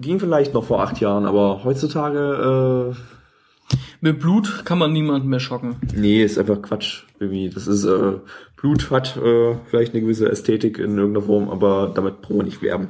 [0.01, 5.40] ging vielleicht noch vor acht Jahren, aber heutzutage, äh, Mit Blut kann man niemanden mehr
[5.40, 5.76] schocken.
[5.94, 7.05] nee, ist einfach Quatsch.
[7.18, 8.12] Irgendwie, das ist, äh,
[8.57, 12.62] Blut hat äh, vielleicht eine gewisse Ästhetik in irgendeiner Form, aber damit brauchen wir nicht
[12.62, 12.88] werben.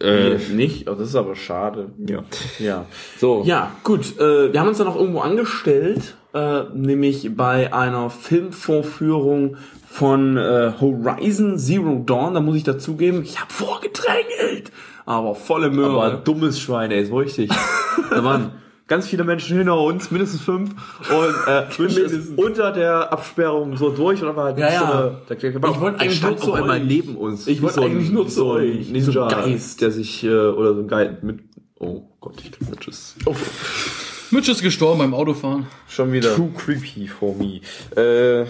[0.00, 1.90] Äh, nicht, oh, das ist aber schade.
[2.06, 2.22] ja.
[2.58, 2.84] Ja.
[3.18, 3.42] So.
[3.46, 4.18] Ja, gut.
[4.18, 9.56] Äh, wir haben uns dann auch irgendwo angestellt, äh, nämlich bei einer Filmvorführung
[9.88, 12.34] von äh, Horizon Zero Dawn.
[12.34, 14.70] Da muss ich dazugeben, ich habe vorgedrängelt,
[15.06, 16.02] aber volle Möhre.
[16.02, 17.50] Aber dummes Schwein, ey, ist richtig.
[18.10, 18.52] da waren
[18.88, 20.70] ganz viele Menschen hinter uns, mindestens fünf,
[21.10, 22.30] und äh, Mindestens.
[22.36, 24.78] unter der Absperrung so durch und dann war halt Ja, ja.
[24.80, 27.46] so eine, der, der, Ich wollte eigentlich nur zu einmal neben uns.
[27.46, 28.90] Ich wollte so eigentlich nur zu so ein euch.
[28.90, 29.80] Ninja, so Geist.
[29.80, 31.40] der sich, äh, oder so ein Geist mit,
[31.78, 33.16] oh Gott, ich glaube, Mitch ist
[34.32, 35.66] Mitch ist gestorben beim Autofahren.
[35.88, 36.34] schon wieder.
[36.34, 37.60] too creepy for me.
[37.96, 38.42] Äh,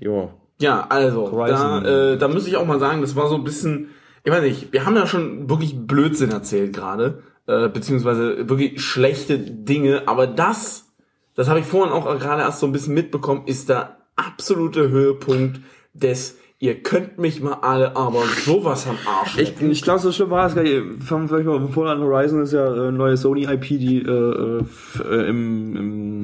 [0.00, 0.28] ja.
[0.60, 1.84] Ja, also, Horizon.
[1.84, 3.88] da, äh, da muss ich auch mal sagen, das war so ein bisschen,
[4.24, 9.38] ich weiß nicht, wir haben ja schon wirklich Blödsinn erzählt gerade, äh, beziehungsweise wirklich schlechte
[9.38, 10.92] Dinge, aber das,
[11.34, 15.60] das habe ich vorhin auch gerade erst so ein bisschen mitbekommen, ist der absolute Höhepunkt
[15.94, 20.28] des Ihr könnt mich mal alle aber sowas am Arsch Ich, ich glaube, so schlimm
[20.28, 21.02] war es gar nicht.
[21.02, 22.00] Fangen wir vielleicht mal vorne an.
[22.02, 25.76] Horizon ist ja äh, neue Sony-IP, die äh, f- äh, im,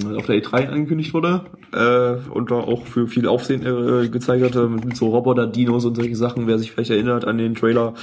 [0.02, 4.44] im, auf der E3 angekündigt wurde äh, und da auch für viel Aufsehen äh, gezeigt
[4.44, 7.94] hatte mit so Roboter-Dinos und solche Sachen, wer sich vielleicht erinnert an den Trailer.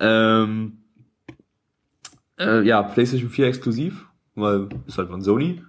[0.00, 0.78] Ähm,
[2.40, 5.62] äh, ja, PlayStation 4 exklusiv, weil ist halt von Sony.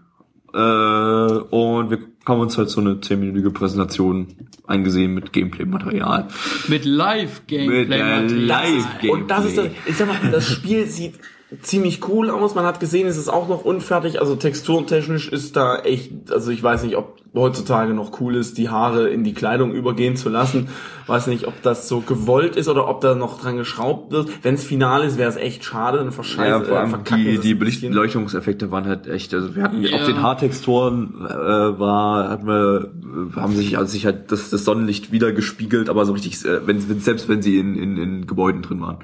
[0.54, 4.28] Äh, und wir haben uns halt so eine 10-minütige Präsentation
[4.66, 6.28] eingesehen mit Gameplay-Material.
[6.68, 8.22] Mit Live-Gameplay.
[8.22, 9.10] Mit Live-Gameplay.
[9.10, 11.16] Und das ist das, ich sag mal, das Spiel sieht
[11.62, 12.56] ziemlich cool aus.
[12.56, 14.20] Man hat gesehen, es ist auch noch unfertig.
[14.20, 18.68] Also texturentechnisch ist da echt, also ich weiß nicht, ob heutzutage noch cool ist, die
[18.70, 20.68] Haare in die Kleidung übergehen zu lassen.
[21.06, 24.30] Weiß nicht, ob das so gewollt ist oder ob da noch dran geschraubt wird.
[24.44, 26.00] Wenn es final ist, wäre es echt schade.
[26.00, 27.54] Dann Ja, verscheißen, vor allem verkacken die, die.
[27.54, 29.96] Beleuchtungseffekte waren halt echt, also wir hatten Ja.
[29.98, 32.92] auf den Haartexturen äh, war, hatten wir,
[33.36, 36.66] äh, haben sich, also sich halt das, das Sonnenlicht wieder gespiegelt, aber so richtig, äh,
[36.68, 38.98] wenn, wenn, selbst wenn sie in, in, in Gebäuden drin waren.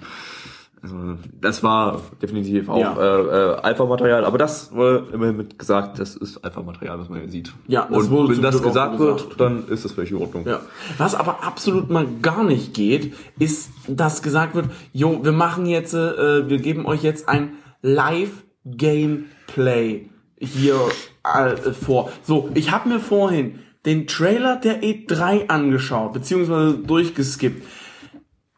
[0.84, 0.98] Also
[1.40, 2.98] das war definitiv auch Ja.
[3.00, 7.30] äh, äh, Alpha-Material, aber das wurde immerhin mit gesagt, das ist Alpha-Material, was man hier
[7.30, 7.54] sieht.
[7.68, 9.30] Ja, das Und wenn das gesagt gesagt.
[9.30, 10.46] wird, dann ist das völlig in Ordnung.
[10.46, 10.60] Ja.
[10.98, 15.94] Was aber absolut mal gar nicht geht, ist, dass gesagt wird, jo, wir machen jetzt,
[15.94, 20.10] äh, wir geben euch jetzt ein Live-Gameplay
[20.40, 20.76] hier
[21.24, 22.12] äh, vor.
[22.24, 27.64] So, ich habe mir vorhin den Trailer der E3 angeschaut, beziehungsweise durchgeskippt.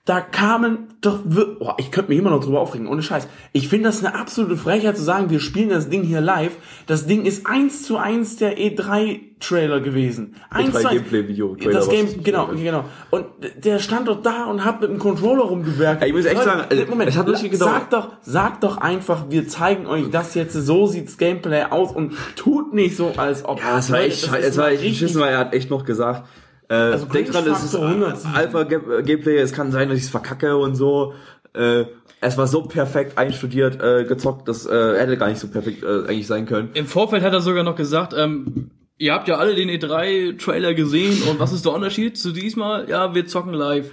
[0.06, 1.22] Da kamen doch,
[1.60, 3.28] oh, ich könnte mich immer noch drüber aufregen, ohne Scheiß.
[3.54, 6.58] Ich finde das eine absolute Frechheit zu sagen, wir spielen das Ding hier live.
[6.86, 10.36] Das Ding ist eins zu eins der E3-Trailer gewesen.
[10.52, 10.90] Eins zu eins.
[10.90, 12.86] Gameplay-Video, Trailer, Das Game, genau, genau.
[13.10, 13.26] Und
[13.58, 16.02] der stand doch da und hat mit dem Controller rumgewerkt.
[16.02, 17.74] Ja, ich muss echt Leute, sagen, also, Moment, es hat wirklich gedauert.
[17.74, 22.14] sag doch, sag doch einfach, wir zeigen euch das jetzt, so sieht's Gameplay aus und
[22.36, 23.60] tut nicht so, als ob.
[23.60, 26.28] Ja, es war echt, es war echt weil er hat echt noch gesagt,
[26.70, 28.36] äh, Also denk dran, es ist Cringe-Faktor 107.
[28.36, 31.14] Alpha-Gameplay, es kann sein, dass ich es verkacke und so.
[31.54, 31.86] Äh,
[32.22, 36.08] es war so perfekt einstudiert, äh, gezockt, das äh, hätte gar nicht so perfekt äh,
[36.08, 36.70] eigentlich sein können.
[36.74, 41.22] Im Vorfeld hat er sogar noch gesagt, ähm, ihr habt ja alle den E3-Trailer gesehen
[41.30, 42.90] und was ist der Unterschied zu diesmal?
[42.90, 43.92] Ja, wir zocken live.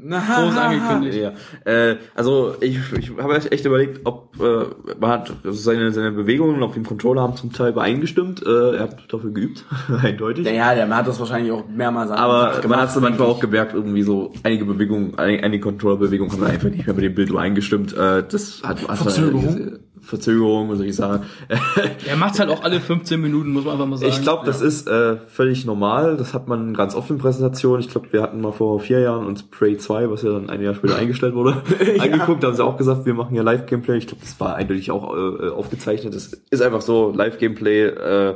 [0.00, 1.18] Groß angekündigt.
[1.18, 1.32] Ja,
[1.72, 4.66] äh, also ich, ich habe echt überlegt, ob äh,
[5.00, 8.44] man hat seine, seine Bewegungen auf dem Controller haben zum Teil übereingestimmt.
[8.46, 9.64] Äh, er hat dafür geübt,
[10.02, 10.46] eindeutig.
[10.46, 13.40] Ja, ja, der hat das wahrscheinlich auch mehrmals Aber gemacht, man hat es manchmal auch
[13.40, 17.14] gemerkt, irgendwie so einige Bewegungen, ein- einige Controller-Bewegungen haben wir einfach nicht mehr mit dem
[17.14, 17.92] Bild eingestimmt.
[17.96, 19.78] Äh, das hat hat- Verzögerung?
[20.02, 21.24] Verzögerung, soll ich sagen.
[22.06, 24.10] Er macht's halt auch alle 15 Minuten, muss man einfach mal sagen.
[24.10, 26.16] Ich glaube, das ist äh, völlig normal.
[26.16, 27.80] Das hat man ganz oft in Präsentationen.
[27.80, 30.62] Ich glaube, wir hatten mal vor vier Jahren uns Prey 2, was ja dann ein
[30.62, 31.62] Jahr später eingestellt wurde,
[31.98, 32.42] angeguckt.
[32.42, 33.98] Da haben sie auch gesagt, wir machen ja Live-Gameplay.
[33.98, 36.14] Ich glaube, das war eindeutig auch äh, aufgezeichnet.
[36.14, 38.34] Das ist einfach so, Live-Gameplay äh,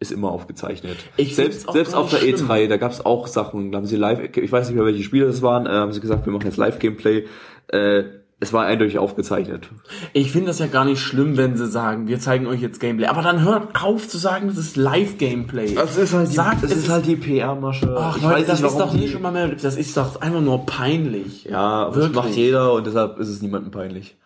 [0.00, 0.96] ist immer aufgezeichnet.
[1.16, 2.50] Ich selbst selbst auf der nicht schlimm.
[2.50, 5.02] E3, da gab es auch Sachen, da haben sie live, ich weiß nicht mehr, welche
[5.02, 7.26] Spiele das waren, äh, haben sie gesagt, wir machen jetzt Live-Gameplay.
[7.68, 8.04] Äh,
[8.44, 9.68] es war eindeutig aufgezeichnet.
[10.12, 13.06] Ich finde das ja gar nicht schlimm, wenn sie sagen, wir zeigen euch jetzt Gameplay.
[13.08, 15.74] Aber dann hört auf zu sagen, das ist Live-Gameplay.
[15.74, 17.94] Das ist halt die, Sagt, das es ist halt die PR-Masche.
[17.98, 19.76] Ach, Ich Leute, weiß das nicht, ist warum doch nicht die- schon mal mehr, das
[19.76, 21.44] ist doch einfach nur peinlich.
[21.44, 22.14] Ja, aber das Wirklich.
[22.16, 24.16] macht jeder und deshalb ist es niemandem peinlich.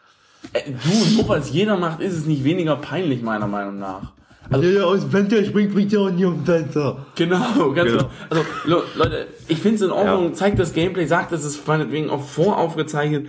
[0.53, 4.13] Äh, Du, nur weil es jeder macht, ist es nicht weniger peinlich, meiner Meinung nach.
[4.51, 7.05] Also, ja, aus dem Fenster springt, springt ja auch nie um Fenster.
[7.17, 7.37] Genau,
[7.75, 8.05] ganz Genau.
[8.05, 8.09] genau.
[8.31, 10.33] Also, Le Leute, ich finde es in Ordnung, Ja.
[10.33, 13.27] zeigt das Gameplay, sagt, es ist meinetwegen auch voraufgezeichnet.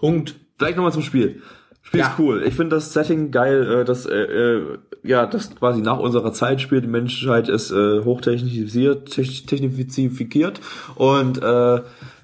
[0.00, 0.34] Punkt.
[0.58, 1.42] Vielleicht nochmal zum Spiel.
[1.82, 2.08] Spiel Ja.
[2.08, 2.42] ist cool.
[2.46, 6.60] Ich finde das Setting geil, äh, das, äh, äh, ja, das quasi nach unserer Zeit
[6.60, 6.84] spielt.
[6.84, 10.60] Die Menschheit ist äh, hochtechnisiert, tech- technifiziert
[10.96, 11.80] und, äh,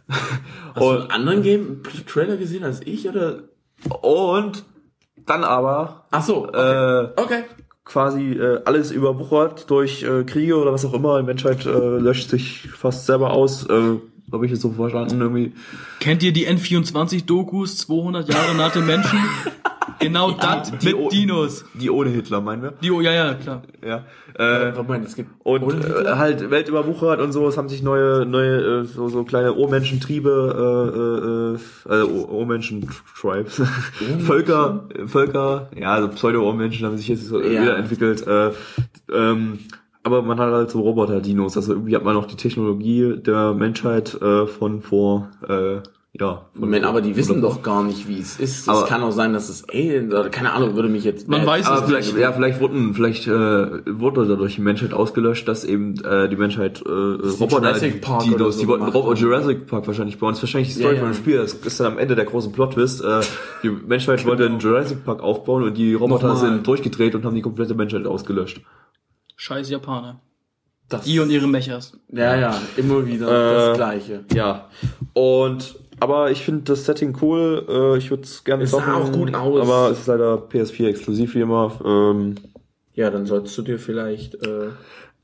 [0.09, 3.45] Hast du und, einen anderen Game Trailer gesehen als ich, oder?
[4.03, 4.64] und
[5.27, 7.05] dann aber Ach so, okay.
[7.05, 7.43] äh, okay.
[7.85, 11.18] quasi äh, alles überwuchert durch äh, Kriege oder was auch immer.
[11.18, 13.66] Die Menschheit äh, löscht sich fast selber aus.
[13.68, 13.97] Äh,
[14.37, 15.53] Habe ich jetzt so verstanden irgendwie.
[16.01, 19.18] Kennt ihr die N24-Dokus 200 Jahre nach dem Menschen?
[19.99, 21.64] genau das die mit O- Dinos.
[21.74, 22.72] Die ohne Hitler, meinen wir.
[22.82, 23.62] Die, oh, ja, ja, klar.
[23.84, 24.05] Ja.
[24.39, 27.82] Äh, Moment, es gibt Und ohne äh, halt Welt überwuchert und so, es haben sich
[27.82, 31.59] neue, neue, äh, so, so kleine Urmenschentriebe,
[31.89, 33.62] äh, äh, äh, Urmenschen-Tribes,
[34.26, 37.62] Völker, Völker, ja, also Pseudo-Urmenschen haben sich jetzt so Ja.
[37.62, 38.51] wiederentwickelt, äh,
[39.12, 39.61] ähm,
[40.07, 44.15] aber man hat halt so Roboter-Dinos, also irgendwie hat man noch die Technologie der Menschheit
[44.23, 45.81] äh, von vor, äh,
[46.19, 46.47] ja.
[46.55, 48.67] Von Moment, aber die wissen doch gar nicht, wie es ist.
[48.69, 51.29] Es kann auch sein, dass es Aliens oder keine Ahnung, würde mich jetzt.
[51.29, 52.23] Man weiß Aber es vielleicht, nicht.
[52.23, 56.83] ja, vielleicht wurden, vielleicht äh, wurde dadurch die Menschheit ausgelöscht, dass eben äh, die Menschheit
[56.87, 59.17] äh, Roboter, Jurassic Park die, oder die, so die wollten gemacht Robo haben.
[59.17, 60.31] Jurassic Park wahrscheinlich bauen.
[60.31, 61.15] Das ist wahrscheinlich die Story Ja, von ja.
[61.15, 61.37] dem Spiel.
[61.37, 63.05] Das ist dann am Ende der großen Plot-Twist.
[63.05, 63.21] Äh,
[63.63, 66.51] die Menschheit wollte einen Jurassic Park aufbauen und die Roboter Nochmal.
[66.53, 68.63] sind durchgedreht und haben die komplette Menschheit ausgelöscht.
[69.37, 70.20] Scheiß Japaner.
[70.89, 71.99] das, Die und ihre Mechas.
[72.12, 74.24] ja, ja, immer wieder Äh, das Gleiche.
[74.34, 74.68] Ja.
[75.12, 77.64] Und aber ich finde das Setting cool.
[77.68, 79.62] Äh, ich würde es gerne Es sah auch gut aus.
[79.62, 81.72] Aber es ist leider PS4 exklusiv wie immer.
[81.84, 82.34] Ähm,
[82.95, 84.34] Ja, dann solltest du dir vielleicht.
[84.34, 84.68] Äh,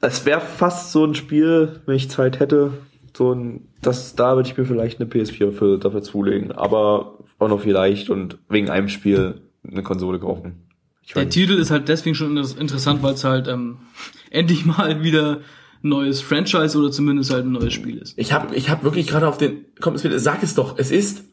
[0.00, 2.72] Es wäre fast so ein Spiel, wenn ich Zeit hätte.
[3.14, 6.52] So ein, das, da würde ich mir vielleicht eine PS4 für, dafür zulegen.
[6.52, 10.66] Aber auch noch vielleicht und wegen einem Spiel eine Konsole kaufen.
[11.14, 13.78] Der Titel ist halt deswegen schon inter- interessant, weil es halt ähm,
[14.30, 15.40] endlich mal wieder
[15.84, 18.16] ein neues Franchise oder zumindest halt ein neues Spiel ist.
[18.18, 19.64] Ich habe ich hab wirklich gerade auf den...
[19.80, 20.78] Komm, es wird, sag es doch.
[20.78, 21.24] Es ist...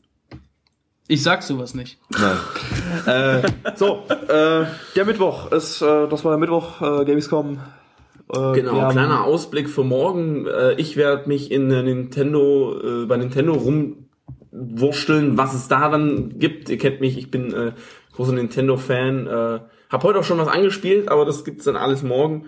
[1.08, 1.98] Ich sag sowas nicht.
[2.12, 2.38] Nein.
[3.06, 3.42] äh,
[3.76, 4.66] so, äh,
[4.96, 7.60] der Mittwoch ist, äh, das war der Mittwoch, äh, Gamescom.
[8.34, 10.46] Äh, Genau, kleiner Ausblick für morgen.
[10.46, 13.54] Äh, Ich werde mich in äh, Nintendo, äh, bei Nintendo
[14.52, 16.70] rumwursteln, was es da dann gibt.
[16.70, 17.72] Ihr kennt mich, ich bin äh,
[18.20, 19.28] großer Nintendo-Fan.
[19.28, 19.60] Äh,
[19.90, 22.46] hab heute auch schon was angespielt, aber das gibt's dann alles morgen.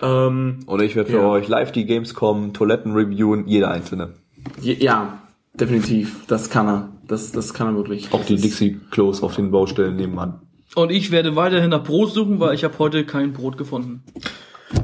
[0.00, 1.26] Ähm, Und ich werde für Ja.
[1.28, 4.14] euch live die Gamescom Toiletten reviewen, jeder einzelne.
[4.60, 5.18] je- ja,
[5.54, 6.24] definitiv.
[6.28, 6.88] Das kann er.
[7.08, 8.12] Das, das kann er wirklich.
[8.12, 10.40] Auch die Das- Dixie-Klos auf den Baustellen nebenan.
[10.76, 14.04] Und ich werde weiterhin nach Brot suchen, weil ich habe heute kein Brot gefunden.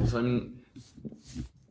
[0.03, 0.63] Aus einem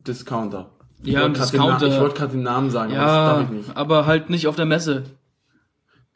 [0.07, 0.71] Discounter.
[1.03, 1.87] Ich Ja, wollte ein Discounter.
[1.87, 3.77] Ich wollte gerade den Namen sagen, aber das Ja, darf ich nicht.
[3.77, 5.03] aber halt nicht auf der Messe.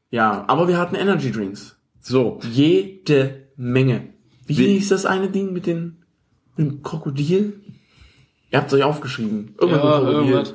[0.10, 1.76] Ja, aber wir hatten Energy Drinks.
[2.02, 4.10] So, Jede Menge.
[4.48, 5.98] Wie Wie- hieß das eine Ding mit, den,
[6.56, 7.60] mit dem Krokodil?
[8.52, 9.54] Ihr habt euch aufgeschrieben.
[9.60, 10.32] Irgendwas Ja, mit Krokodil.
[10.32, 10.54] irgendwas.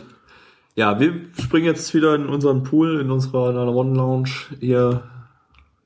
[0.74, 4.30] ja, wir springen jetzt wieder in unseren Pool, in unserer One Lounge
[4.60, 5.02] hier.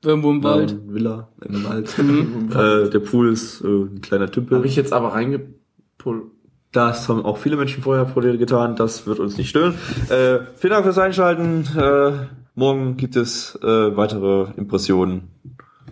[0.03, 0.71] Irgendwo im Wald.
[0.71, 1.93] Ähm, Villa im Wald.
[1.99, 4.57] äh, der Pool ist äh, ein kleiner Tümpel.
[4.57, 6.23] Habe ich jetzt aber reingepullt.
[6.71, 8.75] Das haben auch viele Menschen vorher vor dir getan.
[8.75, 9.73] Das wird uns nicht stören.
[10.09, 11.65] Äh, vielen Dank fürs Einschalten.
[11.75, 12.11] Äh,
[12.59, 15.29] morgen gibt es äh, weitere Impressionen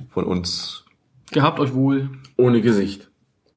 [0.10, 0.86] von uns.
[1.32, 2.10] Gehabt euch wohl.
[2.36, 3.10] Ohne Gesicht.